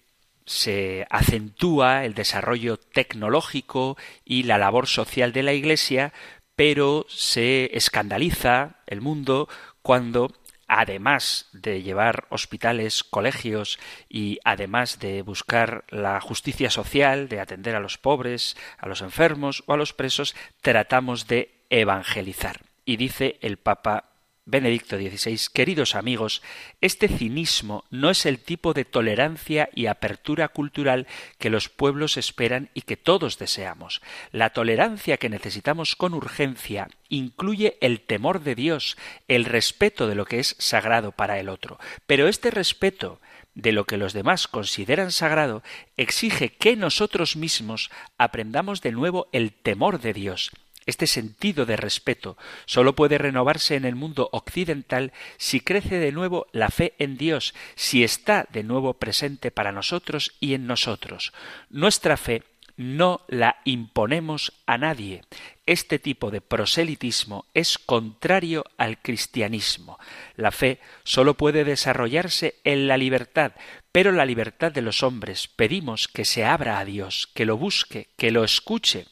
se 0.49 1.07
acentúa 1.11 2.05
el 2.05 2.15
desarrollo 2.15 2.79
tecnológico 2.79 3.97
y 4.25 4.45
la 4.45 4.59
labor 4.59 4.87
social 4.87 5.33
de 5.33 5.43
la 5.43 5.53
Iglesia, 5.53 6.13
pero 6.57 7.07
se 7.09 7.77
escandaliza 7.77 8.77
el 8.87 9.01
mundo 9.01 9.49
cuando 9.83 10.33
además 10.67 11.49
de 11.53 11.83
llevar 11.83 12.27
hospitales, 12.31 13.05
colegios 13.05 13.79
y 14.09 14.39
además 14.45 14.99
de 14.99 15.23
buscar 15.23 15.85
la 15.89 16.21
justicia 16.21 16.71
social, 16.71 17.29
de 17.29 17.41
atender 17.41 17.75
a 17.75 17.81
los 17.81 17.99
pobres, 17.99 18.57
a 18.79 18.87
los 18.87 19.01
enfermos 19.01 19.65
o 19.67 19.75
a 19.75 19.77
los 19.77 19.93
presos, 19.93 20.35
tratamos 20.61 21.27
de 21.27 21.55
evangelizar. 21.71 22.61
Y 22.85 22.97
dice 22.97 23.39
el 23.41 23.59
Papa 23.59 24.11
Benedicto 24.51 24.97
XVI, 24.97 25.39
queridos 25.53 25.95
amigos, 25.95 26.41
este 26.81 27.07
cinismo 27.07 27.85
no 27.91 28.09
es 28.09 28.25
el 28.25 28.39
tipo 28.39 28.73
de 28.73 28.87
tolerancia 28.87 29.69
y 29.75 29.85
apertura 29.85 30.49
cultural 30.49 31.07
que 31.37 31.51
los 31.51 31.69
pueblos 31.69 32.17
esperan 32.17 32.71
y 32.73 32.81
que 32.81 32.97
todos 32.97 33.37
deseamos. 33.37 34.01
La 34.33 34.49
tolerancia 34.55 35.19
que 35.19 35.29
necesitamos 35.29 35.97
con 35.97 36.15
urgencia 36.15 36.89
incluye 37.11 37.77
el 37.83 38.01
temor 38.01 38.41
de 38.41 38.55
Dios, 38.55 38.97
el 39.29 39.45
respeto 39.45 40.07
de 40.09 40.15
lo 40.15 40.25
que 40.25 40.39
es 40.39 40.57
sagrado 40.59 41.13
para 41.13 41.39
el 41.39 41.51
otro. 41.51 41.79
Pero 42.07 42.27
este 42.27 42.51
respeto 42.51 43.21
de 43.55 43.73
lo 43.73 43.85
que 43.85 43.99
los 43.99 44.15
demás 44.15 44.49
consideran 44.49 45.13
sagrado 45.13 45.63
exige 45.99 46.49
que 46.49 46.75
nosotros 46.75 47.37
mismos 47.37 47.91
aprendamos 48.17 48.81
de 48.81 48.93
nuevo 48.93 49.29
el 49.33 49.53
temor 49.53 50.01
de 50.01 50.15
Dios 50.15 50.53
este 50.89 51.07
sentido 51.07 51.67
de 51.67 51.77
respeto 51.77 52.39
solo 52.65 52.95
puede 52.95 53.19
renovarse 53.19 53.77
en 53.77 53.85
el 53.85 53.95
mundo 53.95 54.31
occidental 54.33 55.13
si 55.37 55.61
crece 55.61 55.99
de 55.99 56.13
nuevo 56.13 56.47
la 56.51 56.71
fe 56.71 56.95
en 56.99 57.19
Dios, 57.19 57.55
si 57.75 58.05
está 58.05 58.47
de 58.51 58.63
nuevo 58.63 58.95
presente 58.95 59.51
para 59.51 59.71
nosotros 59.71 60.33
y 60.41 60.55
en 60.55 60.67
nosotros. 60.67 61.35
Nuestra 61.69 62.17
fe 62.17 62.43
no 62.79 63.21
la 63.29 63.57
imponemos 63.65 64.53
a 64.65 64.79
nadie. 64.79 65.23
Este 65.67 65.99
tipo 65.99 66.31
de 66.31 66.41
proselitismo 66.41 67.45
es 67.53 67.77
contrario 67.77 68.65
al 68.79 69.03
cristianismo. 69.03 69.99
La 70.37 70.53
fe 70.53 70.79
solo 71.03 71.35
puede 71.35 71.65
desarrollarse 71.65 72.55
en 72.65 72.89
la 72.89 72.97
libertad, 72.97 73.53
pero 73.93 74.13
la 74.13 74.25
libertad 74.25 74.73
de 74.73 74.81
los 74.81 75.03
hombres 75.03 75.49
pedimos 75.49 76.09
que 76.09 76.25
se 76.25 76.45
abra 76.45 76.79
a 76.79 76.85
Dios, 76.85 77.29
que 77.35 77.45
lo 77.45 77.59
busque, 77.59 78.09
que 78.17 78.31
lo 78.31 78.45
escuche. 78.45 79.07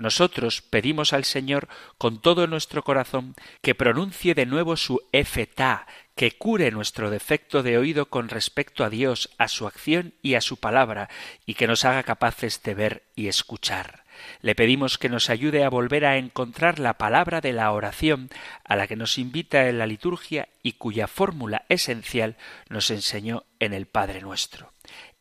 Nosotros 0.00 0.62
pedimos 0.62 1.12
al 1.12 1.24
Señor 1.24 1.68
con 1.98 2.22
todo 2.22 2.46
nuestro 2.46 2.82
corazón 2.82 3.34
que 3.60 3.74
pronuncie 3.74 4.34
de 4.34 4.46
nuevo 4.46 4.78
su 4.78 5.02
efetá, 5.12 5.86
que 6.16 6.32
cure 6.32 6.70
nuestro 6.70 7.10
defecto 7.10 7.62
de 7.62 7.76
oído 7.76 8.06
con 8.06 8.30
respecto 8.30 8.82
a 8.82 8.88
Dios, 8.88 9.28
a 9.36 9.46
su 9.46 9.66
acción 9.66 10.14
y 10.22 10.36
a 10.36 10.40
su 10.40 10.56
palabra, 10.56 11.10
y 11.44 11.52
que 11.52 11.66
nos 11.66 11.84
haga 11.84 12.02
capaces 12.02 12.62
de 12.62 12.72
ver 12.72 13.02
y 13.14 13.28
escuchar. 13.28 14.04
Le 14.40 14.54
pedimos 14.54 14.96
que 14.96 15.10
nos 15.10 15.28
ayude 15.28 15.64
a 15.64 15.70
volver 15.70 16.06
a 16.06 16.16
encontrar 16.16 16.78
la 16.78 16.94
palabra 16.94 17.42
de 17.42 17.52
la 17.52 17.70
oración 17.70 18.30
a 18.64 18.76
la 18.76 18.86
que 18.86 18.96
nos 18.96 19.18
invita 19.18 19.68
en 19.68 19.78
la 19.78 19.86
liturgia 19.86 20.48
y 20.62 20.72
cuya 20.72 21.08
fórmula 21.08 21.66
esencial 21.68 22.36
nos 22.70 22.90
enseñó 22.90 23.44
en 23.58 23.74
el 23.74 23.84
Padre 23.84 24.22
nuestro. 24.22 24.72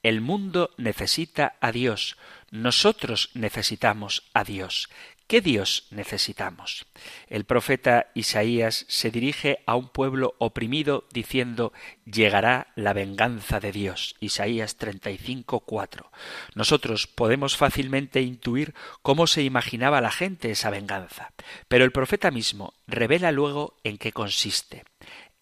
El 0.01 0.21
mundo 0.21 0.71
necesita 0.77 1.55
a 1.59 1.71
Dios, 1.71 2.17
nosotros 2.51 3.31
necesitamos 3.33 4.23
a 4.33 4.43
Dios. 4.43 4.89
¿Qué 5.29 5.41
Dios 5.41 5.85
necesitamos? 5.91 6.87
El 7.27 7.43
profeta 7.45 8.07
Isaías 8.15 8.85
se 8.87 9.11
dirige 9.11 9.59
a 9.67 9.75
un 9.75 9.89
pueblo 9.89 10.33
oprimido 10.39 11.05
diciendo 11.13 11.71
llegará 12.03 12.67
la 12.75 12.93
venganza 12.93 13.59
de 13.59 13.71
Dios. 13.71 14.15
Isaías 14.21 14.77
35, 14.77 15.59
4. 15.59 16.11
Nosotros 16.55 17.05
podemos 17.05 17.57
fácilmente 17.57 18.21
intuir 18.21 18.73
cómo 19.03 19.27
se 19.27 19.43
imaginaba 19.43 20.01
la 20.01 20.09
gente 20.09 20.49
esa 20.49 20.71
venganza, 20.71 21.31
pero 21.67 21.85
el 21.85 21.91
profeta 21.91 22.31
mismo 22.31 22.73
revela 22.87 23.31
luego 23.31 23.77
en 23.83 23.99
qué 23.99 24.11
consiste. 24.11 24.83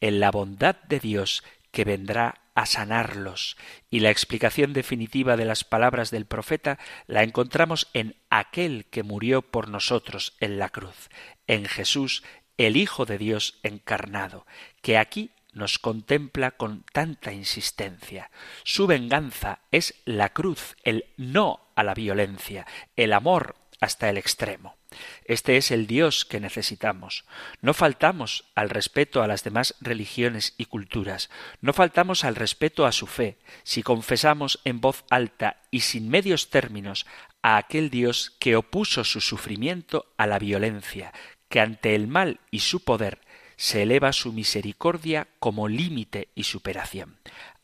En 0.01 0.19
la 0.19 0.31
bondad 0.31 0.75
de 0.83 0.99
Dios 0.99 1.43
que 1.77 1.85
vendrá 1.85 2.41
a 2.55 2.65
sanarlos. 2.65 3.55
Y 3.91 3.99
la 3.99 4.09
explicación 4.09 4.73
definitiva 4.73 5.37
de 5.37 5.45
las 5.45 5.63
palabras 5.63 6.09
del 6.09 6.25
profeta 6.25 6.79
la 7.05 7.21
encontramos 7.21 7.87
en 7.93 8.15
aquel 8.31 8.85
que 8.85 9.03
murió 9.03 9.43
por 9.43 9.69
nosotros 9.69 10.35
en 10.39 10.57
la 10.57 10.69
cruz, 10.69 11.11
en 11.45 11.65
Jesús, 11.65 12.23
el 12.57 12.77
Hijo 12.77 13.05
de 13.05 13.19
Dios 13.19 13.59
encarnado, 13.61 14.47
que 14.81 14.97
aquí 14.97 15.29
nos 15.53 15.77
contempla 15.77 16.49
con 16.49 16.83
tanta 16.93 17.31
insistencia. 17.31 18.31
Su 18.63 18.87
venganza 18.87 19.59
es 19.69 19.93
la 20.05 20.29
cruz, 20.29 20.77
el 20.81 21.05
no 21.15 21.69
a 21.75 21.83
la 21.83 21.93
violencia, 21.93 22.65
el 22.95 23.13
amor 23.13 23.55
hasta 23.79 24.09
el 24.09 24.17
extremo. 24.17 24.75
Este 25.25 25.57
es 25.57 25.71
el 25.71 25.87
Dios 25.87 26.25
que 26.25 26.39
necesitamos. 26.39 27.25
No 27.61 27.73
faltamos 27.73 28.45
al 28.55 28.69
respeto 28.69 29.21
a 29.21 29.27
las 29.27 29.43
demás 29.43 29.75
religiones 29.81 30.55
y 30.57 30.65
culturas, 30.65 31.29
no 31.61 31.73
faltamos 31.73 32.23
al 32.23 32.35
respeto 32.35 32.85
a 32.85 32.91
su 32.91 33.07
fe, 33.07 33.37
si 33.63 33.83
confesamos 33.83 34.59
en 34.63 34.81
voz 34.81 35.03
alta 35.09 35.61
y 35.71 35.81
sin 35.81 36.09
medios 36.09 36.49
términos 36.49 37.05
a 37.41 37.57
aquel 37.57 37.89
Dios 37.89 38.35
que 38.39 38.55
opuso 38.55 39.03
su 39.03 39.21
sufrimiento 39.21 40.11
a 40.17 40.27
la 40.27 40.39
violencia, 40.39 41.13
que 41.49 41.59
ante 41.59 41.95
el 41.95 42.07
mal 42.07 42.39
y 42.51 42.59
su 42.59 42.83
poder 42.83 43.21
se 43.57 43.83
eleva 43.83 44.13
su 44.13 44.33
misericordia 44.33 45.27
como 45.39 45.67
límite 45.67 46.29
y 46.35 46.43
superación. 46.43 47.17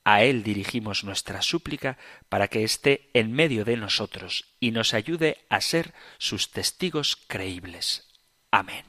A 0.03 0.23
Él 0.23 0.43
dirigimos 0.43 1.03
nuestra 1.03 1.41
súplica 1.41 1.97
para 2.29 2.47
que 2.47 2.63
esté 2.63 3.09
en 3.13 3.31
medio 3.31 3.63
de 3.65 3.77
nosotros 3.77 4.45
y 4.59 4.71
nos 4.71 4.93
ayude 4.93 5.37
a 5.49 5.61
ser 5.61 5.93
sus 6.17 6.51
testigos 6.51 7.15
creíbles. 7.27 8.09
Amén. 8.51 8.85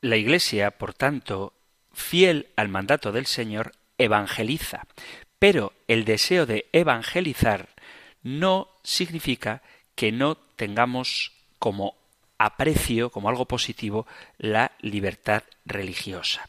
La 0.00 0.16
Iglesia, 0.16 0.70
por 0.72 0.94
tanto, 0.94 1.54
fiel 1.92 2.48
al 2.56 2.68
mandato 2.68 3.12
del 3.12 3.26
Señor, 3.26 3.72
evangeliza, 3.98 4.86
pero 5.38 5.72
el 5.88 6.04
deseo 6.04 6.46
de 6.46 6.68
evangelizar 6.72 7.68
no 8.22 8.68
significa 8.82 9.62
que 9.94 10.12
no 10.12 10.36
tengamos 10.56 11.32
como 11.58 11.96
aprecio, 12.38 13.10
como 13.10 13.28
algo 13.28 13.46
positivo, 13.46 14.06
la 14.38 14.72
libertad 14.80 15.42
religiosa. 15.64 16.48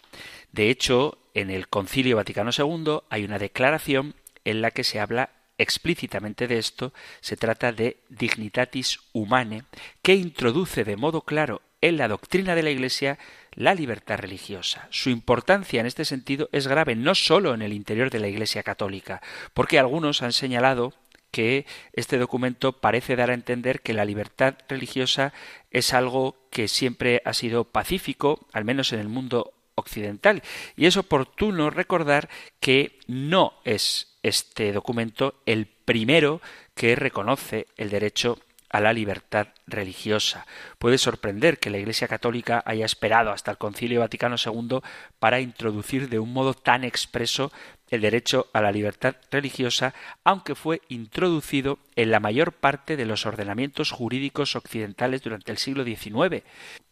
De 0.52 0.70
hecho, 0.70 1.18
en 1.34 1.50
el 1.50 1.68
Concilio 1.68 2.18
Vaticano 2.18 2.52
II 2.58 3.00
hay 3.10 3.24
una 3.24 3.40
declaración 3.40 4.16
en 4.46 4.62
la 4.62 4.72
que 4.72 4.84
se 4.84 5.00
habla 5.00 5.30
explícitamente 5.58 6.48
de 6.48 6.58
esto, 6.58 6.94
se 7.20 7.38
trata 7.38 7.72
de 7.72 8.04
dignitatis 8.10 9.00
humane, 9.14 9.64
que 10.02 10.16
introduce 10.16 10.84
de 10.84 10.98
modo 10.98 11.22
claro 11.22 11.62
en 11.82 11.98
la 11.98 12.08
doctrina 12.08 12.56
de 12.56 12.64
la 12.64 12.72
Iglesia 12.72 13.20
la 13.54 13.76
libertad 13.76 14.18
religiosa. 14.20 14.88
Su 14.92 15.10
importancia 15.10 15.80
en 15.80 15.86
este 15.86 16.06
sentido 16.06 16.50
es 16.52 16.68
grave 16.68 16.96
no 16.96 17.16
sólo 17.16 17.54
en 17.54 17.62
el 17.62 17.74
interior 17.74 18.10
de 18.10 18.20
la 18.20 18.28
Iglesia 18.28 18.64
católica, 18.64 19.22
porque 19.54 19.80
algunos 19.80 20.22
han 20.22 20.34
señalado 20.34 20.94
que 21.32 21.66
este 21.94 22.18
documento 22.18 22.82
parece 22.82 23.16
dar 23.16 23.32
a 23.32 23.36
entender 23.36 23.82
que 23.82 23.94
la 23.94 24.06
libertad 24.06 24.56
religiosa 24.68 25.34
es 25.70 25.94
algo 25.94 26.48
que 26.52 26.68
siempre 26.68 27.22
ha 27.24 27.34
sido 27.34 27.66
pacífico, 27.66 28.48
al 28.52 28.66
menos 28.66 28.92
en 28.94 29.00
el 29.00 29.08
mundo 29.08 29.54
occidental. 29.76 30.42
Y 30.76 30.86
es 30.86 30.98
oportuno 30.98 31.70
recordar 31.70 32.30
que 32.60 33.00
no 33.08 33.54
es 33.64 34.18
este 34.24 34.72
documento 34.72 35.36
el 35.46 35.66
primero 35.66 36.42
que 36.76 36.96
reconoce 36.96 37.68
el 37.78 37.90
derecho 37.90 38.40
a 38.72 38.80
la 38.80 38.94
libertad 38.94 39.50
religiosa. 39.68 40.46
Puede 40.80 40.98
sorprender 40.98 41.60
que 41.60 41.70
la 41.70 41.78
Iglesia 41.78 42.08
Católica 42.08 42.64
haya 42.66 42.86
esperado 42.86 43.32
hasta 43.32 43.52
el 43.52 43.58
Concilio 43.58 44.00
Vaticano 44.00 44.38
II 44.44 44.80
para 45.20 45.42
introducir 45.42 46.10
de 46.10 46.20
un 46.20 46.32
modo 46.32 46.54
tan 46.54 46.84
expreso 46.84 47.52
el 47.90 48.02
derecho 48.02 48.48
a 48.54 48.62
la 48.62 48.72
libertad 48.72 49.18
religiosa, 49.30 49.94
aunque 50.24 50.56
fue 50.56 50.82
introducido 50.88 51.80
en 51.98 52.12
la 52.12 52.22
mayor 52.22 52.54
parte 52.54 52.96
de 52.96 53.06
los 53.06 53.26
ordenamientos 53.26 53.92
jurídicos 53.92 54.56
occidentales 54.56 55.22
durante 55.22 55.52
el 55.52 55.58
siglo 55.58 55.84
XIX. 55.84 56.44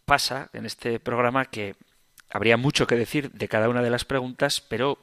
Pasa 0.04 0.50
en 0.52 0.66
este 0.66 1.00
programa 1.00 1.46
que 1.46 1.76
habría 2.30 2.58
mucho 2.58 2.88
que 2.88 2.96
decir 2.96 3.32
de 3.32 3.48
cada 3.48 3.70
una 3.70 3.82
de 3.82 3.90
las 3.90 4.06
preguntas, 4.06 4.62
pero 4.62 5.00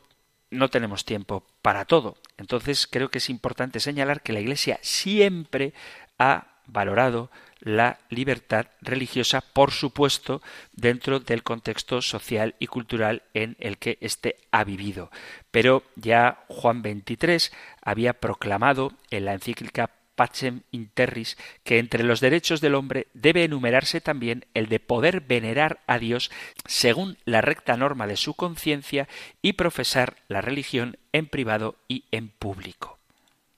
no 0.51 0.69
tenemos 0.69 1.05
tiempo 1.05 1.45
para 1.63 1.85
todo. 1.85 2.17
Entonces 2.37 2.87
creo 2.87 3.11
que 3.11 3.19
es 3.19 3.31
importante 3.31 3.81
señalar 3.81 4.23
que 4.23 4.33
la 4.33 4.41
Iglesia 4.41 4.79
siempre 4.83 5.75
ha 6.19 6.57
valorado 6.67 7.31
la 7.61 7.99
libertad 8.11 8.67
religiosa, 8.81 9.41
por 9.41 9.71
supuesto, 9.71 10.43
dentro 10.73 11.21
del 11.21 11.43
contexto 11.43 12.03
social 12.03 12.55
y 12.59 12.67
cultural 12.67 13.23
en 13.35 13.57
el 13.59 13.79
que 13.79 13.99
éste 14.01 14.37
ha 14.51 14.65
vivido. 14.65 15.11
Pero 15.51 15.83
ya 15.95 16.45
Juan 16.49 16.83
XXIII 16.83 17.51
había 17.83 18.15
proclamado 18.15 18.93
en 19.11 19.25
la 19.25 19.35
encíclica 19.35 19.91
Pacem 20.17 20.63
Interris 20.73 21.37
que 21.63 21.79
entre 21.79 22.03
los 22.03 22.21
derechos 22.21 22.61
del 22.61 22.75
hombre 22.75 23.07
debe 23.15 23.45
enumerarse 23.45 24.01
también 24.01 24.47
el 24.55 24.69
de 24.69 24.81
poder 24.81 25.21
venerar 25.21 25.81
a 25.87 25.99
Dios 25.99 26.31
según 26.67 27.19
la 27.25 27.43
recta 27.43 27.77
norma 27.77 28.07
de 28.09 28.17
su 28.17 28.35
conciencia 28.35 29.09
y 29.43 29.53
profesar 29.53 30.17
la 30.27 30.41
religión 30.41 30.99
en 31.13 31.27
privado 31.27 31.77
y 31.87 32.05
en 32.11 32.31
público. 32.31 32.99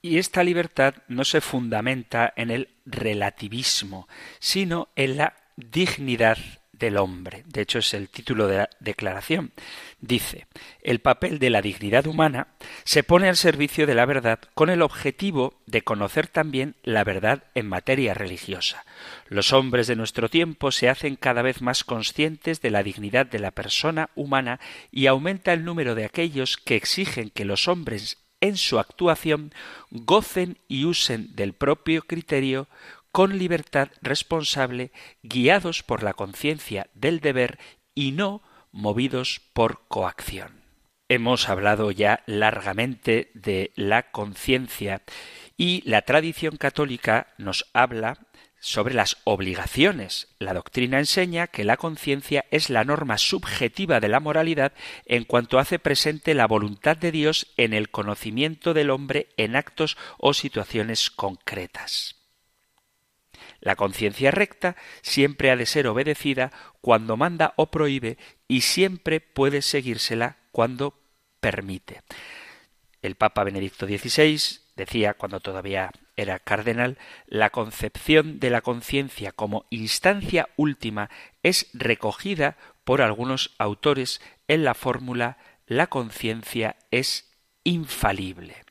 Y 0.02 0.18
esta 0.18 0.44
libertad 0.44 0.94
no 1.08 1.24
se 1.24 1.40
fundamenta 1.40 2.32
en 2.36 2.50
el 2.50 2.68
relativismo, 2.86 4.08
sino 4.38 4.88
en 4.96 5.16
la 5.16 5.34
dignidad 5.56 6.38
del 6.78 6.96
hombre. 6.96 7.44
De 7.46 7.60
hecho, 7.60 7.78
es 7.78 7.94
el 7.94 8.08
título 8.08 8.46
de 8.46 8.58
la 8.58 8.70
declaración. 8.80 9.52
Dice, 10.00 10.46
el 10.82 11.00
papel 11.00 11.38
de 11.38 11.50
la 11.50 11.62
dignidad 11.62 12.06
humana 12.06 12.48
se 12.84 13.02
pone 13.02 13.28
al 13.28 13.36
servicio 13.36 13.86
de 13.86 13.94
la 13.94 14.06
verdad 14.06 14.38
con 14.54 14.70
el 14.70 14.82
objetivo 14.82 15.54
de 15.66 15.82
conocer 15.82 16.28
también 16.28 16.76
la 16.82 17.04
verdad 17.04 17.44
en 17.54 17.68
materia 17.68 18.14
religiosa. 18.14 18.84
Los 19.28 19.52
hombres 19.52 19.86
de 19.86 19.96
nuestro 19.96 20.28
tiempo 20.28 20.70
se 20.70 20.88
hacen 20.88 21.16
cada 21.16 21.42
vez 21.42 21.60
más 21.62 21.84
conscientes 21.84 22.60
de 22.60 22.70
la 22.70 22.82
dignidad 22.82 23.26
de 23.26 23.40
la 23.40 23.50
persona 23.50 24.10
humana 24.14 24.60
y 24.92 25.06
aumenta 25.06 25.52
el 25.52 25.64
número 25.64 25.94
de 25.94 26.04
aquellos 26.04 26.56
que 26.56 26.76
exigen 26.76 27.30
que 27.30 27.44
los 27.44 27.68
hombres 27.68 28.18
en 28.40 28.56
su 28.56 28.78
actuación 28.78 29.52
gocen 29.90 30.58
y 30.68 30.84
usen 30.84 31.34
del 31.34 31.54
propio 31.54 32.02
criterio 32.02 32.68
con 33.12 33.38
libertad 33.38 33.88
responsable, 34.02 34.92
guiados 35.22 35.82
por 35.82 36.02
la 36.02 36.14
conciencia 36.14 36.88
del 36.94 37.20
deber 37.20 37.58
y 37.94 38.12
no 38.12 38.42
movidos 38.70 39.40
por 39.52 39.86
coacción. 39.88 40.62
Hemos 41.08 41.48
hablado 41.48 41.90
ya 41.90 42.22
largamente 42.26 43.30
de 43.34 43.72
la 43.76 44.10
conciencia 44.10 45.02
y 45.56 45.82
la 45.88 46.02
tradición 46.02 46.56
católica 46.56 47.28
nos 47.38 47.64
habla 47.72 48.28
sobre 48.60 48.94
las 48.94 49.16
obligaciones. 49.24 50.28
La 50.38 50.52
doctrina 50.52 50.98
enseña 50.98 51.46
que 51.46 51.64
la 51.64 51.76
conciencia 51.76 52.44
es 52.50 52.70
la 52.70 52.84
norma 52.84 53.16
subjetiva 53.16 54.00
de 54.00 54.08
la 54.08 54.20
moralidad 54.20 54.72
en 55.06 55.24
cuanto 55.24 55.58
hace 55.58 55.78
presente 55.78 56.34
la 56.34 56.46
voluntad 56.46 56.96
de 56.96 57.12
Dios 57.12 57.46
en 57.56 57.72
el 57.72 57.90
conocimiento 57.90 58.74
del 58.74 58.90
hombre 58.90 59.28
en 59.36 59.56
actos 59.56 59.96
o 60.18 60.34
situaciones 60.34 61.10
concretas. 61.10 62.17
La 63.60 63.76
conciencia 63.76 64.30
recta 64.30 64.76
siempre 65.02 65.50
ha 65.50 65.56
de 65.56 65.66
ser 65.66 65.86
obedecida 65.86 66.52
cuando 66.80 67.16
manda 67.16 67.54
o 67.56 67.70
prohíbe 67.70 68.18
y 68.46 68.60
siempre 68.60 69.20
puede 69.20 69.62
seguírsela 69.62 70.36
cuando 70.52 70.94
permite. 71.40 72.02
El 73.02 73.14
Papa 73.14 73.44
Benedicto 73.44 73.86
XVI 73.86 74.60
decía, 74.76 75.14
cuando 75.14 75.40
todavía 75.40 75.90
era 76.16 76.38
cardenal, 76.38 76.98
la 77.26 77.50
concepción 77.50 78.40
de 78.40 78.50
la 78.50 78.60
conciencia 78.60 79.32
como 79.32 79.66
instancia 79.70 80.48
última 80.56 81.10
es 81.42 81.68
recogida 81.74 82.56
por 82.84 83.02
algunos 83.02 83.54
autores 83.58 84.20
en 84.48 84.64
la 84.64 84.74
fórmula 84.74 85.38
la 85.68 85.88
conciencia 85.88 86.76
es 86.90 87.30
infalible. 87.62 88.64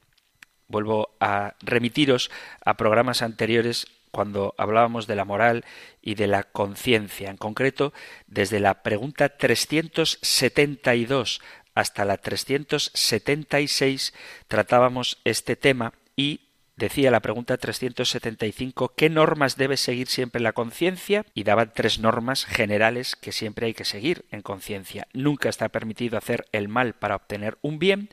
Vuelvo 0.68 1.16
a 1.20 1.56
remitiros 1.62 2.32
a 2.66 2.76
programas 2.76 3.22
anteriores 3.22 3.88
cuando 4.18 4.56
hablábamos 4.58 5.06
de 5.06 5.16
la 5.16 5.26
moral 5.26 5.64
y 6.02 6.16
de 6.16 6.26
la 6.26 6.42
conciencia. 6.42 7.30
En 7.30 7.38
concreto, 7.38 7.94
desde 8.26 8.60
la 8.60 8.82
pregunta 8.82 9.38
372 9.38 11.40
hasta 11.76 12.04
la 12.04 12.18
376 12.18 14.16
tratábamos 14.48 15.20
este 15.24 15.56
tema 15.56 15.94
y 16.16 16.48
decía 16.78 17.12
la 17.12 17.20
pregunta 17.20 17.58
375 17.58 18.96
qué 18.98 19.12
normas 19.12 19.56
debe 19.56 19.78
seguir 19.78 20.08
siempre 20.08 20.42
la 20.42 20.54
conciencia 20.54 21.24
y 21.36 21.44
daban 21.44 21.72
tres 21.76 22.00
normas 22.00 22.46
generales 22.46 23.16
que 23.16 23.32
siempre 23.32 23.68
hay 23.68 23.76
que 23.76 23.86
seguir 23.86 24.26
en 24.32 24.42
conciencia. 24.42 25.08
Nunca 25.14 25.48
está 25.48 25.70
permitido 25.70 26.18
hacer 26.18 26.48
el 26.54 26.70
mal 26.70 26.94
para 26.94 27.18
obtener 27.18 27.60
un 27.62 27.78
bien, 27.78 28.10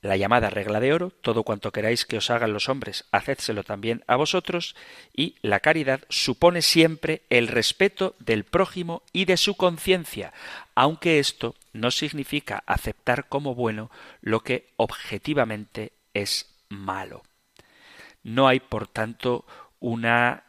la 0.00 0.16
llamada 0.16 0.50
regla 0.50 0.80
de 0.80 0.92
oro, 0.92 1.10
todo 1.10 1.42
cuanto 1.42 1.72
queráis 1.72 2.04
que 2.04 2.18
os 2.18 2.30
hagan 2.30 2.52
los 2.52 2.68
hombres, 2.68 3.04
hacedselo 3.10 3.64
también 3.64 4.04
a 4.06 4.16
vosotros, 4.16 4.76
y 5.14 5.36
la 5.42 5.60
caridad 5.60 6.00
supone 6.08 6.62
siempre 6.62 7.22
el 7.30 7.48
respeto 7.48 8.14
del 8.18 8.44
prójimo 8.44 9.02
y 9.12 9.24
de 9.24 9.36
su 9.36 9.56
conciencia, 9.56 10.32
aunque 10.74 11.18
esto 11.18 11.54
no 11.72 11.90
significa 11.90 12.62
aceptar 12.66 13.28
como 13.28 13.54
bueno 13.54 13.90
lo 14.20 14.40
que 14.40 14.68
objetivamente 14.76 15.92
es 16.14 16.54
malo. 16.68 17.22
No 18.22 18.46
hay, 18.46 18.60
por 18.60 18.86
tanto, 18.88 19.44
una 19.80 20.44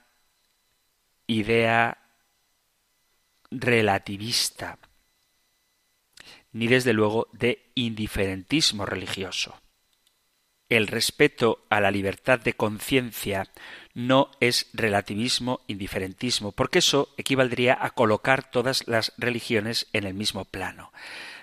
idea 1.27 1.97
relativista 3.51 4.77
ni 6.51 6.67
desde 6.67 6.93
luego 6.93 7.27
de 7.33 7.71
indiferentismo 7.75 8.85
religioso. 8.85 9.55
El 10.69 10.85
respeto 10.85 11.65
a 11.69 11.81
la 11.81 11.89
libertad 11.89 12.39
de 12.39 12.53
conciencia 12.53 13.47
no 13.95 14.29
es 14.39 14.69
relativismo, 14.73 15.61
indiferentismo, 15.65 16.51
porque 16.51 16.79
eso 16.79 17.09
equivaldría 17.17 17.77
a 17.81 17.89
colocar 17.89 18.49
todas 18.51 18.87
las 18.87 19.13
religiones 19.17 19.87
en 19.93 20.03
el 20.03 20.13
mismo 20.13 20.45
plano. 20.45 20.91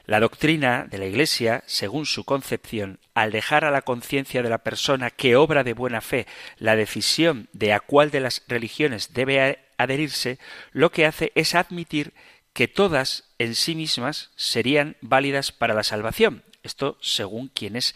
La 0.07 0.21
doctrina 0.21 0.87
de 0.89 0.99
la 0.99 1.07
Iglesia, 1.07 1.65
según 1.67 2.07
su 2.07 2.23
concepción, 2.23 3.01
al 3.15 3.33
dejar 3.33 3.65
a 3.65 3.73
la 3.73 3.83
conciencia 3.83 4.45
de 4.45 4.49
la 4.49 4.59
persona 4.59 5.11
que 5.11 5.35
obra 5.35 5.65
de 5.65 5.73
buena 5.73 6.01
fe 6.01 6.29
la 6.59 6.77
decisión 6.77 7.49
de 7.53 7.73
a 7.73 7.81
cuál 7.81 8.13
de 8.13 8.21
las 8.21 8.45
religiones 8.47 9.13
debe 9.13 9.59
adherirse, 9.77 10.39
lo 10.71 10.93
que 10.93 11.07
hace 11.07 11.33
es 11.35 11.57
admitir 11.57 12.15
que 12.57 12.69
todas 12.69 13.25
en 13.39 13.55
sí 13.55 13.75
mismas 13.75 14.31
serían 14.35 14.97
válidas 15.03 15.53
para 15.53 15.75
la 15.75 15.83
salvación. 15.83 16.43
Esto 16.63 16.97
según 17.03 17.49
quienes 17.49 17.95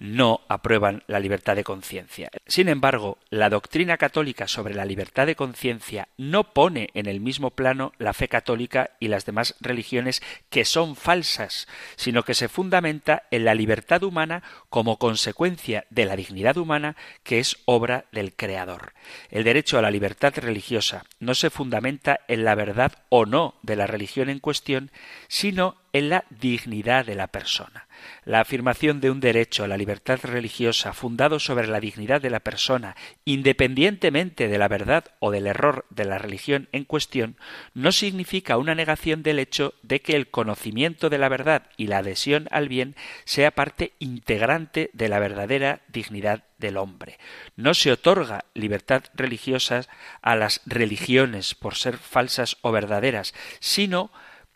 no 0.00 0.40
aprueban 0.48 1.04
la 1.06 1.20
libertad 1.20 1.54
de 1.54 1.62
conciencia. 1.62 2.30
Sin 2.46 2.68
embargo, 2.68 3.18
la 3.28 3.50
doctrina 3.50 3.98
católica 3.98 4.48
sobre 4.48 4.74
la 4.74 4.86
libertad 4.86 5.26
de 5.26 5.36
conciencia 5.36 6.08
no 6.16 6.52
pone 6.54 6.88
en 6.94 7.06
el 7.06 7.20
mismo 7.20 7.50
plano 7.50 7.92
la 7.98 8.14
fe 8.14 8.26
católica 8.26 8.90
y 8.98 9.08
las 9.08 9.26
demás 9.26 9.54
religiones 9.60 10.22
que 10.48 10.64
son 10.64 10.96
falsas, 10.96 11.68
sino 11.96 12.24
que 12.24 12.34
se 12.34 12.48
fundamenta 12.48 13.24
en 13.30 13.44
la 13.44 13.54
libertad 13.54 14.02
humana 14.02 14.42
como 14.70 14.98
consecuencia 14.98 15.84
de 15.90 16.06
la 16.06 16.16
dignidad 16.16 16.56
humana 16.56 16.96
que 17.22 17.38
es 17.38 17.58
obra 17.66 18.06
del 18.10 18.34
Creador. 18.34 18.94
El 19.30 19.44
derecho 19.44 19.78
a 19.78 19.82
la 19.82 19.90
libertad 19.90 20.32
religiosa 20.36 21.04
no 21.18 21.34
se 21.34 21.50
fundamenta 21.50 22.20
en 22.26 22.44
la 22.44 22.54
verdad 22.54 22.92
o 23.10 23.26
no 23.26 23.54
de 23.62 23.76
la 23.76 23.86
religión 23.86 24.30
en 24.30 24.38
cuestión, 24.38 24.90
sino 25.28 25.76
en 25.92 26.08
la 26.08 26.24
dignidad 26.30 27.04
de 27.04 27.16
la 27.16 27.26
persona. 27.26 27.86
La 28.24 28.40
afirmación 28.40 29.00
de 29.00 29.10
un 29.10 29.20
derecho 29.20 29.64
a 29.64 29.68
la 29.68 29.76
libertad 29.76 30.20
religiosa 30.22 30.92
fundado 30.92 31.38
sobre 31.38 31.66
la 31.66 31.80
dignidad 31.80 32.20
de 32.20 32.30
la 32.30 32.40
persona, 32.40 32.96
independientemente 33.24 34.48
de 34.48 34.58
la 34.58 34.68
verdad 34.68 35.04
o 35.18 35.30
del 35.30 35.46
error 35.46 35.86
de 35.90 36.04
la 36.04 36.18
religión 36.18 36.68
en 36.72 36.84
cuestión, 36.84 37.36
no 37.74 37.92
significa 37.92 38.56
una 38.56 38.74
negación 38.74 39.22
del 39.22 39.38
hecho 39.38 39.74
de 39.82 40.00
que 40.00 40.16
el 40.16 40.28
conocimiento 40.28 41.10
de 41.10 41.18
la 41.18 41.28
verdad 41.28 41.66
y 41.76 41.86
la 41.86 41.98
adhesión 41.98 42.48
al 42.50 42.68
bien 42.68 42.94
sea 43.24 43.50
parte 43.50 43.92
integrante 43.98 44.90
de 44.92 45.08
la 45.08 45.18
verdadera 45.18 45.80
dignidad 45.88 46.44
del 46.58 46.76
hombre. 46.76 47.18
No 47.56 47.74
se 47.74 47.90
otorga 47.90 48.44
libertad 48.54 49.04
religiosa 49.14 49.86
a 50.22 50.36
las 50.36 50.60
religiones 50.66 51.54
por 51.54 51.74
ser 51.74 51.98
falsas 51.98 52.56
o 52.60 52.70
verdaderas, 52.70 53.34
sino 53.58 54.10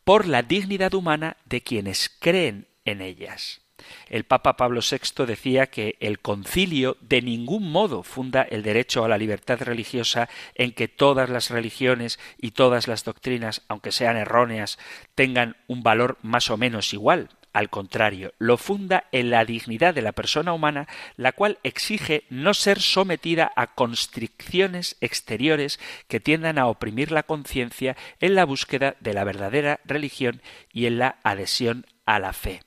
por 0.04 0.26
la 0.26 0.42
dignidad 0.42 0.94
humana 0.94 1.36
de 1.46 1.62
quienes 1.62 2.10
creen 2.20 2.68
en 2.84 3.00
ellas. 3.00 3.64
El 4.08 4.24
Papa 4.24 4.56
Pablo 4.56 4.80
VI 4.80 5.26
decía 5.26 5.66
que 5.66 5.96
el 6.00 6.20
concilio 6.20 6.96
de 7.00 7.22
ningún 7.22 7.70
modo 7.70 8.02
funda 8.02 8.42
el 8.42 8.62
derecho 8.62 9.04
a 9.04 9.08
la 9.08 9.18
libertad 9.18 9.60
religiosa 9.60 10.28
en 10.54 10.72
que 10.72 10.88
todas 10.88 11.28
las 11.28 11.50
religiones 11.50 12.18
y 12.38 12.52
todas 12.52 12.86
las 12.86 13.04
doctrinas, 13.04 13.62
aunque 13.68 13.92
sean 13.92 14.16
erróneas, 14.16 14.78
tengan 15.14 15.56
un 15.66 15.82
valor 15.82 16.18
más 16.22 16.50
o 16.50 16.56
menos 16.56 16.92
igual. 16.92 17.30
Al 17.52 17.70
contrario, 17.70 18.32
lo 18.38 18.56
funda 18.56 19.04
en 19.12 19.30
la 19.30 19.44
dignidad 19.44 19.94
de 19.94 20.02
la 20.02 20.10
persona 20.10 20.52
humana, 20.52 20.88
la 21.16 21.30
cual 21.32 21.58
exige 21.62 22.24
no 22.28 22.52
ser 22.52 22.80
sometida 22.80 23.52
a 23.54 23.74
constricciones 23.74 24.96
exteriores 25.00 25.78
que 26.08 26.18
tiendan 26.18 26.58
a 26.58 26.66
oprimir 26.66 27.12
la 27.12 27.22
conciencia 27.22 27.96
en 28.20 28.34
la 28.34 28.44
búsqueda 28.44 28.96
de 28.98 29.14
la 29.14 29.22
verdadera 29.22 29.80
religión 29.84 30.42
y 30.72 30.86
en 30.86 30.98
la 30.98 31.18
adhesión 31.22 31.86
a 32.06 32.18
la 32.18 32.32
fe 32.32 32.60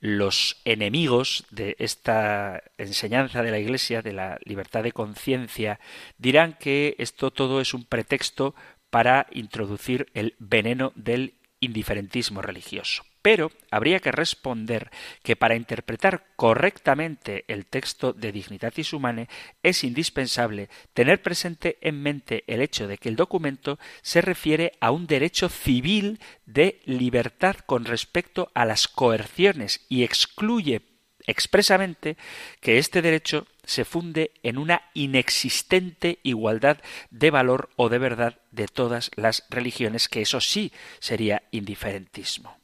los 0.00 0.60
enemigos 0.64 1.44
de 1.50 1.76
esta 1.78 2.62
enseñanza 2.78 3.42
de 3.42 3.50
la 3.50 3.58
Iglesia, 3.58 4.02
de 4.02 4.12
la 4.12 4.38
libertad 4.44 4.82
de 4.82 4.92
conciencia, 4.92 5.80
dirán 6.18 6.56
que 6.58 6.94
esto 6.98 7.30
todo 7.30 7.60
es 7.60 7.74
un 7.74 7.84
pretexto 7.84 8.54
para 8.90 9.26
introducir 9.32 10.08
el 10.14 10.34
veneno 10.38 10.92
del 10.94 11.34
indiferentismo 11.60 12.42
religioso. 12.42 13.02
Pero 13.30 13.52
habría 13.70 14.00
que 14.00 14.10
responder 14.10 14.90
que 15.22 15.36
para 15.36 15.54
interpretar 15.54 16.28
correctamente 16.34 17.44
el 17.48 17.66
texto 17.66 18.14
de 18.14 18.32
Dignitatis 18.32 18.94
Humanae 18.94 19.28
es 19.62 19.84
indispensable 19.84 20.70
tener 20.94 21.20
presente 21.20 21.76
en 21.82 22.02
mente 22.02 22.42
el 22.46 22.62
hecho 22.62 22.88
de 22.88 22.96
que 22.96 23.10
el 23.10 23.16
documento 23.16 23.78
se 24.00 24.22
refiere 24.22 24.72
a 24.80 24.92
un 24.92 25.06
derecho 25.06 25.50
civil 25.50 26.20
de 26.46 26.80
libertad 26.86 27.56
con 27.66 27.84
respecto 27.84 28.50
a 28.54 28.64
las 28.64 28.88
coerciones 28.88 29.84
y 29.90 30.04
excluye 30.04 30.80
expresamente 31.26 32.16
que 32.62 32.78
este 32.78 33.02
derecho 33.02 33.46
se 33.62 33.84
funde 33.84 34.30
en 34.42 34.56
una 34.56 34.80
inexistente 34.94 36.18
igualdad 36.22 36.78
de 37.10 37.30
valor 37.30 37.68
o 37.76 37.90
de 37.90 37.98
verdad 37.98 38.40
de 38.52 38.68
todas 38.68 39.10
las 39.16 39.44
religiones, 39.50 40.08
que 40.08 40.22
eso 40.22 40.40
sí 40.40 40.72
sería 40.98 41.42
indiferentismo. 41.50 42.56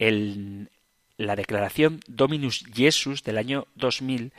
En 0.00 0.70
la 1.18 1.36
declaración 1.36 2.00
Dominus 2.08 2.64
Jesus 2.74 3.22
del 3.22 3.36
año 3.36 3.66
2000 3.74 4.32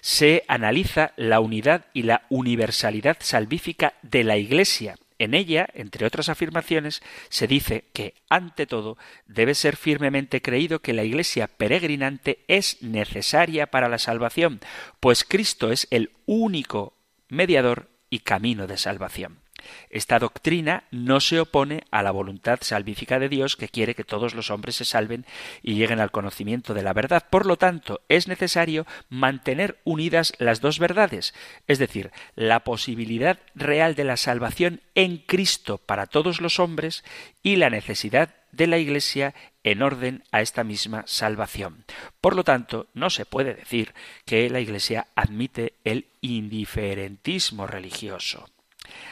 se 0.00 0.42
analiza 0.48 1.12
la 1.16 1.40
unidad 1.40 1.84
y 1.92 2.02
la 2.02 2.22
universalidad 2.30 3.18
salvífica 3.20 3.92
de 4.00 4.24
la 4.24 4.38
Iglesia. 4.38 4.96
En 5.18 5.34
ella, 5.34 5.68
entre 5.74 6.06
otras 6.06 6.30
afirmaciones, 6.30 7.02
se 7.28 7.46
dice 7.46 7.84
que, 7.92 8.14
ante 8.30 8.66
todo, 8.66 8.96
debe 9.26 9.54
ser 9.54 9.76
firmemente 9.76 10.40
creído 10.40 10.80
que 10.80 10.94
la 10.94 11.04
Iglesia 11.04 11.46
peregrinante 11.46 12.38
es 12.48 12.82
necesaria 12.82 13.66
para 13.66 13.90
la 13.90 13.98
salvación, 13.98 14.60
pues 14.98 15.24
Cristo 15.24 15.70
es 15.70 15.86
el 15.90 16.10
único 16.24 16.94
mediador 17.28 17.90
y 18.08 18.20
camino 18.20 18.66
de 18.66 18.78
salvación. 18.78 19.41
Esta 19.90 20.18
doctrina 20.18 20.84
no 20.90 21.20
se 21.20 21.40
opone 21.40 21.84
a 21.90 22.02
la 22.02 22.10
voluntad 22.10 22.58
salvífica 22.62 23.18
de 23.18 23.28
Dios 23.28 23.56
que 23.56 23.68
quiere 23.68 23.94
que 23.94 24.04
todos 24.04 24.34
los 24.34 24.50
hombres 24.50 24.76
se 24.76 24.84
salven 24.84 25.26
y 25.62 25.74
lleguen 25.74 26.00
al 26.00 26.10
conocimiento 26.10 26.74
de 26.74 26.82
la 26.82 26.92
verdad. 26.92 27.24
Por 27.30 27.46
lo 27.46 27.56
tanto, 27.56 28.00
es 28.08 28.28
necesario 28.28 28.86
mantener 29.08 29.78
unidas 29.84 30.32
las 30.38 30.60
dos 30.60 30.78
verdades, 30.78 31.34
es 31.66 31.78
decir, 31.78 32.10
la 32.34 32.60
posibilidad 32.60 33.38
real 33.54 33.94
de 33.94 34.04
la 34.04 34.16
salvación 34.16 34.80
en 34.94 35.18
Cristo 35.18 35.78
para 35.78 36.06
todos 36.06 36.40
los 36.40 36.58
hombres 36.58 37.04
y 37.42 37.56
la 37.56 37.70
necesidad 37.70 38.34
de 38.52 38.66
la 38.66 38.78
Iglesia 38.78 39.34
en 39.64 39.82
orden 39.82 40.22
a 40.30 40.40
esta 40.42 40.62
misma 40.62 41.04
salvación. 41.06 41.84
Por 42.20 42.36
lo 42.36 42.44
tanto, 42.44 42.86
no 42.94 43.10
se 43.10 43.24
puede 43.24 43.54
decir 43.54 43.94
que 44.24 44.48
la 44.50 44.60
Iglesia 44.60 45.08
admite 45.14 45.74
el 45.84 46.06
indiferentismo 46.20 47.66
religioso. 47.66 48.51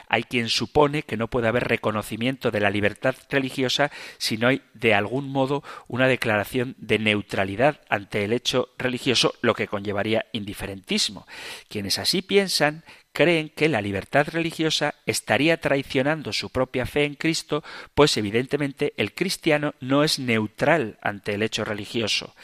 Hay 0.09 0.25
quien 0.25 0.49
supone 0.49 1.03
que 1.03 1.17
no 1.17 1.29
puede 1.29 1.49
haber 1.49 1.69
reconocimiento 1.69 2.51
de 2.51 2.61
la 2.61 2.71
libertad 2.71 3.15
religiosa 3.31 3.91
si 4.19 4.37
no 4.37 4.49
hay 4.49 4.63
de 4.75 4.95
algún 4.95 5.29
modo 5.29 5.63
una 5.89 6.09
declaración 6.09 6.75
de 6.79 6.99
neutralidad 6.99 7.81
ante 7.89 8.25
el 8.25 8.33
hecho 8.33 8.71
religioso, 8.79 9.35
lo 9.41 9.55
que 9.55 9.69
conllevaría 9.69 10.27
indiferentismo. 10.33 11.27
Quienes 11.69 11.99
así 11.99 12.23
piensan 12.23 12.85
creen 13.13 13.51
que 13.51 13.69
la 13.69 13.83
libertad 13.83 14.29
religiosa 14.29 14.95
estaría 15.07 15.61
traicionando 15.61 16.33
su 16.33 16.51
propia 16.51 16.87
fe 16.87 17.05
en 17.05 17.15
Cristo, 17.15 17.63
pues 17.95 18.17
evidentemente 18.17 18.95
el 18.97 19.15
cristiano 19.15 19.75
no 19.81 20.05
es 20.05 20.19
neutral 20.19 20.99
ante 21.03 21.35
el 21.35 21.43
hecho 21.43 21.65
religioso. 21.65 22.35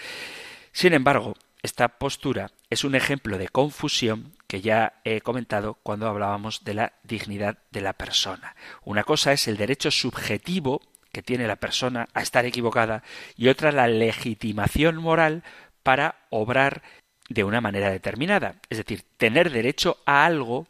Sin 0.72 0.92
embargo, 0.92 1.34
esta 1.62 1.88
postura 1.88 2.50
es 2.70 2.84
un 2.84 2.94
ejemplo 2.94 3.38
de 3.38 3.48
confusión 3.48 4.35
que 4.46 4.60
ya 4.60 5.00
he 5.04 5.20
comentado 5.20 5.74
cuando 5.82 6.08
hablábamos 6.08 6.64
de 6.64 6.74
la 6.74 6.92
dignidad 7.02 7.58
de 7.70 7.80
la 7.80 7.92
persona. 7.92 8.54
Una 8.84 9.04
cosa 9.04 9.32
es 9.32 9.48
el 9.48 9.56
derecho 9.56 9.90
subjetivo 9.90 10.80
que 11.12 11.22
tiene 11.22 11.46
la 11.46 11.56
persona 11.56 12.08
a 12.14 12.22
estar 12.22 12.44
equivocada 12.44 13.02
y 13.36 13.48
otra 13.48 13.72
la 13.72 13.88
legitimación 13.88 14.96
moral 14.96 15.42
para 15.82 16.16
obrar 16.30 16.82
de 17.28 17.44
una 17.44 17.60
manera 17.60 17.90
determinada. 17.90 18.56
Es 18.70 18.78
decir, 18.78 19.04
tener 19.16 19.50
derecho 19.50 19.98
a 20.04 20.26
algo 20.26 20.66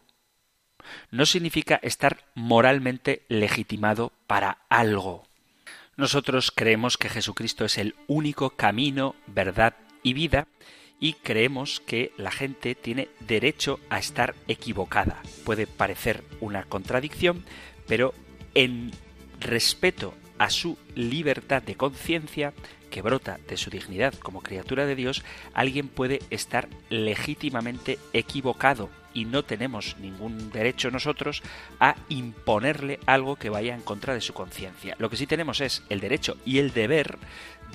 no 1.10 1.26
significa 1.26 1.80
estar 1.82 2.24
moralmente 2.34 3.22
legitimado 3.28 4.12
para 4.26 4.58
algo. 4.68 5.24
Nosotros 5.96 6.52
creemos 6.54 6.96
que 6.98 7.08
Jesucristo 7.08 7.64
es 7.64 7.78
el 7.78 7.94
único 8.06 8.50
camino, 8.50 9.16
verdad 9.26 9.74
y 10.02 10.12
vida, 10.12 10.46
y 10.98 11.14
creemos 11.14 11.80
que 11.80 12.12
la 12.16 12.30
gente 12.30 12.74
tiene 12.74 13.08
derecho 13.20 13.80
a 13.90 13.98
estar 13.98 14.34
equivocada. 14.48 15.22
Puede 15.44 15.66
parecer 15.66 16.24
una 16.40 16.64
contradicción, 16.64 17.44
pero 17.86 18.14
en 18.54 18.92
respeto 19.40 20.14
a 20.38 20.50
su 20.50 20.78
libertad 20.94 21.62
de 21.62 21.76
conciencia, 21.76 22.52
que 22.90 23.02
brota 23.02 23.38
de 23.48 23.56
su 23.56 23.70
dignidad 23.70 24.14
como 24.14 24.42
criatura 24.42 24.86
de 24.86 24.94
Dios, 24.94 25.22
alguien 25.52 25.88
puede 25.88 26.20
estar 26.30 26.68
legítimamente 26.88 27.98
equivocado 28.12 28.88
y 29.12 29.24
no 29.24 29.44
tenemos 29.44 29.96
ningún 29.98 30.50
derecho 30.50 30.90
nosotros 30.90 31.42
a 31.80 31.96
imponerle 32.10 33.00
algo 33.06 33.36
que 33.36 33.48
vaya 33.48 33.74
en 33.74 33.80
contra 33.80 34.12
de 34.12 34.20
su 34.20 34.34
conciencia. 34.34 34.94
Lo 34.98 35.08
que 35.08 35.16
sí 35.16 35.26
tenemos 35.26 35.60
es 35.62 35.82
el 35.88 36.00
derecho 36.00 36.36
y 36.44 36.58
el 36.58 36.72
deber 36.72 37.18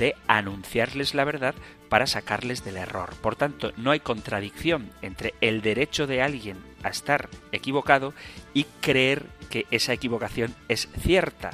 de 0.01 0.15
anunciarles 0.27 1.13
la 1.13 1.23
verdad 1.25 1.53
para 1.87 2.07
sacarles 2.07 2.65
del 2.65 2.77
error. 2.77 3.13
Por 3.21 3.35
tanto, 3.35 3.71
no 3.77 3.91
hay 3.91 3.99
contradicción 3.99 4.89
entre 5.03 5.35
el 5.41 5.61
derecho 5.61 6.07
de 6.07 6.23
alguien 6.23 6.57
a 6.81 6.89
estar 6.89 7.29
equivocado 7.51 8.15
y 8.51 8.63
creer 8.81 9.27
que 9.51 9.67
esa 9.69 9.93
equivocación 9.93 10.55
es 10.69 10.89
cierta. 10.99 11.51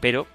Pero 0.00 0.26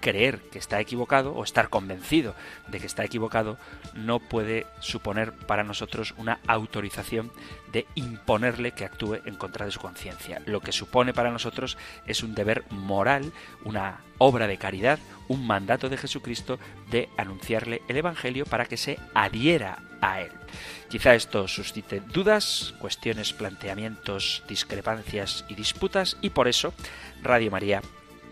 creer 0.00 0.40
que 0.50 0.58
está 0.58 0.80
equivocado 0.80 1.32
o 1.32 1.44
estar 1.44 1.68
convencido 1.68 2.34
de 2.68 2.80
que 2.80 2.86
está 2.86 3.04
equivocado 3.04 3.58
no 3.94 4.18
puede 4.18 4.66
suponer 4.80 5.32
para 5.32 5.64
nosotros 5.64 6.14
una 6.16 6.40
autorización 6.46 7.30
de 7.72 7.86
imponerle 7.94 8.72
que 8.72 8.84
actúe 8.84 9.18
en 9.24 9.36
contra 9.36 9.66
de 9.66 9.72
su 9.72 9.80
conciencia. 9.80 10.42
Lo 10.46 10.60
que 10.60 10.72
supone 10.72 11.12
para 11.12 11.30
nosotros 11.30 11.76
es 12.06 12.22
un 12.22 12.34
deber 12.34 12.64
moral, 12.70 13.32
una 13.64 14.00
obra 14.18 14.46
de 14.46 14.58
caridad, 14.58 14.98
un 15.28 15.46
mandato 15.46 15.88
de 15.88 15.96
Jesucristo 15.96 16.58
de 16.90 17.08
anunciarle 17.16 17.82
el 17.88 17.96
Evangelio 17.96 18.44
para 18.46 18.66
que 18.66 18.76
se 18.76 18.98
adhiera 19.14 19.78
a 20.00 20.20
él. 20.22 20.32
Quizá 20.88 21.14
esto 21.14 21.46
suscite 21.46 22.00
dudas, 22.00 22.74
cuestiones, 22.80 23.32
planteamientos, 23.32 24.42
discrepancias 24.48 25.44
y 25.48 25.54
disputas 25.54 26.16
y 26.20 26.30
por 26.30 26.48
eso 26.48 26.74
Radio 27.22 27.50
María 27.50 27.80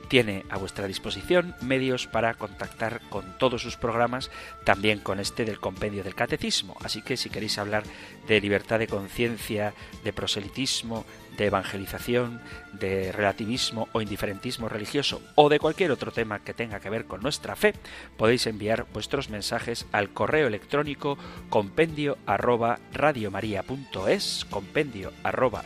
tiene 0.09 0.45
a 0.51 0.59
vuestra 0.59 0.87
disposición 0.87 1.55
medios 1.61 2.07
para 2.07 2.35
contactar 2.35 3.01
con 3.11 3.39
todos 3.39 3.63
sus 3.63 3.77
programas, 3.77 4.31
también 4.65 5.01
con 5.01 5.21
este 5.21 5.45
del 5.45 5.61
compendio 5.61 6.03
del 6.03 6.15
catecismo. 6.15 6.77
Así 6.83 7.03
que 7.03 7.17
si 7.17 7.31
queréis 7.31 7.59
hablar 7.59 7.85
de 8.27 8.41
libertad 8.41 8.79
de 8.79 8.87
conciencia, 8.87 9.75
de 10.05 10.13
proselitismo, 10.13 11.05
de 11.37 11.47
evangelización, 11.47 12.41
de 12.73 13.13
relativismo 13.13 13.89
o 13.93 14.03
indiferentismo 14.03 14.69
religioso 14.69 15.23
o 15.37 15.49
de 15.49 15.61
cualquier 15.61 15.93
otro 15.93 16.11
tema 16.11 16.41
que 16.41 16.53
tenga 16.53 16.81
que 16.81 16.91
ver 16.91 17.07
con 17.07 17.23
nuestra 17.23 17.57
fe, 17.57 17.75
podéis 18.17 18.47
enviar 18.47 18.87
vuestros 18.93 19.31
mensajes 19.31 19.87
al 19.93 20.11
correo 20.11 20.49
electrónico 20.49 21.17
compendio 21.49 22.19
arroba 22.27 22.81
compendio 24.51 25.13
arroba 25.23 25.65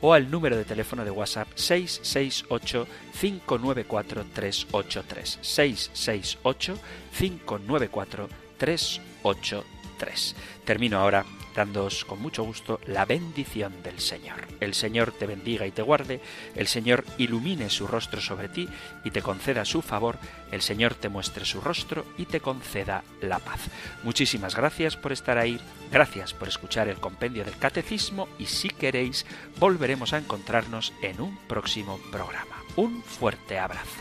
o 0.00 0.12
al 0.14 0.30
número 0.30 0.56
de 0.56 0.64
teléfono 0.64 1.04
de 1.04 1.10
WhatsApp 1.10 1.48
668 1.56 2.86
594 3.18 4.24
383 4.32 5.38
668 5.42 6.78
594 7.16 8.28
383. 8.58 10.36
Termino 10.64 10.98
ahora 10.98 11.24
dándoos 11.54 12.04
con 12.04 12.20
mucho 12.20 12.44
gusto 12.44 12.80
la 12.86 13.04
bendición 13.04 13.82
del 13.82 14.00
Señor. 14.00 14.46
El 14.60 14.74
Señor 14.74 15.12
te 15.12 15.26
bendiga 15.26 15.66
y 15.66 15.70
te 15.70 15.82
guarde, 15.82 16.20
el 16.54 16.66
Señor 16.66 17.04
ilumine 17.18 17.70
su 17.70 17.86
rostro 17.86 18.20
sobre 18.20 18.48
ti 18.48 18.68
y 19.04 19.10
te 19.10 19.22
conceda 19.22 19.64
su 19.64 19.82
favor, 19.82 20.18
el 20.52 20.62
Señor 20.62 20.94
te 20.94 21.08
muestre 21.08 21.44
su 21.44 21.60
rostro 21.60 22.04
y 22.18 22.26
te 22.26 22.40
conceda 22.40 23.04
la 23.20 23.38
paz. 23.38 23.60
Muchísimas 24.02 24.56
gracias 24.56 24.96
por 24.96 25.12
estar 25.12 25.38
ahí, 25.38 25.60
gracias 25.90 26.32
por 26.32 26.48
escuchar 26.48 26.88
el 26.88 27.00
compendio 27.00 27.44
del 27.44 27.58
catecismo 27.58 28.28
y 28.38 28.46
si 28.46 28.68
queréis 28.68 29.26
volveremos 29.58 30.12
a 30.12 30.18
encontrarnos 30.18 30.92
en 31.02 31.20
un 31.20 31.36
próximo 31.48 31.98
programa. 32.10 32.49
Un 32.76 33.02
fuerte 33.02 33.58
abrazo. 33.58 34.00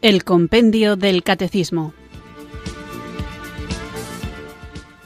El 0.00 0.24
Compendio 0.24 0.96
del 0.96 1.22
Catecismo. 1.24 1.92